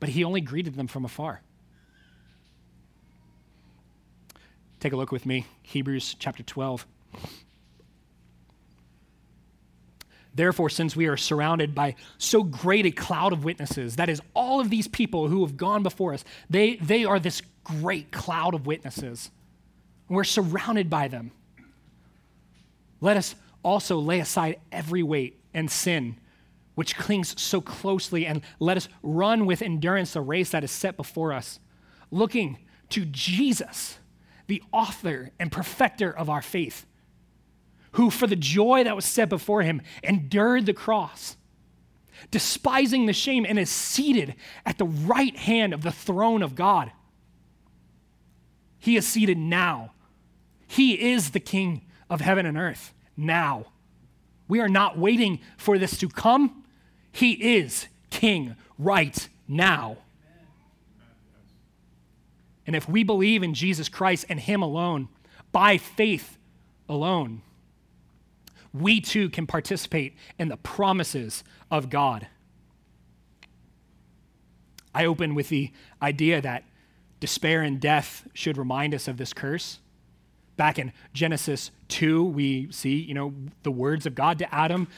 but 0.00 0.10
he 0.10 0.24
only 0.24 0.40
greeted 0.40 0.74
them 0.74 0.86
from 0.86 1.04
afar. 1.04 1.40
Take 4.80 4.92
a 4.92 4.96
look 4.96 5.12
with 5.12 5.24
me, 5.24 5.46
Hebrews 5.62 6.14
chapter 6.18 6.42
12. 6.42 6.86
Therefore, 10.34 10.68
since 10.68 10.96
we 10.96 11.06
are 11.06 11.16
surrounded 11.16 11.74
by 11.74 11.94
so 12.18 12.42
great 12.42 12.86
a 12.86 12.90
cloud 12.90 13.32
of 13.32 13.44
witnesses, 13.44 13.96
that 13.96 14.08
is, 14.08 14.20
all 14.34 14.60
of 14.60 14.68
these 14.68 14.88
people 14.88 15.28
who 15.28 15.42
have 15.42 15.56
gone 15.56 15.82
before 15.82 16.12
us, 16.12 16.24
they, 16.50 16.76
they 16.76 17.04
are 17.04 17.20
this 17.20 17.42
great 17.62 18.10
cloud 18.10 18.54
of 18.54 18.66
witnesses. 18.66 19.30
We're 20.08 20.24
surrounded 20.24 20.90
by 20.90 21.08
them. 21.08 21.30
Let 23.00 23.16
us 23.16 23.34
also 23.62 23.98
lay 23.98 24.20
aside 24.20 24.60
every 24.72 25.02
weight 25.02 25.40
and 25.54 25.70
sin 25.70 26.16
which 26.74 26.96
clings 26.96 27.40
so 27.40 27.60
closely, 27.60 28.26
and 28.26 28.42
let 28.58 28.76
us 28.76 28.88
run 29.02 29.46
with 29.46 29.62
endurance 29.62 30.14
the 30.14 30.20
race 30.20 30.50
that 30.50 30.64
is 30.64 30.72
set 30.72 30.96
before 30.96 31.32
us, 31.32 31.60
looking 32.10 32.58
to 32.90 33.04
Jesus, 33.04 33.98
the 34.48 34.62
author 34.72 35.30
and 35.38 35.52
perfecter 35.52 36.10
of 36.10 36.28
our 36.28 36.42
faith 36.42 36.84
who, 37.94 38.10
for 38.10 38.26
the 38.26 38.36
joy 38.36 38.84
that 38.84 38.96
was 38.96 39.04
set 39.04 39.28
before 39.28 39.62
him, 39.62 39.80
endured 40.02 40.66
the 40.66 40.74
cross, 40.74 41.36
despising 42.30 43.06
the 43.06 43.12
shame, 43.12 43.46
and 43.48 43.58
is 43.58 43.70
seated 43.70 44.34
at 44.66 44.78
the 44.78 44.84
right 44.84 45.36
hand 45.36 45.72
of 45.72 45.82
the 45.82 45.92
throne 45.92 46.42
of 46.42 46.54
God. 46.54 46.90
He 48.78 48.96
is 48.96 49.06
seated 49.06 49.38
now. 49.38 49.92
He 50.66 51.12
is 51.12 51.30
the 51.30 51.40
King 51.40 51.82
of 52.10 52.20
heaven 52.20 52.46
and 52.46 52.58
earth 52.58 52.92
now. 53.16 53.66
We 54.48 54.60
are 54.60 54.68
not 54.68 54.98
waiting 54.98 55.40
for 55.56 55.78
this 55.78 55.96
to 55.98 56.08
come. 56.08 56.64
He 57.12 57.56
is 57.56 57.86
King 58.10 58.56
right 58.76 59.28
now. 59.46 59.98
And 62.66 62.74
if 62.74 62.88
we 62.88 63.04
believe 63.04 63.42
in 63.44 63.54
Jesus 63.54 63.88
Christ 63.88 64.26
and 64.28 64.40
Him 64.40 64.62
alone, 64.62 65.08
by 65.52 65.78
faith 65.78 66.38
alone, 66.88 67.42
we 68.74 69.00
too 69.00 69.30
can 69.30 69.46
participate 69.46 70.16
in 70.38 70.48
the 70.48 70.58
promises 70.58 71.44
of 71.70 71.88
God. 71.88 72.26
I 74.94 75.06
open 75.06 75.34
with 75.34 75.48
the 75.48 75.72
idea 76.02 76.40
that 76.40 76.64
despair 77.20 77.62
and 77.62 77.80
death 77.80 78.28
should 78.34 78.58
remind 78.58 78.94
us 78.94 79.08
of 79.08 79.16
this 79.16 79.32
curse. 79.32 79.78
Back 80.56 80.78
in 80.78 80.92
Genesis 81.14 81.70
2, 81.88 82.24
we 82.24 82.70
see, 82.70 82.96
you 82.96 83.14
know, 83.14 83.32
the 83.62 83.70
words 83.70 84.06
of 84.06 84.14
God 84.14 84.38
to 84.38 84.54
Adam 84.54 84.88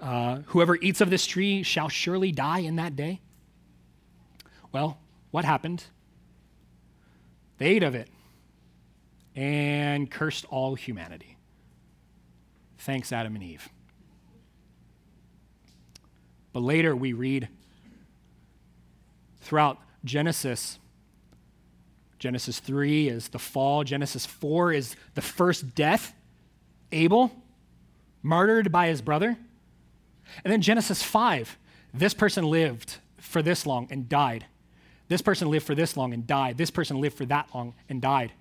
uh, 0.00 0.40
whoever 0.46 0.76
eats 0.76 1.00
of 1.00 1.10
this 1.10 1.26
tree 1.26 1.62
shall 1.62 1.88
surely 1.88 2.32
die 2.32 2.60
in 2.60 2.76
that 2.76 2.96
day. 2.96 3.20
Well, 4.72 4.98
what 5.30 5.44
happened? 5.44 5.84
They 7.58 7.66
ate 7.66 7.82
of 7.82 7.94
it 7.94 8.08
and 9.36 10.10
cursed 10.10 10.46
all 10.46 10.74
humanity. 10.74 11.36
Thanks, 12.80 13.12
Adam 13.12 13.34
and 13.34 13.44
Eve. 13.44 13.68
But 16.52 16.60
later 16.60 16.96
we 16.96 17.12
read 17.12 17.48
throughout 19.40 19.78
Genesis. 20.04 20.78
Genesis 22.18 22.58
3 22.58 23.08
is 23.08 23.28
the 23.28 23.38
fall, 23.38 23.84
Genesis 23.84 24.26
4 24.26 24.72
is 24.72 24.96
the 25.14 25.22
first 25.22 25.74
death. 25.74 26.14
Abel, 26.92 27.30
martyred 28.22 28.72
by 28.72 28.88
his 28.88 29.00
brother. 29.02 29.36
And 30.44 30.52
then 30.52 30.60
Genesis 30.60 31.02
5, 31.02 31.58
this 31.94 32.14
person 32.14 32.44
lived 32.44 32.96
for 33.18 33.42
this 33.42 33.66
long 33.66 33.88
and 33.90 34.08
died. 34.08 34.46
This 35.08 35.22
person 35.22 35.50
lived 35.50 35.66
for 35.66 35.74
this 35.74 35.96
long 35.96 36.14
and 36.14 36.26
died. 36.26 36.56
This 36.56 36.70
person 36.70 37.00
lived 37.00 37.16
for 37.16 37.26
that 37.26 37.48
long 37.54 37.74
and 37.88 38.00
died. 38.00 38.32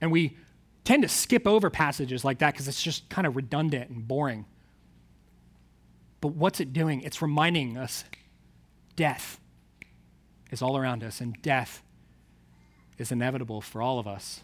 And 0.00 0.10
we 0.10 0.36
tend 0.84 1.02
to 1.02 1.08
skip 1.08 1.46
over 1.46 1.70
passages 1.70 2.24
like 2.24 2.38
that 2.38 2.52
because 2.52 2.68
it's 2.68 2.82
just 2.82 3.08
kind 3.08 3.26
of 3.26 3.36
redundant 3.36 3.90
and 3.90 4.06
boring. 4.06 4.44
But 6.20 6.28
what's 6.28 6.60
it 6.60 6.72
doing? 6.72 7.00
It's 7.00 7.20
reminding 7.20 7.76
us 7.76 8.04
death 8.96 9.40
is 10.50 10.62
all 10.62 10.76
around 10.76 11.02
us, 11.02 11.20
and 11.20 11.40
death 11.42 11.82
is 12.96 13.10
inevitable 13.10 13.60
for 13.60 13.82
all 13.82 13.98
of 13.98 14.06
us. 14.06 14.42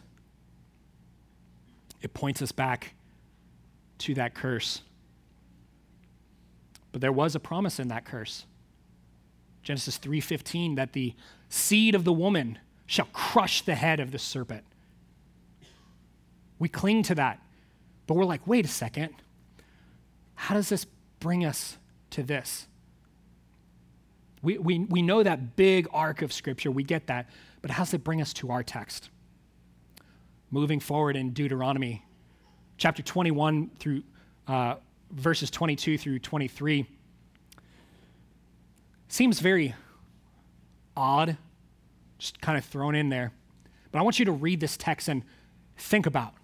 It 2.03 2.15
points 2.15 2.43
us 2.43 2.53
back 2.53 2.95
to 3.99 4.15
that 4.15 4.35
curse. 4.35 4.83
But 6.93 7.01
there 7.01 7.13
was 7.13 7.35
a 7.35 7.41
promise 7.41 7.79
in 7.79 7.89
that 7.89 8.05
curse. 8.05 8.45
Genesis 9.63 9.99
3:15 9.99 10.75
that 10.77 10.95
the 10.95 11.15
seed 11.49 11.95
of 11.95 12.05
the 12.05 12.13
woman 12.13 12.59
shall 12.87 13.07
crush 13.13 13.63
the 13.63 13.75
head 13.75 14.01
of 14.01 14.11
the 14.11 14.19
serpent. 14.19 14.65
We 16.61 16.69
cling 16.69 17.03
to 17.05 17.17
that. 17.17 17.43
But 18.07 18.15
we're 18.15 18.25
like, 18.25 18.47
wait 18.47 18.65
a 18.65 18.69
second. 18.69 19.15
How 20.37 20.55
does 20.55 20.69
this 20.69 20.87
bring 21.19 21.45
us 21.45 21.79
to 22.11 22.23
this? 22.23 22.69
We, 24.43 24.59
we, 24.59 24.79
we 24.79 25.03
know 25.03 25.23
that 25.23 25.57
big 25.57 25.89
arc 25.93 26.23
of 26.23 26.33
Scripture, 26.33 26.71
we 26.71 26.83
get 26.83 27.09
that, 27.09 27.29
but 27.61 27.71
how 27.73 27.85
does 27.85 27.95
it 27.95 28.05
bring 28.05 28.23
us 28.23 28.33
to 28.35 28.51
our 28.51 28.63
text? 28.63 29.11
Moving 30.51 30.81
forward 30.81 31.17
in 31.17 31.31
Deuteronomy 31.31 32.05
chapter 32.79 33.03
21 33.03 33.71
through 33.79 34.03
uh, 34.49 34.77
verses 35.13 35.51
22 35.51 35.99
through 35.99 36.19
23, 36.19 36.87
seems 39.09 39.41
very 39.41 39.75
odd, 40.97 41.37
just 42.19 42.41
kind 42.41 42.57
of 42.57 42.65
thrown 42.65 42.95
in 42.95 43.11
there. 43.11 43.33
But 43.93 43.99
I 43.99 44.03
want 44.03 44.19
you 44.19 44.25
to 44.25 44.33
read 44.33 44.61
this 44.61 44.77
text 44.77 45.09
and 45.09 45.23
think 45.77 46.07
about 46.07 46.35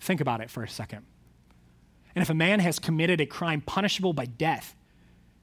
Think 0.00 0.20
about 0.20 0.40
it 0.40 0.50
for 0.50 0.62
a 0.62 0.68
second. 0.68 1.04
And 2.14 2.22
if 2.22 2.30
a 2.30 2.34
man 2.34 2.60
has 2.60 2.78
committed 2.78 3.20
a 3.20 3.26
crime 3.26 3.60
punishable 3.60 4.12
by 4.12 4.26
death, 4.26 4.74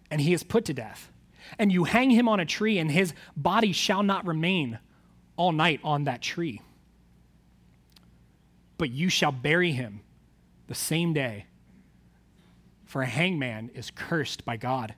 and 0.09 0.21
he 0.21 0.33
is 0.33 0.43
put 0.43 0.65
to 0.65 0.73
death, 0.73 1.11
and 1.59 1.71
you 1.71 1.83
hang 1.83 2.09
him 2.09 2.27
on 2.27 2.39
a 2.39 2.45
tree, 2.45 2.77
and 2.77 2.91
his 2.91 3.13
body 3.37 3.71
shall 3.71 4.03
not 4.03 4.25
remain 4.25 4.79
all 5.37 5.51
night 5.51 5.79
on 5.83 6.05
that 6.05 6.21
tree, 6.21 6.61
but 8.77 8.89
you 8.89 9.09
shall 9.09 9.31
bury 9.31 9.71
him 9.71 10.01
the 10.67 10.75
same 10.75 11.13
day, 11.13 11.45
for 12.85 13.01
a 13.01 13.05
hangman 13.07 13.69
is 13.73 13.91
cursed 13.91 14.45
by 14.45 14.57
God. 14.57 14.95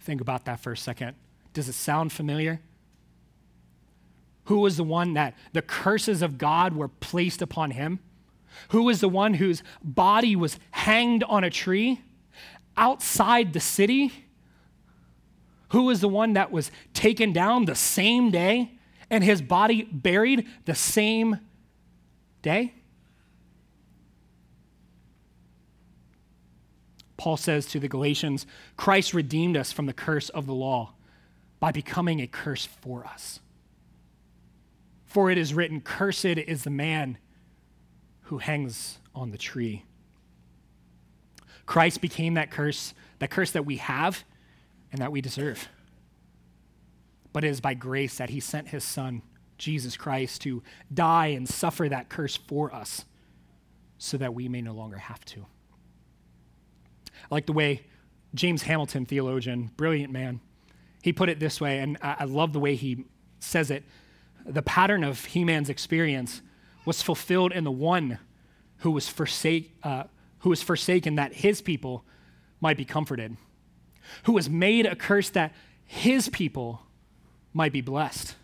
Think 0.00 0.20
about 0.20 0.44
that 0.46 0.60
for 0.60 0.72
a 0.72 0.76
second. 0.76 1.16
Does 1.52 1.68
it 1.68 1.74
sound 1.74 2.12
familiar? 2.12 2.60
Who 4.44 4.58
was 4.58 4.76
the 4.76 4.84
one 4.84 5.14
that 5.14 5.34
the 5.52 5.62
curses 5.62 6.22
of 6.22 6.38
God 6.38 6.74
were 6.74 6.88
placed 6.88 7.42
upon 7.42 7.72
him? 7.72 8.00
Who 8.70 8.84
was 8.84 9.00
the 9.00 9.08
one 9.08 9.34
whose 9.34 9.62
body 9.82 10.36
was 10.36 10.58
hanged 10.72 11.24
on 11.24 11.44
a 11.44 11.50
tree 11.50 12.00
outside 12.76 13.52
the 13.52 13.60
city? 13.60 14.12
Who 15.70 15.84
was 15.84 16.00
the 16.00 16.08
one 16.08 16.34
that 16.34 16.50
was 16.50 16.70
taken 16.92 17.32
down 17.32 17.64
the 17.64 17.74
same 17.74 18.30
day 18.30 18.72
and 19.08 19.24
his 19.24 19.40
body 19.40 19.84
buried 19.84 20.46
the 20.64 20.74
same 20.74 21.38
day? 22.42 22.74
Paul 27.16 27.36
says 27.36 27.66
to 27.66 27.78
the 27.78 27.88
Galatians 27.88 28.46
Christ 28.76 29.14
redeemed 29.14 29.56
us 29.56 29.70
from 29.70 29.86
the 29.86 29.92
curse 29.92 30.28
of 30.30 30.46
the 30.46 30.54
law 30.54 30.94
by 31.60 31.70
becoming 31.70 32.20
a 32.20 32.26
curse 32.26 32.66
for 32.66 33.06
us. 33.06 33.38
For 35.12 35.30
it 35.30 35.36
is 35.36 35.52
written, 35.52 35.82
Cursed 35.82 36.24
is 36.24 36.64
the 36.64 36.70
man 36.70 37.18
who 38.22 38.38
hangs 38.38 38.98
on 39.14 39.30
the 39.30 39.36
tree. 39.36 39.84
Christ 41.66 42.00
became 42.00 42.32
that 42.34 42.50
curse, 42.50 42.94
that 43.18 43.28
curse 43.28 43.50
that 43.50 43.66
we 43.66 43.76
have 43.76 44.24
and 44.90 45.02
that 45.02 45.12
we 45.12 45.20
deserve. 45.20 45.68
But 47.34 47.44
it 47.44 47.48
is 47.48 47.60
by 47.60 47.74
grace 47.74 48.16
that 48.16 48.30
he 48.30 48.40
sent 48.40 48.68
his 48.68 48.84
son, 48.84 49.20
Jesus 49.58 49.98
Christ, 49.98 50.40
to 50.42 50.62
die 50.94 51.26
and 51.26 51.46
suffer 51.46 51.90
that 51.90 52.08
curse 52.08 52.38
for 52.38 52.74
us 52.74 53.04
so 53.98 54.16
that 54.16 54.32
we 54.32 54.48
may 54.48 54.62
no 54.62 54.72
longer 54.72 54.96
have 54.96 55.22
to. 55.26 55.44
I 57.30 57.34
like 57.34 57.44
the 57.44 57.52
way 57.52 57.82
James 58.34 58.62
Hamilton, 58.62 59.04
theologian, 59.04 59.72
brilliant 59.76 60.10
man, 60.10 60.40
he 61.02 61.12
put 61.12 61.28
it 61.28 61.38
this 61.38 61.60
way, 61.60 61.80
and 61.80 61.98
I 62.00 62.24
love 62.24 62.54
the 62.54 62.60
way 62.60 62.76
he 62.76 63.04
says 63.40 63.70
it 63.70 63.84
the 64.44 64.62
pattern 64.62 65.04
of 65.04 65.26
Heman's 65.26 65.68
experience 65.68 66.42
was 66.84 67.02
fulfilled 67.02 67.52
in 67.52 67.64
the 67.64 67.70
one 67.70 68.18
who 68.78 68.90
was, 68.90 69.08
forsake, 69.08 69.74
uh, 69.82 70.04
who 70.40 70.50
was 70.50 70.62
forsaken 70.62 71.14
that 71.16 71.32
his 71.32 71.62
people 71.62 72.04
might 72.60 72.76
be 72.76 72.84
comforted, 72.84 73.36
who 74.24 74.32
was 74.32 74.50
made 74.50 74.86
a 74.86 74.96
curse 74.96 75.30
that 75.30 75.54
his 75.84 76.28
people 76.28 76.82
might 77.52 77.72
be 77.72 77.80
blessed, 77.80 78.34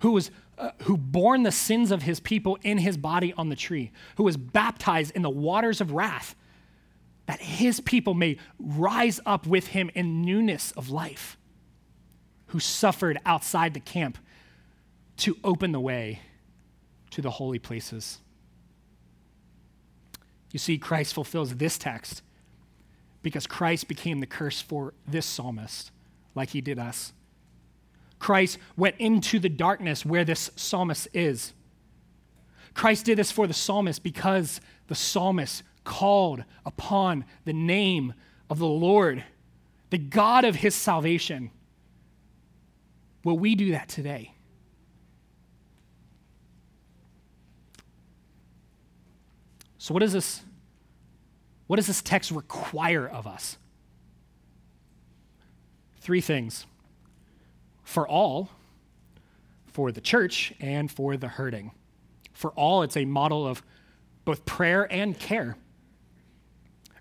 who 0.00 0.12
was 0.12 0.30
uh, 0.56 0.70
who 0.82 0.96
borne 0.96 1.42
the 1.42 1.50
sins 1.50 1.90
of 1.90 2.02
his 2.02 2.20
people 2.20 2.56
in 2.62 2.78
his 2.78 2.96
body 2.96 3.32
on 3.36 3.48
the 3.48 3.56
tree, 3.56 3.90
who 4.16 4.22
was 4.22 4.36
baptized 4.36 5.10
in 5.16 5.22
the 5.22 5.30
waters 5.30 5.80
of 5.80 5.90
wrath, 5.90 6.36
that 7.26 7.40
his 7.40 7.80
people 7.80 8.14
may 8.14 8.36
rise 8.60 9.18
up 9.26 9.46
with 9.46 9.68
him 9.68 9.90
in 9.94 10.22
newness 10.22 10.70
of 10.72 10.90
life, 10.90 11.36
who 12.48 12.60
suffered 12.60 13.18
outside 13.26 13.74
the 13.74 13.80
camp 13.80 14.16
to 15.18 15.36
open 15.44 15.72
the 15.72 15.80
way 15.80 16.20
to 17.10 17.22
the 17.22 17.30
holy 17.30 17.58
places. 17.58 18.18
You 20.50 20.58
see, 20.58 20.78
Christ 20.78 21.14
fulfills 21.14 21.56
this 21.56 21.78
text 21.78 22.22
because 23.22 23.46
Christ 23.46 23.88
became 23.88 24.20
the 24.20 24.26
curse 24.26 24.60
for 24.60 24.94
this 25.06 25.26
psalmist, 25.26 25.90
like 26.34 26.50
he 26.50 26.60
did 26.60 26.78
us. 26.78 27.12
Christ 28.18 28.58
went 28.76 28.96
into 28.98 29.38
the 29.38 29.48
darkness 29.48 30.04
where 30.04 30.24
this 30.24 30.50
psalmist 30.56 31.08
is. 31.12 31.52
Christ 32.74 33.06
did 33.06 33.18
this 33.18 33.32
for 33.32 33.46
the 33.46 33.54
psalmist 33.54 34.02
because 34.02 34.60
the 34.88 34.94
psalmist 34.94 35.62
called 35.84 36.44
upon 36.66 37.24
the 37.44 37.52
name 37.52 38.14
of 38.50 38.58
the 38.58 38.66
Lord, 38.66 39.24
the 39.90 39.98
God 39.98 40.44
of 40.44 40.56
his 40.56 40.74
salvation. 40.74 41.50
Will 43.24 43.38
we 43.38 43.54
do 43.54 43.72
that 43.72 43.88
today? 43.88 44.33
So, 49.84 49.92
what 49.92 50.00
does 50.00 50.14
this, 50.14 50.40
what 51.66 51.76
does 51.76 51.88
this 51.88 52.00
text 52.00 52.30
require 52.30 53.06
of 53.06 53.26
us? 53.26 53.58
Three 56.00 56.22
things 56.22 56.64
for 57.82 58.08
all, 58.08 58.48
for 59.66 59.92
the 59.92 60.00
church, 60.00 60.54
and 60.58 60.90
for 60.90 61.18
the 61.18 61.28
hurting. 61.28 61.72
For 62.32 62.52
all, 62.52 62.82
it's 62.82 62.96
a 62.96 63.04
model 63.04 63.46
of 63.46 63.62
both 64.24 64.46
prayer 64.46 64.90
and 64.90 65.18
care. 65.18 65.54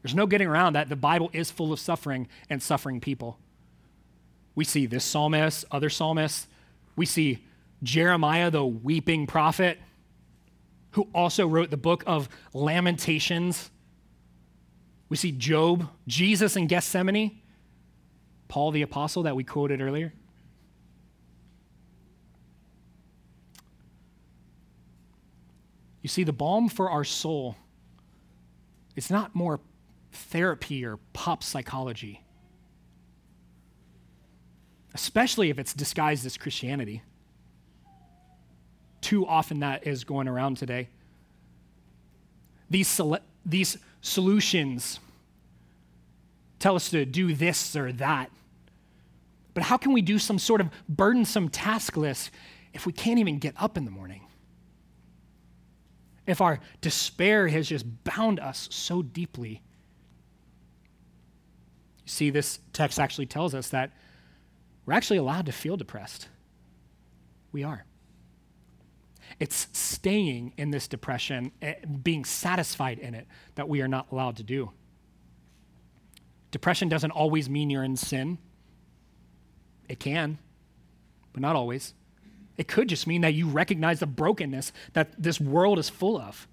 There's 0.02 0.14
no 0.14 0.28
getting 0.28 0.50
around 0.50 0.74
that 0.74 0.90
the 0.90 0.98
Bible 0.98 1.30
is 1.32 1.50
full 1.50 1.72
of 1.72 1.80
suffering 1.80 2.28
and 2.50 2.62
suffering 2.62 3.00
people. 3.00 3.40
We 4.56 4.66
see 4.66 4.88
this 4.88 5.06
psalmist, 5.06 5.64
other 5.72 5.90
psalmists. 5.90 6.48
We 6.98 7.06
see 7.06 7.46
Jeremiah, 7.82 8.52
the 8.52 8.66
weeping 8.66 9.26
prophet 9.26 9.78
who 10.94 11.08
also 11.14 11.48
wrote 11.48 11.70
the 11.70 11.78
book 11.78 12.04
of 12.08 12.30
Lamentations. 12.54 13.70
We 15.10 15.18
see 15.18 15.32
Job, 15.32 15.90
Jesus 16.08 16.56
in 16.56 16.68
Gethsemane, 16.68 17.40
Paul 18.48 18.72
the 18.72 18.82
apostle 18.82 19.24
that 19.24 19.36
we 19.36 19.44
quoted 19.44 19.82
earlier. 19.82 20.14
You 26.02 26.10
see, 26.10 26.24
the 26.24 26.34
balm 26.34 26.70
for 26.70 26.90
our 26.90 27.04
soul 27.04 27.56
it's 28.96 29.10
not 29.10 29.34
more 29.34 29.60
therapy 30.12 30.86
or 30.86 30.98
pop 31.14 31.44
psychology, 31.44 32.22
especially 34.94 35.50
if 35.50 35.58
it's 35.58 35.74
disguised 35.74 36.26
as 36.26 36.38
Christianity 36.38 37.02
too 39.04 39.28
often 39.28 39.60
that 39.60 39.86
is 39.86 40.04
going 40.04 40.28
around 40.28 40.58
today. 40.58 40.88
These, 42.70 42.88
sele- 42.88 43.20
these 43.46 43.78
solutions 44.02 45.00
tell 46.60 46.76
us 46.76 46.90
to 46.90 47.06
do 47.06 47.36
this 47.36 47.76
or 47.76 47.92
that. 47.94 48.32
But 49.54 49.64
how 49.64 49.78
can 49.78 49.94
we 49.94 50.02
do 50.02 50.18
some 50.18 50.40
sort 50.40 50.62
of 50.62 50.70
burdensome 50.90 51.50
task 51.50 51.96
list 51.98 52.32
if 52.74 52.86
we 52.86 52.94
can't 52.94 53.20
even 53.20 53.38
get 53.38 53.54
up 53.58 53.78
in 53.78 53.86
the 53.86 53.92
morning? 53.92 54.22
If 56.26 56.42
our 56.42 56.60
despair 56.82 57.48
has 57.50 57.68
just 57.68 57.86
bound 58.06 58.40
us 58.40 58.68
so 58.72 59.02
deeply. 59.02 59.62
You 62.06 62.10
see, 62.10 62.30
this 62.30 62.60
text 62.72 63.00
actually 63.00 63.26
tells 63.26 63.54
us 63.54 63.70
that 63.70 63.92
we're 64.86 64.94
actually 64.94 65.18
allowed 65.18 65.46
to 65.46 65.52
feel 65.52 65.78
depressed. 65.78 66.30
We 67.52 67.64
are. 67.64 67.86
It's 69.40 69.68
staying 69.74 70.54
in 70.58 70.72
this 70.72 70.88
depression, 70.88 71.52
eh, 71.62 71.76
being 72.04 72.26
satisfied 72.26 73.00
in 73.00 73.14
it, 73.16 73.28
that 73.56 73.68
we 73.68 73.82
are 73.82 73.88
not 73.88 74.12
allowed 74.12 74.38
to 74.38 74.44
do. 74.44 74.72
Depression 76.52 76.88
doesn't 76.88 77.12
always 77.12 77.50
mean 77.50 77.70
you're 77.70 77.84
in 77.84 77.98
sin. 77.98 78.38
It 79.90 80.00
can, 80.00 80.38
but 81.32 81.42
not 81.42 81.56
always. 81.56 81.94
It 82.58 82.68
could 82.68 82.88
just 82.88 83.08
mean 83.08 83.22
that 83.22 83.34
you 83.34 83.48
recognize 83.48 84.00
the 84.00 84.06
brokenness 84.06 84.72
that 84.94 85.22
this 85.22 85.42
world 85.42 85.80
is 85.80 85.90
full 85.90 86.18
of. 86.18 86.48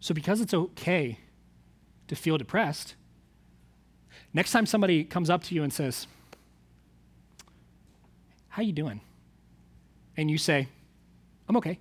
So, 0.00 0.14
because 0.14 0.40
it's 0.40 0.54
okay 0.54 1.18
to 2.08 2.16
feel 2.16 2.38
depressed, 2.38 2.96
next 4.32 4.50
time 4.50 4.66
somebody 4.66 5.04
comes 5.04 5.30
up 5.30 5.44
to 5.44 5.54
you 5.54 5.62
and 5.62 5.72
says, 5.72 6.06
how 8.50 8.62
you 8.62 8.72
doing? 8.72 9.00
And 10.16 10.30
you 10.30 10.36
say, 10.36 10.68
I'm 11.48 11.56
okay. 11.56 11.78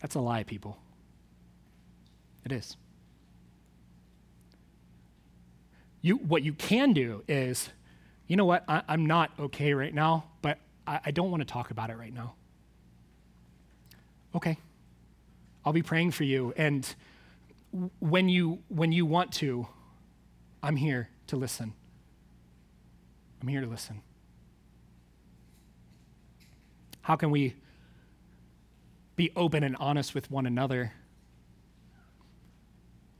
That's 0.00 0.14
a 0.14 0.20
lie, 0.20 0.44
people. 0.44 0.78
It 2.44 2.52
is. 2.52 2.76
You, 6.02 6.16
what 6.16 6.42
you 6.42 6.52
can 6.52 6.92
do 6.92 7.22
is, 7.28 7.70
you 8.26 8.36
know 8.36 8.44
what, 8.44 8.64
I, 8.68 8.82
am 8.88 9.06
not 9.06 9.30
okay 9.38 9.72
right 9.72 9.94
now, 9.94 10.24
but 10.42 10.58
I, 10.86 11.00
I 11.06 11.10
don't 11.12 11.30
want 11.30 11.40
to 11.40 11.46
talk 11.46 11.70
about 11.70 11.90
it 11.90 11.96
right 11.96 12.12
now. 12.12 12.34
Okay. 14.34 14.58
I'll 15.64 15.72
be 15.72 15.82
praying 15.82 16.10
for 16.10 16.24
you. 16.24 16.52
And 16.56 16.92
when 18.00 18.28
you, 18.28 18.58
when 18.68 18.92
you 18.92 19.06
want 19.06 19.32
to, 19.34 19.66
I'm 20.62 20.76
here 20.76 21.08
to 21.28 21.36
listen. 21.36 21.74
I'm 23.42 23.48
here 23.48 23.60
to 23.60 23.66
listen. 23.66 24.00
How 27.00 27.16
can 27.16 27.32
we 27.32 27.56
be 29.16 29.32
open 29.34 29.64
and 29.64 29.76
honest 29.76 30.14
with 30.14 30.30
one 30.30 30.46
another 30.46 30.92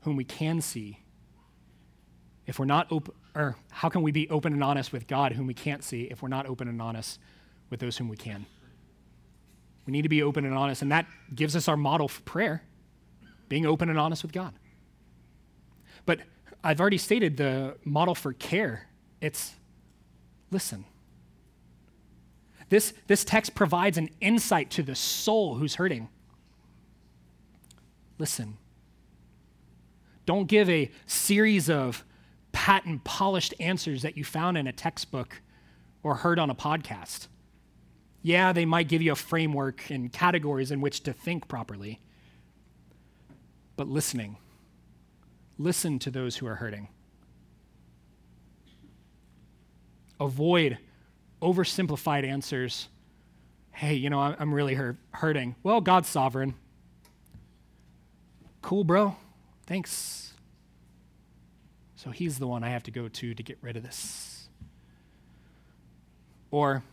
whom 0.01 0.15
we 0.15 0.23
can 0.23 0.61
see? 0.61 0.99
If 2.47 2.57
we're 2.57 2.65
not 2.65 2.87
open, 2.89 3.13
or 3.35 3.57
how 3.69 3.89
can 3.89 4.01
we 4.01 4.13
be 4.13 4.29
open 4.29 4.53
and 4.53 4.63
honest 4.63 4.93
with 4.93 5.07
God 5.07 5.33
whom 5.33 5.45
we 5.45 5.53
can't 5.53 5.83
see 5.83 6.03
if 6.03 6.21
we're 6.21 6.29
not 6.29 6.45
open 6.45 6.69
and 6.69 6.81
honest 6.81 7.19
with 7.69 7.81
those 7.81 7.97
whom 7.97 8.07
we 8.07 8.15
can? 8.15 8.45
We 9.85 9.91
need 9.91 10.03
to 10.03 10.09
be 10.09 10.23
open 10.23 10.45
and 10.45 10.53
honest, 10.53 10.81
and 10.81 10.91
that 10.93 11.05
gives 11.35 11.53
us 11.57 11.67
our 11.67 11.75
model 11.75 12.07
for 12.07 12.21
prayer 12.21 12.63
being 13.49 13.65
open 13.65 13.89
and 13.89 13.99
honest 13.99 14.23
with 14.23 14.31
God. 14.31 14.53
But 16.05 16.21
I've 16.63 16.79
already 16.79 16.97
stated 16.97 17.35
the 17.35 17.75
model 17.83 18.15
for 18.15 18.31
care 18.31 18.87
it's 19.19 19.53
Listen. 20.53 20.85
This, 22.69 22.93
this 23.07 23.25
text 23.25 23.55
provides 23.55 23.97
an 23.97 24.09
insight 24.21 24.69
to 24.71 24.83
the 24.83 24.93
soul 24.93 25.55
who's 25.55 25.75
hurting. 25.75 26.09
Listen. 28.19 28.57
Don't 30.27 30.47
give 30.47 30.69
a 30.69 30.91
series 31.07 31.71
of 31.71 32.05
patent 32.51 33.03
polished 33.03 33.55
answers 33.59 34.03
that 34.03 34.15
you 34.15 34.23
found 34.23 34.57
in 34.57 34.67
a 34.67 34.71
textbook 34.71 35.41
or 36.03 36.15
heard 36.15 36.37
on 36.37 36.51
a 36.51 36.55
podcast. 36.55 37.27
Yeah, 38.21 38.53
they 38.53 38.63
might 38.63 38.87
give 38.87 39.01
you 39.01 39.11
a 39.11 39.15
framework 39.15 39.89
and 39.89 40.13
categories 40.13 40.69
in 40.69 40.81
which 40.81 41.01
to 41.01 41.13
think 41.13 41.47
properly. 41.47 41.99
But 43.75 43.87
listening, 43.87 44.37
listen 45.57 45.97
to 45.97 46.11
those 46.11 46.37
who 46.37 46.45
are 46.45 46.55
hurting. 46.55 46.89
Avoid 50.23 50.77
oversimplified 51.41 52.25
answers. 52.25 52.87
Hey, 53.71 53.95
you 53.95 54.09
know, 54.09 54.19
I'm 54.19 54.53
really 54.53 54.75
hurting. 55.11 55.55
Well, 55.63 55.81
God's 55.81 56.07
sovereign. 56.07 56.55
Cool, 58.61 58.83
bro. 58.83 59.15
Thanks. 59.65 60.33
So 61.95 62.11
he's 62.11 62.39
the 62.39 62.47
one 62.47 62.63
I 62.63 62.69
have 62.69 62.83
to 62.83 62.91
go 62.91 63.07
to 63.07 63.33
to 63.33 63.43
get 63.43 63.57
rid 63.61 63.77
of 63.77 63.83
this. 63.83 64.47
Or, 66.51 66.83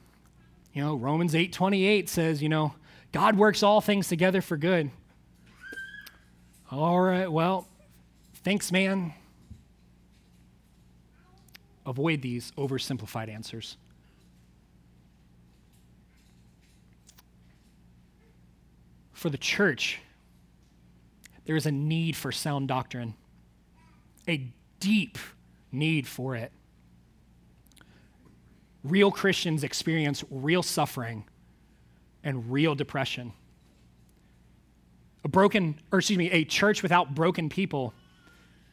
you 0.72 0.82
know, 0.82 0.94
Romans 0.94 1.34
8:28 1.34 2.08
says, 2.08 2.42
you 2.42 2.48
know, 2.48 2.74
God 3.12 3.36
works 3.36 3.62
all 3.62 3.80
things 3.80 4.08
together 4.08 4.40
for 4.40 4.56
good. 4.56 4.90
All 6.70 7.00
right, 7.00 7.30
well, 7.30 7.66
thanks, 8.44 8.70
man. 8.70 9.12
Avoid 11.86 12.22
these 12.22 12.52
oversimplified 12.58 13.28
answers. 13.28 13.76
For 19.12 19.30
the 19.30 19.38
church, 19.38 20.00
there 21.44 21.56
is 21.56 21.66
a 21.66 21.72
need 21.72 22.16
for 22.16 22.32
sound 22.32 22.68
doctrine, 22.68 23.14
a 24.28 24.52
deep 24.78 25.18
need 25.72 26.06
for 26.06 26.36
it. 26.36 26.52
real 28.82 29.10
Christians 29.10 29.64
experience 29.64 30.24
real 30.30 30.62
suffering 30.62 31.24
and 32.24 32.50
real 32.50 32.74
depression. 32.74 33.32
A 35.24 35.28
broken, 35.28 35.78
or 35.92 35.98
excuse 35.98 36.18
me, 36.18 36.30
a 36.30 36.44
church 36.44 36.82
without 36.82 37.14
broken 37.14 37.48
people 37.48 37.92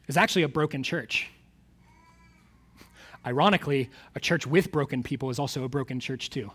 is 0.06 0.16
actually 0.16 0.42
a 0.42 0.48
broken 0.48 0.82
church. 0.82 1.28
Ironically, 3.28 3.90
a 4.14 4.20
church 4.20 4.46
with 4.46 4.72
broken 4.72 5.02
people 5.02 5.28
is 5.28 5.38
also 5.38 5.62
a 5.62 5.68
broken 5.68 6.00
church 6.00 6.30
too. 6.30 6.50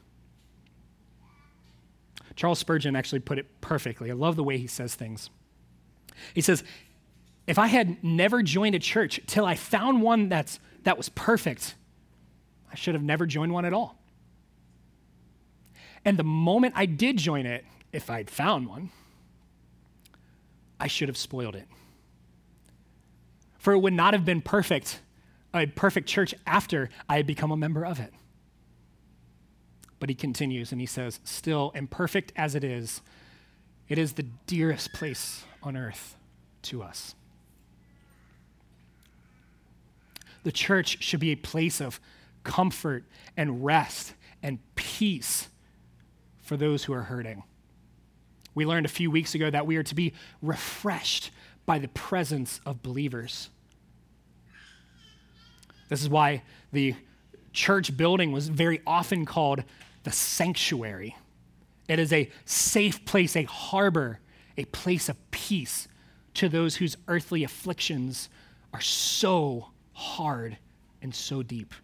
Charles 2.35 2.57
Spurgeon 2.57 2.95
actually 2.95 3.19
put 3.19 3.37
it 3.37 3.45
perfectly. 3.61 4.09
I 4.09 4.15
love 4.15 4.35
the 4.35 4.43
way 4.43 4.57
he 4.57 4.65
says 4.65 4.95
things. 4.95 5.29
He 6.33 6.41
says, 6.41 6.63
If 7.45 7.59
I 7.59 7.67
had 7.67 8.03
never 8.03 8.41
joined 8.41 8.73
a 8.73 8.79
church 8.79 9.19
till 9.27 9.45
I 9.45 9.53
found 9.53 10.01
one 10.01 10.29
that's, 10.29 10.59
that 10.81 10.97
was 10.97 11.09
perfect, 11.09 11.75
I 12.71 12.75
should 12.75 12.95
have 12.95 13.03
never 13.03 13.27
joined 13.27 13.53
one 13.53 13.65
at 13.65 13.73
all. 13.73 13.99
And 16.03 16.17
the 16.17 16.23
moment 16.23 16.73
I 16.75 16.87
did 16.87 17.17
join 17.17 17.45
it, 17.45 17.65
if 17.91 18.09
I'd 18.09 18.31
found 18.31 18.67
one, 18.67 18.89
I 20.79 20.87
should 20.87 21.07
have 21.07 21.17
spoiled 21.17 21.55
it. 21.55 21.67
For 23.59 23.73
it 23.73 23.77
would 23.77 23.93
not 23.93 24.15
have 24.15 24.25
been 24.25 24.41
perfect, 24.41 25.01
a 25.53 25.65
perfect 25.67 26.07
church 26.07 26.33
after 26.47 26.89
I 27.07 27.17
had 27.17 27.27
become 27.27 27.51
a 27.51 27.57
member 27.57 27.85
of 27.85 27.99
it. 27.99 28.13
But 29.99 30.09
he 30.09 30.15
continues 30.15 30.71
and 30.71 30.81
he 30.81 30.87
says, 30.87 31.19
Still, 31.23 31.71
imperfect 31.75 32.33
as 32.35 32.55
it 32.55 32.63
is, 32.63 33.01
it 33.87 33.97
is 33.97 34.13
the 34.13 34.25
dearest 34.47 34.93
place 34.93 35.43
on 35.61 35.77
earth 35.77 36.17
to 36.63 36.81
us. 36.83 37.15
The 40.43 40.51
church 40.51 41.01
should 41.01 41.19
be 41.19 41.31
a 41.31 41.35
place 41.35 41.79
of 41.79 41.99
comfort 42.43 43.05
and 43.37 43.63
rest 43.63 44.13
and 44.41 44.59
peace 44.75 45.47
for 46.41 46.57
those 46.57 46.83
who 46.83 46.93
are 46.93 47.03
hurting. 47.03 47.43
We 48.53 48.65
learned 48.65 48.85
a 48.85 48.89
few 48.89 49.09
weeks 49.09 49.33
ago 49.33 49.49
that 49.49 49.65
we 49.65 49.77
are 49.77 49.83
to 49.83 49.95
be 49.95 50.13
refreshed 50.41 51.31
by 51.65 51.79
the 51.79 51.87
presence 51.87 52.59
of 52.65 52.83
believers. 52.83 53.49
This 55.93 56.01
is 56.01 56.09
why 56.09 56.41
the 56.71 56.95
church 57.51 57.95
building 57.95 58.31
was 58.31 58.47
very 58.47 58.81
often 58.87 59.27
called 59.27 59.63
the 60.01 60.11
sanctuary. 60.11 61.15
It 61.87 61.99
is 61.99 62.11
a 62.11 62.31
safe 62.45 63.05
place, 63.05 63.35
a 63.35 63.43
harbor, 63.43 64.19
a 64.57 64.65
place 64.65 65.07
of 65.07 65.17
peace 65.29 65.87
to 66.33 66.49
those 66.49 66.77
whose 66.77 66.97
earthly 67.07 67.43
afflictions 67.43 68.27
are 68.73 68.81
so 68.81 69.69
hard 69.91 70.57
and 71.03 71.13
so 71.13 71.43
deep. 71.43 71.75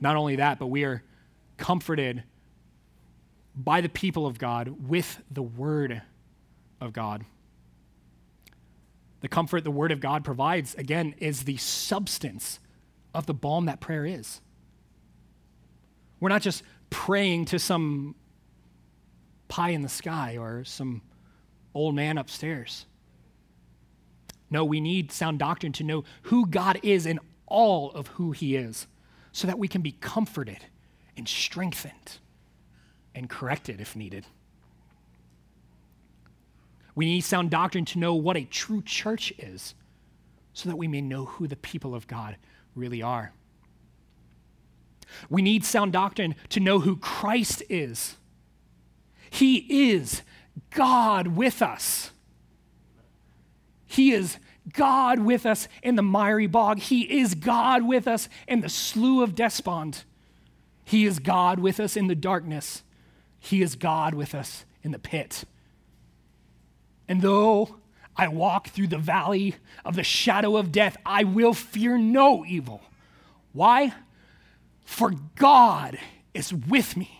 Not 0.00 0.16
only 0.16 0.36
that, 0.36 0.58
but 0.58 0.68
we 0.68 0.84
are 0.84 1.02
comforted 1.58 2.22
by 3.54 3.82
the 3.82 3.90
people 3.90 4.24
of 4.26 4.38
God 4.38 4.88
with 4.88 5.20
the 5.30 5.42
Word 5.42 6.00
of 6.80 6.94
God. 6.94 7.26
The 9.20 9.28
comfort 9.28 9.64
the 9.64 9.70
Word 9.70 9.92
of 9.92 10.00
God 10.00 10.24
provides, 10.24 10.74
again, 10.74 11.14
is 11.18 11.44
the 11.44 11.56
substance 11.58 12.58
of 13.14 13.26
the 13.26 13.34
balm 13.34 13.66
that 13.66 13.80
prayer 13.80 14.06
is. 14.06 14.40
We're 16.20 16.28
not 16.28 16.42
just 16.42 16.62
praying 16.90 17.46
to 17.46 17.58
some 17.58 18.14
pie 19.48 19.70
in 19.70 19.82
the 19.82 19.88
sky 19.88 20.36
or 20.36 20.64
some 20.64 21.02
old 21.74 21.94
man 21.94 22.18
upstairs. 22.18 22.86
No, 24.50 24.64
we 24.64 24.80
need 24.80 25.12
sound 25.12 25.38
doctrine 25.38 25.72
to 25.74 25.84
know 25.84 26.04
who 26.22 26.46
God 26.46 26.80
is 26.82 27.06
and 27.06 27.20
all 27.46 27.90
of 27.92 28.08
who 28.08 28.32
He 28.32 28.56
is 28.56 28.86
so 29.32 29.46
that 29.46 29.58
we 29.58 29.68
can 29.68 29.80
be 29.82 29.92
comforted 29.92 30.64
and 31.16 31.28
strengthened 31.28 32.18
and 33.14 33.28
corrected 33.28 33.80
if 33.80 33.94
needed. 33.94 34.26
We 36.94 37.06
need 37.06 37.22
sound 37.22 37.50
doctrine 37.50 37.84
to 37.86 37.98
know 37.98 38.14
what 38.14 38.36
a 38.36 38.44
true 38.44 38.82
church 38.82 39.32
is 39.38 39.74
so 40.52 40.68
that 40.68 40.76
we 40.76 40.88
may 40.88 41.00
know 41.00 41.24
who 41.24 41.46
the 41.46 41.56
people 41.56 41.94
of 41.94 42.06
God 42.06 42.36
really 42.74 43.02
are. 43.02 43.32
We 45.28 45.42
need 45.42 45.64
sound 45.64 45.92
doctrine 45.92 46.34
to 46.50 46.60
know 46.60 46.80
who 46.80 46.96
Christ 46.96 47.62
is. 47.68 48.16
He 49.28 49.90
is 49.90 50.22
God 50.70 51.28
with 51.28 51.62
us. 51.62 52.10
He 53.86 54.12
is 54.12 54.38
God 54.72 55.18
with 55.20 55.46
us 55.46 55.68
in 55.82 55.96
the 55.96 56.02
miry 56.02 56.46
bog. 56.46 56.78
He 56.78 57.20
is 57.20 57.34
God 57.34 57.82
with 57.82 58.06
us 58.06 58.28
in 58.46 58.60
the 58.60 58.68
slough 58.68 59.22
of 59.22 59.34
despond. 59.34 60.04
He 60.84 61.06
is 61.06 61.18
God 61.18 61.58
with 61.58 61.80
us 61.80 61.96
in 61.96 62.06
the 62.06 62.14
darkness. 62.14 62.82
He 63.38 63.62
is 63.62 63.74
God 63.74 64.14
with 64.14 64.34
us 64.34 64.64
in 64.82 64.92
the 64.92 64.98
pit. 64.98 65.44
And 67.10 67.22
though 67.22 67.74
I 68.16 68.28
walk 68.28 68.68
through 68.68 68.86
the 68.86 68.96
valley 68.96 69.56
of 69.84 69.96
the 69.96 70.04
shadow 70.04 70.56
of 70.56 70.70
death, 70.70 70.96
I 71.04 71.24
will 71.24 71.52
fear 71.52 71.98
no 71.98 72.46
evil. 72.46 72.82
Why? 73.52 73.92
For 74.84 75.10
God 75.34 75.98
is 76.34 76.54
with 76.54 76.96
me. 76.96 77.10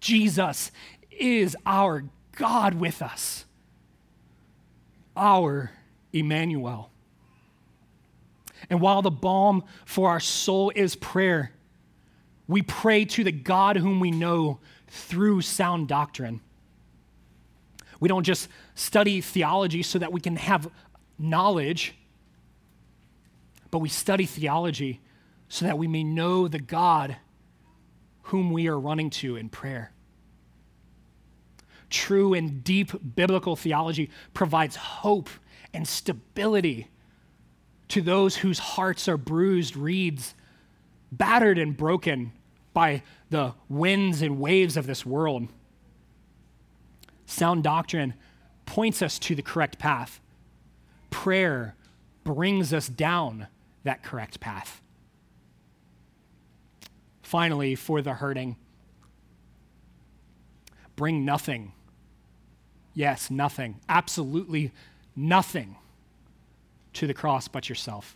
Jesus 0.00 0.72
is 1.12 1.56
our 1.64 2.02
God 2.32 2.74
with 2.74 3.00
us, 3.00 3.44
our 5.16 5.70
Emmanuel. 6.12 6.90
And 8.68 8.80
while 8.80 9.02
the 9.02 9.10
balm 9.12 9.62
for 9.84 10.08
our 10.08 10.18
soul 10.18 10.72
is 10.74 10.96
prayer, 10.96 11.52
we 12.48 12.62
pray 12.62 13.04
to 13.04 13.22
the 13.22 13.30
God 13.30 13.76
whom 13.76 14.00
we 14.00 14.10
know 14.10 14.58
through 14.88 15.42
sound 15.42 15.86
doctrine. 15.86 16.40
We 18.02 18.08
don't 18.08 18.24
just 18.24 18.48
study 18.74 19.20
theology 19.20 19.84
so 19.84 20.00
that 20.00 20.12
we 20.12 20.20
can 20.20 20.34
have 20.34 20.68
knowledge, 21.20 21.94
but 23.70 23.78
we 23.78 23.88
study 23.88 24.26
theology 24.26 25.00
so 25.48 25.66
that 25.66 25.78
we 25.78 25.86
may 25.86 26.02
know 26.02 26.48
the 26.48 26.58
God 26.58 27.16
whom 28.22 28.50
we 28.50 28.66
are 28.66 28.76
running 28.76 29.08
to 29.10 29.36
in 29.36 29.48
prayer. 29.50 29.92
True 31.90 32.34
and 32.34 32.64
deep 32.64 32.90
biblical 33.14 33.54
theology 33.54 34.10
provides 34.34 34.74
hope 34.74 35.30
and 35.72 35.86
stability 35.86 36.88
to 37.86 38.02
those 38.02 38.34
whose 38.34 38.58
hearts 38.58 39.06
are 39.06 39.16
bruised 39.16 39.76
reeds, 39.76 40.34
battered 41.12 41.56
and 41.56 41.76
broken 41.76 42.32
by 42.74 43.04
the 43.30 43.54
winds 43.68 44.22
and 44.22 44.40
waves 44.40 44.76
of 44.76 44.88
this 44.88 45.06
world. 45.06 45.46
Sound 47.32 47.64
doctrine 47.64 48.12
points 48.66 49.00
us 49.00 49.18
to 49.20 49.34
the 49.34 49.40
correct 49.40 49.78
path. 49.78 50.20
Prayer 51.08 51.74
brings 52.24 52.74
us 52.74 52.88
down 52.88 53.46
that 53.84 54.02
correct 54.02 54.38
path. 54.38 54.82
Finally, 57.22 57.74
for 57.74 58.02
the 58.02 58.12
hurting, 58.12 58.56
bring 60.94 61.24
nothing. 61.24 61.72
Yes, 62.92 63.30
nothing. 63.30 63.80
Absolutely 63.88 64.70
nothing 65.16 65.76
to 66.92 67.06
the 67.06 67.14
cross 67.14 67.48
but 67.48 67.70
yourself. 67.70 68.14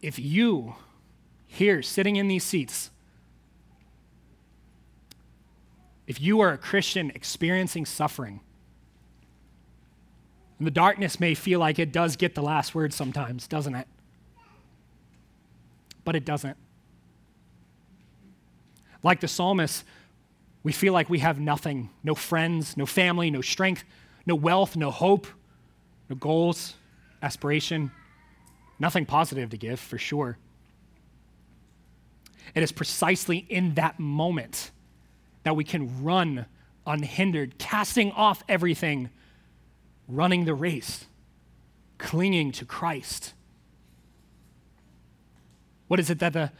If 0.00 0.18
you, 0.18 0.76
here 1.46 1.82
sitting 1.82 2.16
in 2.16 2.26
these 2.26 2.42
seats, 2.42 2.88
if 6.06 6.20
you 6.20 6.40
are 6.40 6.52
a 6.52 6.58
Christian 6.58 7.10
experiencing 7.14 7.86
suffering, 7.86 8.40
and 10.58 10.66
the 10.66 10.70
darkness 10.70 11.18
may 11.18 11.34
feel 11.34 11.58
like 11.58 11.78
it 11.78 11.92
does 11.92 12.16
get 12.16 12.34
the 12.34 12.42
last 12.42 12.74
word 12.74 12.92
sometimes, 12.92 13.48
doesn't 13.48 13.74
it? 13.74 13.88
But 16.04 16.14
it 16.14 16.24
doesn't. 16.24 16.56
Like 19.02 19.20
the 19.20 19.28
psalmist, 19.28 19.84
we 20.62 20.72
feel 20.72 20.92
like 20.92 21.10
we 21.10 21.18
have 21.18 21.40
nothing 21.40 21.90
no 22.04 22.14
friends, 22.14 22.76
no 22.76 22.86
family, 22.86 23.30
no 23.30 23.40
strength, 23.40 23.84
no 24.26 24.34
wealth, 24.34 24.76
no 24.76 24.90
hope, 24.90 25.26
no 26.08 26.16
goals, 26.16 26.74
aspiration, 27.22 27.90
nothing 28.78 29.06
positive 29.06 29.50
to 29.50 29.56
give 29.56 29.80
for 29.80 29.98
sure. 29.98 30.38
It 32.54 32.62
is 32.62 32.70
precisely 32.70 33.38
in 33.48 33.74
that 33.74 33.98
moment 33.98 34.70
that 35.44 35.56
we 35.56 35.64
can 35.64 36.02
run 36.02 36.46
unhindered, 36.86 37.58
casting 37.58 38.10
off 38.12 38.42
everything, 38.48 39.10
running 40.08 40.44
the 40.44 40.54
race, 40.54 41.06
clinging 41.98 42.52
to 42.52 42.64
Christ. 42.64 43.34
What 45.88 46.00
is 46.00 46.10
it 46.10 46.18
that 46.20 46.32
the, 46.32 46.52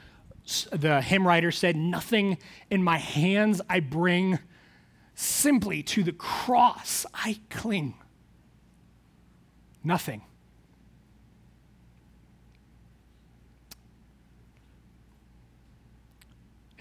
the 0.71 1.01
hymn 1.01 1.27
writer 1.27 1.51
said? 1.51 1.77
Nothing 1.77 2.39
in 2.71 2.83
my 2.83 2.99
hands 2.99 3.61
I 3.69 3.81
bring 3.81 4.39
simply 5.15 5.83
to 5.83 6.03
the 6.03 6.13
cross 6.13 7.07
I 7.15 7.41
cling. 7.51 7.95
Nothing. 9.85 10.23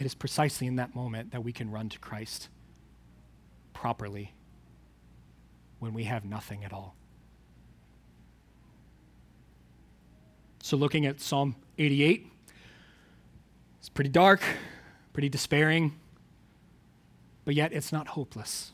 It 0.02 0.06
is 0.06 0.16
precisely 0.16 0.66
in 0.66 0.78
that 0.78 0.96
moment 0.96 1.30
that 1.32 1.44
we 1.44 1.52
can 1.54 1.70
run 1.70 1.88
to 1.90 2.00
Christ 2.00 2.50
properly 3.72 4.34
when 5.78 5.94
we 5.94 6.06
have 6.06 6.26
nothing 6.26 6.64
at 6.66 6.74
all. 6.74 6.96
So, 10.64 10.76
looking 10.76 11.06
at 11.06 11.22
Psalm 11.22 11.56
88, 11.78 12.26
it's 13.78 13.90
pretty 13.90 14.10
dark, 14.10 14.42
pretty 15.14 15.30
despairing, 15.30 15.94
but 17.46 17.54
yet 17.54 17.72
it's 17.72 17.92
not 17.92 18.08
hopeless. 18.08 18.72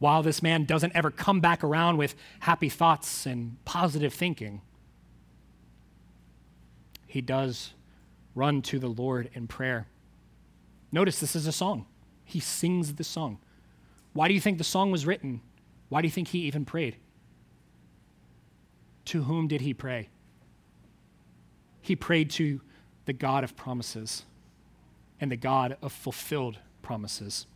While 0.00 0.24
this 0.24 0.42
man 0.42 0.64
doesn't 0.64 0.96
ever 0.96 1.12
come 1.12 1.38
back 1.38 1.62
around 1.62 1.96
with 1.96 2.16
happy 2.40 2.68
thoughts 2.68 3.24
and 3.24 3.64
positive 3.64 4.12
thinking, 4.12 4.62
he 7.06 7.20
does 7.20 7.74
run 8.38 8.62
to 8.62 8.78
the 8.78 8.88
Lord 8.88 9.28
in 9.34 9.48
prayer. 9.48 9.88
Notice 10.92 11.18
this 11.18 11.34
is 11.34 11.46
a 11.46 11.52
song. 11.52 11.86
He 12.24 12.40
sings 12.40 12.94
the 12.94 13.04
song. 13.04 13.38
Why 14.12 14.28
do 14.28 14.34
you 14.34 14.40
think 14.40 14.58
the 14.58 14.64
song 14.64 14.90
was 14.90 15.04
written? 15.04 15.40
Why 15.88 16.00
do 16.00 16.06
you 16.06 16.12
think 16.12 16.28
he 16.28 16.40
even 16.40 16.64
prayed? 16.64 16.96
To 19.06 19.24
whom 19.24 19.48
did 19.48 19.62
he 19.62 19.74
pray? 19.74 20.08
He 21.80 21.96
prayed 21.96 22.30
to 22.32 22.60
the 23.06 23.12
God 23.12 23.42
of 23.42 23.56
promises 23.56 24.24
and 25.20 25.32
the 25.32 25.36
God 25.36 25.76
of 25.82 25.92
fulfilled 25.92 26.58
promises. 26.80 27.46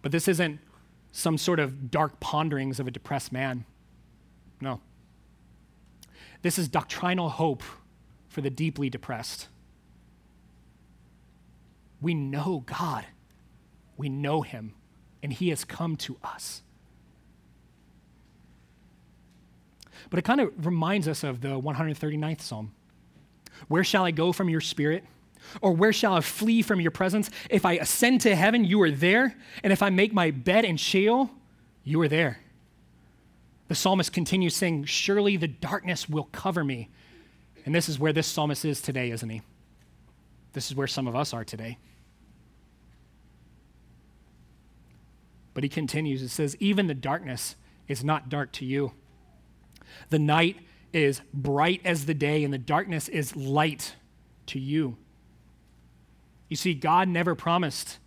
But 0.00 0.12
this 0.12 0.28
isn't 0.28 0.60
some 1.10 1.38
sort 1.38 1.58
of 1.58 1.90
dark 1.90 2.20
ponderings 2.20 2.78
of 2.78 2.86
a 2.86 2.90
depressed 2.90 3.32
man. 3.32 3.64
No. 4.60 4.80
This 6.42 6.58
is 6.58 6.68
doctrinal 6.68 7.30
hope 7.30 7.64
for 8.28 8.40
the 8.40 8.50
deeply 8.50 8.90
depressed. 8.90 9.48
We 12.00 12.14
know 12.14 12.62
God, 12.66 13.04
we 13.96 14.08
know 14.08 14.42
Him, 14.42 14.74
and 15.22 15.32
He 15.32 15.48
has 15.48 15.64
come 15.64 15.96
to 15.96 16.16
us. 16.22 16.62
But 20.10 20.18
it 20.18 20.22
kind 20.22 20.40
of 20.40 20.64
reminds 20.64 21.08
us 21.08 21.24
of 21.24 21.40
the 21.40 21.60
139th 21.60 22.40
Psalm. 22.40 22.72
Where 23.66 23.84
shall 23.84 24.04
I 24.04 24.10
go 24.10 24.32
from 24.32 24.48
your 24.48 24.60
spirit? 24.60 25.04
Or 25.60 25.72
where 25.72 25.92
shall 25.92 26.14
I 26.14 26.20
flee 26.20 26.62
from 26.62 26.80
your 26.80 26.90
presence? 26.90 27.30
If 27.50 27.64
I 27.64 27.74
ascend 27.74 28.20
to 28.22 28.34
heaven, 28.34 28.64
you 28.64 28.80
are 28.82 28.90
there. 28.90 29.34
And 29.62 29.72
if 29.72 29.82
I 29.82 29.90
make 29.90 30.12
my 30.12 30.30
bed 30.30 30.64
in 30.64 30.76
Sheol, 30.76 31.30
you 31.84 32.00
are 32.00 32.08
there. 32.08 32.40
The 33.68 33.74
psalmist 33.74 34.12
continues 34.12 34.56
saying, 34.56 34.84
Surely 34.84 35.36
the 35.36 35.48
darkness 35.48 36.08
will 36.08 36.28
cover 36.32 36.64
me. 36.64 36.88
And 37.68 37.74
this 37.74 37.90
is 37.90 37.98
where 37.98 38.14
this 38.14 38.26
psalmist 38.26 38.64
is 38.64 38.80
today, 38.80 39.10
isn't 39.10 39.28
he? 39.28 39.42
This 40.54 40.70
is 40.70 40.74
where 40.74 40.86
some 40.86 41.06
of 41.06 41.14
us 41.14 41.34
are 41.34 41.44
today. 41.44 41.76
But 45.52 45.64
he 45.64 45.68
continues, 45.68 46.22
it 46.22 46.30
says, 46.30 46.56
Even 46.60 46.86
the 46.86 46.94
darkness 46.94 47.56
is 47.86 48.02
not 48.02 48.30
dark 48.30 48.52
to 48.52 48.64
you. 48.64 48.92
The 50.08 50.18
night 50.18 50.56
is 50.94 51.20
bright 51.34 51.82
as 51.84 52.06
the 52.06 52.14
day, 52.14 52.42
and 52.42 52.54
the 52.54 52.56
darkness 52.56 53.06
is 53.06 53.36
light 53.36 53.96
to 54.46 54.58
you. 54.58 54.96
You 56.48 56.56
see, 56.56 56.72
God 56.72 57.06
never 57.06 57.34
promised 57.34 57.98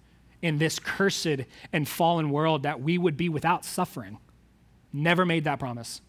in 0.42 0.58
this 0.58 0.80
cursed 0.80 1.42
and 1.72 1.88
fallen 1.88 2.32
world 2.32 2.64
that 2.64 2.82
we 2.82 2.98
would 2.98 3.16
be 3.16 3.30
without 3.30 3.64
suffering. 3.64 4.18
Never 4.92 5.24
made 5.24 5.44
that 5.44 5.60
promise. 5.60 6.02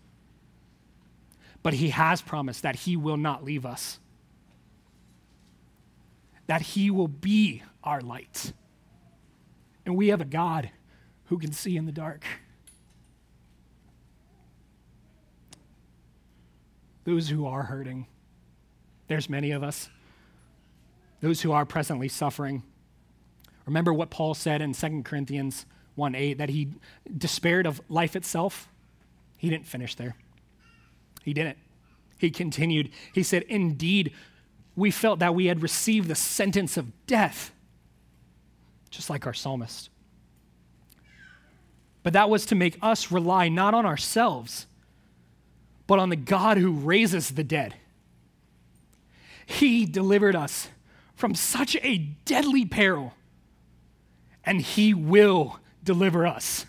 But 1.62 1.74
He 1.74 1.90
has 1.90 2.22
promised 2.22 2.62
that 2.62 2.76
He 2.76 2.96
will 2.96 3.16
not 3.16 3.44
leave 3.44 3.64
us, 3.64 3.98
that 6.46 6.62
He 6.62 6.90
will 6.90 7.08
be 7.08 7.62
our 7.84 8.00
light. 8.00 8.52
And 9.84 9.96
we 9.96 10.08
have 10.08 10.20
a 10.20 10.26
God 10.26 10.70
who 11.26 11.38
can 11.38 11.52
see 11.52 11.76
in 11.76 11.86
the 11.86 11.92
dark. 11.92 12.24
those 17.04 17.28
who 17.28 17.46
are 17.46 17.64
hurting. 17.64 18.06
There's 19.08 19.28
many 19.28 19.50
of 19.50 19.62
us. 19.62 19.90
Those 21.20 21.40
who 21.42 21.52
are 21.52 21.64
presently 21.64 22.08
suffering. 22.08 22.62
Remember 23.66 23.92
what 23.92 24.10
Paul 24.10 24.34
said 24.34 24.60
in 24.60 24.72
2 24.72 25.02
Corinthians 25.04 25.66
1 25.94 26.14
8 26.14 26.38
that 26.38 26.48
he 26.48 26.68
despaired 27.16 27.66
of 27.66 27.80
life 27.88 28.16
itself? 28.16 28.68
He 29.36 29.50
didn't 29.50 29.66
finish 29.66 29.94
there. 29.94 30.16
He 31.24 31.32
didn't. 31.32 31.58
He 32.18 32.30
continued. 32.30 32.90
He 33.12 33.22
said, 33.22 33.42
Indeed, 33.44 34.12
we 34.76 34.90
felt 34.90 35.18
that 35.18 35.34
we 35.34 35.46
had 35.46 35.62
received 35.62 36.08
the 36.08 36.14
sentence 36.14 36.76
of 36.76 37.06
death, 37.06 37.52
just 38.90 39.10
like 39.10 39.26
our 39.26 39.34
psalmist. 39.34 39.90
But 42.02 42.12
that 42.14 42.30
was 42.30 42.46
to 42.46 42.54
make 42.54 42.78
us 42.82 43.12
rely 43.12 43.48
not 43.48 43.74
on 43.74 43.86
ourselves 43.86 44.66
but 45.92 45.98
on 45.98 46.08
the 46.08 46.16
God 46.16 46.56
who 46.56 46.72
raises 46.72 47.32
the 47.32 47.44
dead. 47.44 47.74
He 49.44 49.84
delivered 49.84 50.34
us 50.34 50.68
from 51.14 51.34
such 51.34 51.76
a 51.82 51.98
deadly 52.24 52.64
peril, 52.64 53.12
and 54.42 54.62
He 54.62 54.94
will 54.94 55.60
deliver 55.84 56.26
us. 56.26 56.64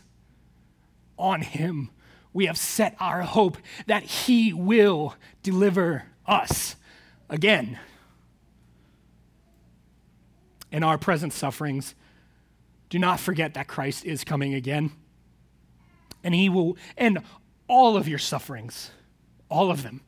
On 1.17 1.41
Him, 1.41 1.89
we 2.33 2.47
have 2.47 2.57
set 2.57 2.95
our 2.99 3.21
hope 3.21 3.57
that 3.85 4.03
He 4.03 4.53
will 4.53 5.15
deliver 5.41 6.05
us 6.25 6.75
again. 7.29 7.79
In 10.71 10.83
our 10.83 10.97
present 10.97 11.33
sufferings, 11.33 11.93
do 12.89 12.97
not 12.97 13.19
forget 13.19 13.53
that 13.53 13.67
Christ 13.67 14.05
is 14.05 14.23
coming 14.23 14.53
again, 14.53 14.91
and 16.23 16.33
He 16.33 16.49
will 16.49 16.77
end 16.97 17.19
all 17.67 17.95
of 17.95 18.07
your 18.07 18.19
sufferings 18.19 18.91
all 19.53 19.69
of 19.69 19.83
them. 19.83 20.01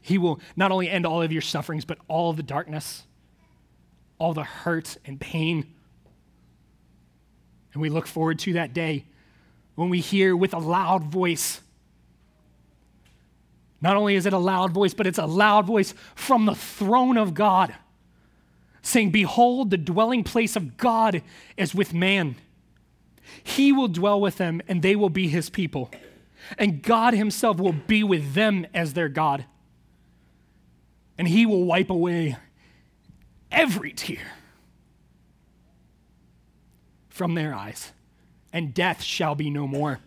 He 0.00 0.16
will 0.16 0.40
not 0.56 0.72
only 0.72 0.88
end 0.88 1.04
all 1.04 1.20
of 1.20 1.30
your 1.30 1.42
sufferings, 1.42 1.84
but 1.84 1.98
all 2.08 2.32
the 2.32 2.42
darkness, 2.42 3.04
all 4.18 4.32
the 4.32 4.44
hurt 4.44 4.96
and 5.04 5.20
pain. 5.20 5.74
And 7.74 7.82
we 7.82 7.90
look 7.90 8.06
forward 8.06 8.38
to 8.40 8.54
that 8.54 8.72
day 8.72 9.04
when 9.74 9.88
we 9.88 10.00
hear 10.00 10.36
with 10.36 10.54
a 10.54 10.58
loud 10.58 11.04
voice. 11.04 11.60
Not 13.80 13.96
only 13.96 14.14
is 14.14 14.26
it 14.26 14.32
a 14.32 14.38
loud 14.38 14.72
voice, 14.72 14.94
but 14.94 15.06
it's 15.06 15.18
a 15.18 15.26
loud 15.26 15.66
voice 15.66 15.94
from 16.14 16.46
the 16.46 16.54
throne 16.54 17.16
of 17.16 17.34
God 17.34 17.74
saying, 18.82 19.10
Behold, 19.10 19.70
the 19.70 19.78
dwelling 19.78 20.24
place 20.24 20.56
of 20.56 20.76
God 20.76 21.22
is 21.56 21.74
with 21.74 21.94
man. 21.94 22.36
He 23.42 23.72
will 23.72 23.88
dwell 23.88 24.20
with 24.20 24.36
them, 24.36 24.60
and 24.68 24.82
they 24.82 24.96
will 24.96 25.10
be 25.10 25.28
his 25.28 25.48
people 25.48 25.90
and 26.58 26.82
God 26.82 27.14
Himself 27.14 27.58
will 27.58 27.72
be 27.72 28.02
with 28.02 28.34
them 28.34 28.66
as 28.74 28.92
their 28.92 29.08
God. 29.08 29.44
And 31.18 31.28
He 31.28 31.46
will 31.46 31.64
wipe 31.64 31.90
away 31.90 32.36
every 33.50 33.92
tear 33.92 34.32
from 37.08 37.34
their 37.34 37.54
eyes, 37.54 37.92
and 38.52 38.74
death 38.74 39.02
shall 39.02 39.34
be 39.34 39.50
no 39.50 39.66
more. 39.66 40.00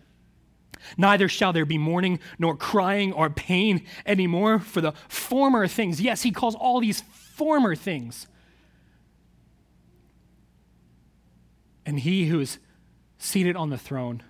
Neither 0.98 1.30
shall 1.30 1.54
there 1.54 1.66
be 1.66 1.78
mourning, 1.78 2.20
nor 2.38 2.56
crying, 2.56 3.14
or 3.14 3.30
pain 3.30 3.86
anymore 4.06 4.60
for 4.60 4.82
the 4.82 4.94
former 5.08 5.68
things. 5.68 6.02
Yes, 6.02 6.24
he 6.24 6.32
calls 6.32 6.56
all 6.56 6.80
these 6.80 7.02
former 7.02 7.76
things. 7.76 8.28
And 11.86 12.00
he 12.00 12.28
who 12.28 12.40
is 12.40 12.60
seated 13.18 13.56
on 13.56 13.70
the 13.70 13.78
throne 13.78 14.24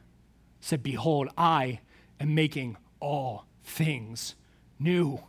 said, 0.59 0.83
Behold, 0.83 1.29
I 1.37 1.79
am 2.19 2.35
making 2.35 2.77
all 2.99 3.45
things 3.63 4.35
new. 4.79 5.23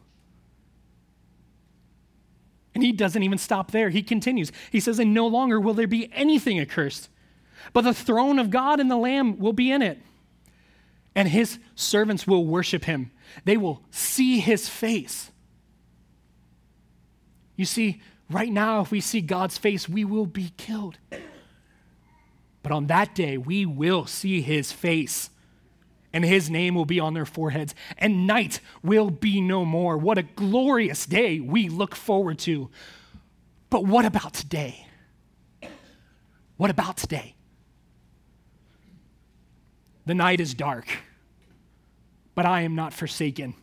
And 2.75 2.83
he 2.83 2.93
doesn't 2.93 3.23
even 3.23 3.39
stop 3.39 3.71
there. 3.71 3.91
He 3.91 4.03
continues. 4.03 4.51
He 4.71 4.81
says, 4.81 4.99
And 4.99 5.15
no 5.15 5.27
longer 5.27 5.61
will 5.61 5.75
there 5.75 5.87
be 5.87 6.11
anything 6.13 6.59
accursed, 6.59 7.09
but 7.73 7.83
the 7.83 7.95
throne 7.95 8.39
of 8.39 8.51
God 8.51 8.81
and 8.81 8.91
the 8.91 8.97
Lamb 8.97 9.39
will 9.39 9.53
be 9.53 9.71
in 9.71 9.83
it. 9.83 9.99
And 11.15 11.29
his 11.29 11.59
servants 11.75 12.27
will 12.27 12.45
worship 12.45 12.85
him, 12.85 13.11
they 13.45 13.57
will 13.57 13.83
see 13.91 14.41
his 14.41 14.69
face. 14.69 15.31
You 17.57 17.65
see, 17.65 18.03
right 18.29 18.51
now, 18.51 18.81
if 18.81 18.91
we 18.91 19.01
see 19.01 19.21
God's 19.21 19.59
face, 19.59 19.89
we 19.89 20.05
will 20.05 20.27
be 20.27 20.53
killed. 20.57 20.99
But 22.65 22.73
on 22.73 22.89
that 22.89 23.15
day, 23.15 23.39
we 23.39 23.65
will 23.65 24.07
see 24.07 24.41
his 24.41 24.73
face 24.73 25.31
and 26.15 26.25
his 26.25 26.49
name 26.49 26.77
will 26.77 26.85
be 26.85 27.01
on 27.01 27.13
their 27.13 27.27
foreheads, 27.27 27.75
and 27.99 28.25
night 28.25 28.61
will 28.85 29.11
be 29.11 29.41
no 29.41 29.65
more. 29.65 29.99
What 29.99 30.17
a 30.17 30.23
glorious 30.23 31.07
day 31.07 31.41
we 31.41 31.69
look 31.69 31.97
forward 31.97 32.39
to. 32.41 32.71
But 33.69 33.85
what 33.85 34.05
about 34.05 34.33
today? 34.33 34.87
What 36.57 36.71
about 36.71 36.97
today? 36.97 37.35
The 40.07 40.15
night 40.15 40.41
is 40.41 40.55
dark, 40.55 40.87
but 42.35 42.45
I 42.45 42.63
am 42.63 42.75
not 42.75 42.93
forsaken. 42.93 43.55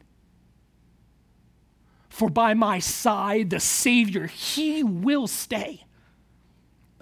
For 2.09 2.29
by 2.29 2.53
my 2.53 2.79
side, 2.79 3.49
the 3.49 3.59
Savior, 3.59 4.27
He 4.27 4.83
will 4.83 5.27
stay. 5.27 5.85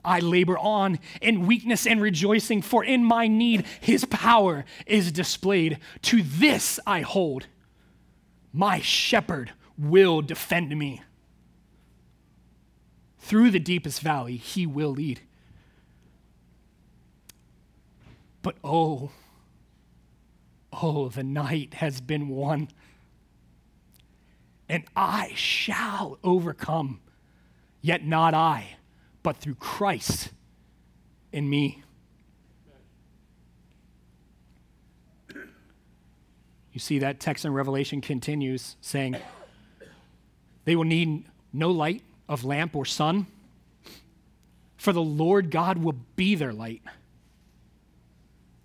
I 0.03 0.19
labor 0.19 0.57
on 0.57 0.99
in 1.21 1.45
weakness 1.47 1.85
and 1.87 2.01
rejoicing, 2.01 2.61
for 2.61 2.83
in 2.83 3.03
my 3.03 3.27
need 3.27 3.65
His 3.81 4.05
power 4.05 4.65
is 4.85 5.11
displayed. 5.11 5.79
To 6.03 6.21
this 6.21 6.79
I 6.85 7.01
hold. 7.01 7.47
My 8.53 8.79
shepherd 8.79 9.51
will 9.77 10.21
defend 10.21 10.77
me. 10.77 11.01
Through 13.19 13.51
the 13.51 13.59
deepest 13.59 14.01
valley, 14.01 14.37
He 14.37 14.65
will 14.65 14.91
lead. 14.91 15.21
But 18.41 18.55
oh, 18.63 19.11
oh, 20.71 21.09
the 21.09 21.23
night 21.23 21.75
has 21.75 22.01
been 22.01 22.27
won 22.29 22.69
and 24.69 24.83
I 24.95 25.31
shall 25.35 26.19
overcome. 26.23 27.01
Yet 27.81 28.05
not 28.05 28.33
I, 28.33 28.77
but 29.23 29.37
through 29.37 29.55
Christ 29.55 30.29
in 31.31 31.49
me. 31.49 31.83
You 36.71 36.79
see, 36.79 36.99
that 36.99 37.19
text 37.19 37.45
in 37.45 37.53
Revelation 37.53 37.99
continues 37.99 38.75
saying, 38.79 39.17
They 40.65 40.75
will 40.75 40.83
need 40.83 41.25
no 41.51 41.71
light 41.71 42.03
of 42.27 42.45
lamp 42.45 42.75
or 42.75 42.85
sun, 42.85 43.25
for 44.77 44.93
the 44.93 45.01
Lord 45.01 45.49
God 45.49 45.79
will 45.79 45.95
be 46.15 46.35
their 46.35 46.53
light, 46.53 46.83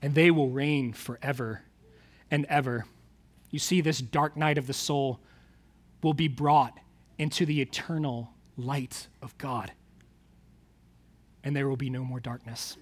and 0.03 0.15
they 0.15 0.31
will 0.31 0.51
reign 0.51 0.93
forever 0.93 1.63
and 2.35 2.47
ever. 2.47 2.85
You 3.53 3.61
see, 3.61 3.81
this 3.81 4.01
dark 4.01 4.37
night 4.37 4.59
of 4.59 4.67
the 4.67 4.73
soul 4.73 5.21
will 6.03 6.15
be 6.15 6.27
brought 6.27 6.77
into 7.17 7.47
the 7.47 7.61
eternal 7.61 8.33
light 8.57 9.07
of 9.23 9.39
God. 9.39 9.71
And 11.45 11.55
there 11.55 11.69
will 11.69 11.77
be 11.77 11.91
no 11.91 12.03
more 12.03 12.19
darkness. 12.19 12.77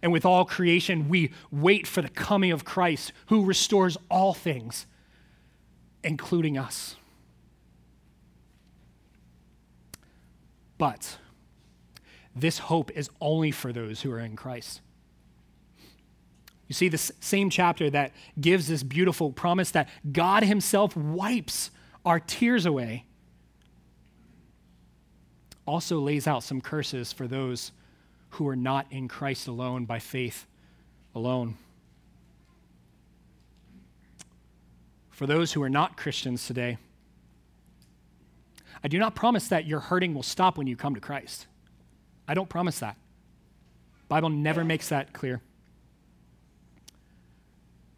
And 0.00 0.12
with 0.12 0.24
all 0.24 0.44
creation, 0.44 1.08
we 1.08 1.32
wait 1.50 1.88
for 1.88 2.02
the 2.02 2.08
coming 2.08 2.52
of 2.52 2.64
Christ 2.64 3.12
who 3.26 3.44
restores 3.44 3.96
all 4.08 4.32
things, 4.32 4.86
including 6.04 6.56
us. 6.56 6.94
But 10.78 11.18
this 12.36 12.58
hope 12.58 12.92
is 12.92 13.10
only 13.20 13.50
for 13.50 13.72
those 13.72 14.02
who 14.02 14.12
are 14.12 14.20
in 14.20 14.36
Christ. 14.36 14.82
You 16.68 16.74
see, 16.74 16.88
the 16.88 16.98
same 16.98 17.50
chapter 17.50 17.90
that 17.90 18.12
gives 18.40 18.68
this 18.68 18.82
beautiful 18.82 19.32
promise 19.32 19.70
that 19.72 19.88
God 20.10 20.44
Himself 20.44 20.96
wipes 20.96 21.70
our 22.04 22.20
tears 22.20 22.66
away 22.66 23.04
also 25.66 25.98
lays 25.98 26.26
out 26.26 26.42
some 26.42 26.60
curses 26.60 27.12
for 27.12 27.26
those 27.26 27.72
who 28.30 28.48
are 28.48 28.56
not 28.56 28.86
in 28.90 29.08
Christ 29.08 29.46
alone 29.46 29.84
by 29.84 29.98
faith 29.98 30.46
alone. 31.14 31.56
For 35.10 35.26
those 35.26 35.52
who 35.52 35.62
are 35.62 35.70
not 35.70 35.96
Christians 35.96 36.46
today, 36.46 36.76
I 38.82 38.88
do 38.88 38.98
not 38.98 39.14
promise 39.14 39.48
that 39.48 39.66
your 39.66 39.80
hurting 39.80 40.12
will 40.12 40.22
stop 40.22 40.58
when 40.58 40.66
you 40.66 40.76
come 40.76 40.94
to 40.94 41.00
Christ. 41.00 41.46
I 42.26 42.34
don't 42.34 42.48
promise 42.48 42.80
that. 42.80 42.96
Bible 44.08 44.28
never 44.28 44.64
makes 44.64 44.88
that 44.88 45.12
clear. 45.12 45.40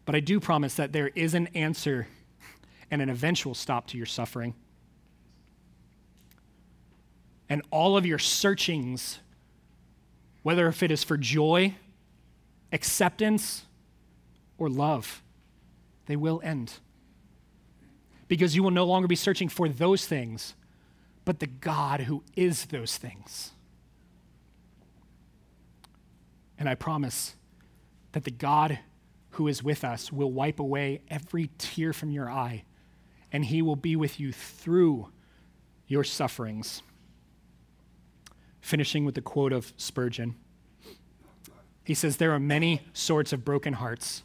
But 0.07 0.15
I 0.15 0.21
do 0.21 0.39
promise 0.39 0.75
that 0.75 0.93
there 0.93 1.09
is 1.15 1.33
an 1.33 1.47
answer 1.47 2.07
and 2.89 3.01
an 3.01 3.09
eventual 3.09 3.53
stop 3.53 3.87
to 3.87 3.97
your 3.97 4.05
suffering. 4.05 4.55
And 7.49 7.61
all 7.71 7.97
of 7.97 8.05
your 8.05 8.17
searchings, 8.17 9.19
whether 10.43 10.65
if 10.69 10.81
it 10.81 10.91
is 10.91 11.03
for 11.03 11.17
joy, 11.17 11.75
acceptance, 12.71 13.65
or 14.57 14.69
love, 14.69 15.21
they 16.05 16.15
will 16.15 16.39
end. 16.41 16.75
Because 18.29 18.55
you 18.55 18.63
will 18.63 18.71
no 18.71 18.85
longer 18.85 19.09
be 19.09 19.15
searching 19.15 19.49
for 19.49 19.67
those 19.67 20.07
things, 20.07 20.53
but 21.25 21.39
the 21.39 21.47
God 21.47 21.99
who 21.99 22.23
is 22.33 22.67
those 22.67 22.95
things. 22.95 23.51
And 26.57 26.69
I 26.69 26.75
promise 26.75 27.35
that 28.13 28.23
the 28.23 28.31
God 28.31 28.79
who 29.37 29.47
is 29.47 29.63
with 29.63 29.83
us 29.83 30.11
will 30.11 30.31
wipe 30.31 30.59
away 30.59 31.01
every 31.09 31.51
tear 31.59 31.93
from 31.93 32.09
your 32.09 32.29
eye 32.29 32.63
and 33.31 33.45
he 33.45 33.61
will 33.61 33.75
be 33.75 33.95
with 33.95 34.19
you 34.19 34.31
through 34.31 35.09
your 35.87 36.03
sufferings. 36.03 36.81
Finishing 38.61 39.05
with 39.05 39.15
the 39.15 39.21
quote 39.21 39.53
of 39.53 39.73
Spurgeon. 39.77 40.35
He 41.83 41.93
says, 41.93 42.17
There 42.17 42.31
are 42.31 42.39
many 42.39 42.81
sorts 42.93 43.31
of 43.31 43.45
broken 43.45 43.73
hearts, 43.73 44.23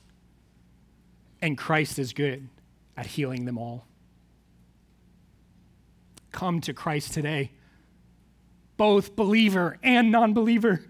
and 1.41 1.59
Christ 1.59 1.99
is 1.99 2.13
good 2.13 2.49
at 2.97 3.07
healing 3.07 3.45
them 3.45 3.59
all. 3.59 3.87
Come 6.33 6.61
to 6.63 6.73
Christ 6.73 7.13
today, 7.13 7.53
both 8.77 9.15
believer 9.15 9.79
and 9.83 10.11
non 10.11 10.33
believer. 10.33 10.87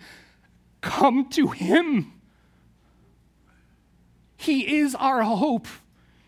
Come 0.80 1.28
to 1.30 1.48
Him. 1.48 2.21
He 4.42 4.78
is 4.78 4.96
our 4.96 5.22
hope. 5.22 5.68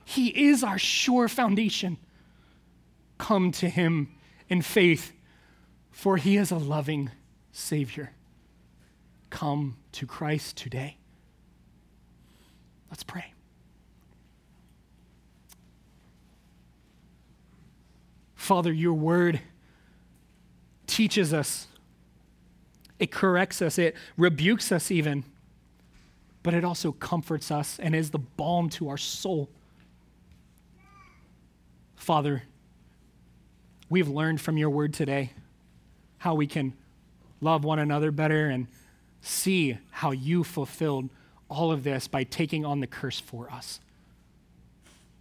He 0.04 0.28
is 0.48 0.62
our 0.62 0.78
sure 0.78 1.26
foundation. 1.26 1.96
Come 3.18 3.50
to 3.52 3.68
him 3.68 4.14
in 4.48 4.62
faith, 4.62 5.12
for 5.90 6.16
he 6.16 6.36
is 6.36 6.52
a 6.52 6.56
loving 6.56 7.10
Savior. 7.50 8.12
Come 9.30 9.78
to 9.90 10.06
Christ 10.06 10.56
today. 10.56 10.96
Let's 12.88 13.02
pray. 13.02 13.32
Father, 18.36 18.72
your 18.72 18.94
word 18.94 19.40
teaches 20.86 21.34
us, 21.34 21.66
it 23.00 23.10
corrects 23.10 23.60
us, 23.60 23.76
it 23.76 23.96
rebukes 24.16 24.70
us 24.70 24.92
even, 24.92 25.24
but 26.44 26.54
it 26.54 26.62
also 26.62 26.92
comforts 26.92 27.50
us 27.50 27.80
and 27.80 27.96
is 27.96 28.10
the 28.10 28.18
balm 28.18 28.68
to 28.68 28.88
our 28.90 28.98
soul. 28.98 29.48
Father, 31.96 32.44
we've 33.88 34.08
learned 34.08 34.40
from 34.40 34.58
your 34.58 34.68
word 34.70 34.92
today 34.92 35.32
how 36.18 36.34
we 36.34 36.46
can 36.46 36.74
love 37.40 37.64
one 37.64 37.78
another 37.78 38.10
better 38.10 38.46
and 38.50 38.68
see 39.22 39.78
how 39.90 40.10
you 40.10 40.44
fulfilled 40.44 41.08
all 41.48 41.72
of 41.72 41.82
this 41.82 42.06
by 42.06 42.24
taking 42.24 42.64
on 42.64 42.80
the 42.80 42.86
curse 42.86 43.18
for 43.18 43.50
us. 43.50 43.80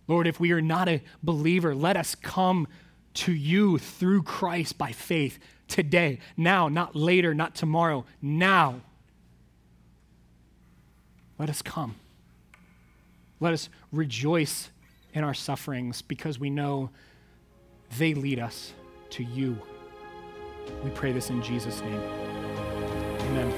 Lord, 0.10 0.28
if 0.28 0.42
we 0.42 0.52
are 0.52 0.62
not 0.62 0.90
a 0.90 1.02
believer, 1.24 1.74
let 1.74 1.96
us 1.96 2.16
come 2.16 2.68
to 3.14 3.32
you 3.32 3.78
through 3.78 4.24
Christ 4.24 4.78
by 4.78 4.92
faith 4.92 5.40
today, 5.70 6.20
now, 6.36 6.68
not 6.68 6.98
later, 6.98 7.34
not 7.34 7.56
tomorrow, 7.56 8.04
now. 8.22 8.82
Let 11.44 11.50
us 11.50 11.62
come. 11.62 11.96
Let 13.42 13.52
us 13.52 13.68
rejoice 13.92 14.72
in 15.14 15.26
our 15.26 15.34
sufferings 15.34 16.02
because 16.02 16.40
we 16.40 16.50
know 16.50 16.90
they 17.98 18.14
lead 18.14 18.40
us 18.40 18.72
to 19.10 19.26
you. 19.26 19.60
We 20.86 20.90
pray 20.92 21.12
this 21.12 21.30
in 21.30 21.44
Jesus' 21.44 21.82
name. 21.82 22.02
Amen. 23.20 23.52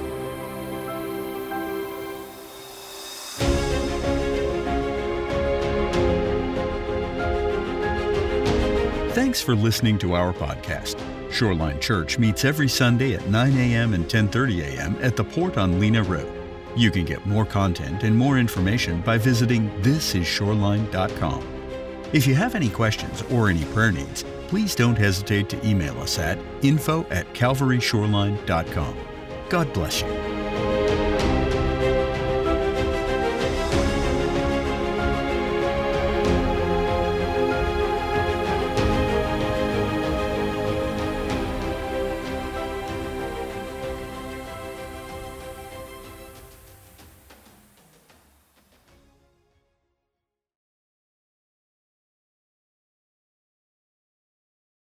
Thanks 9.12 9.44
for 9.44 9.54
listening 9.54 10.00
to 10.00 10.16
our 10.16 10.34
podcast. 10.34 11.00
Shoreline 11.32 11.80
Church 11.80 12.18
meets 12.18 12.46
every 12.46 12.68
Sunday 12.68 13.14
at 13.14 13.30
9 13.30 13.56
a.m. 13.56 13.94
and 13.94 14.06
10:30 14.06 14.64
a.m. 14.64 14.98
at 15.04 15.16
the 15.16 15.24
Port 15.24 15.60
on 15.60 15.80
Lena 15.80 16.02
Road. 16.02 16.45
You 16.76 16.92
can 16.92 17.06
get 17.06 17.26
more 17.26 17.46
content 17.46 18.04
and 18.04 18.16
more 18.16 18.38
information 18.38 19.02
by 19.02 19.18
visiting 19.18 19.70
thisisshoreline.com. 19.82 21.48
If 22.14 22.28
you 22.28 22.36
have 22.36 22.56
any 22.56 22.70
questions 22.70 23.24
or 23.32 23.50
any 23.50 23.66
prayer 23.66 23.92
needs, 23.92 24.24
please 24.48 24.76
don't 24.76 24.98
hesitate 24.98 25.50
to 25.50 25.68
email 25.68 26.00
us 26.00 26.20
at 26.20 26.38
info 26.62 27.06
at 27.10 27.32
calvaryshoreline.com. 27.34 28.96
God 29.50 29.74
bless 29.74 30.02
you. 30.02 30.25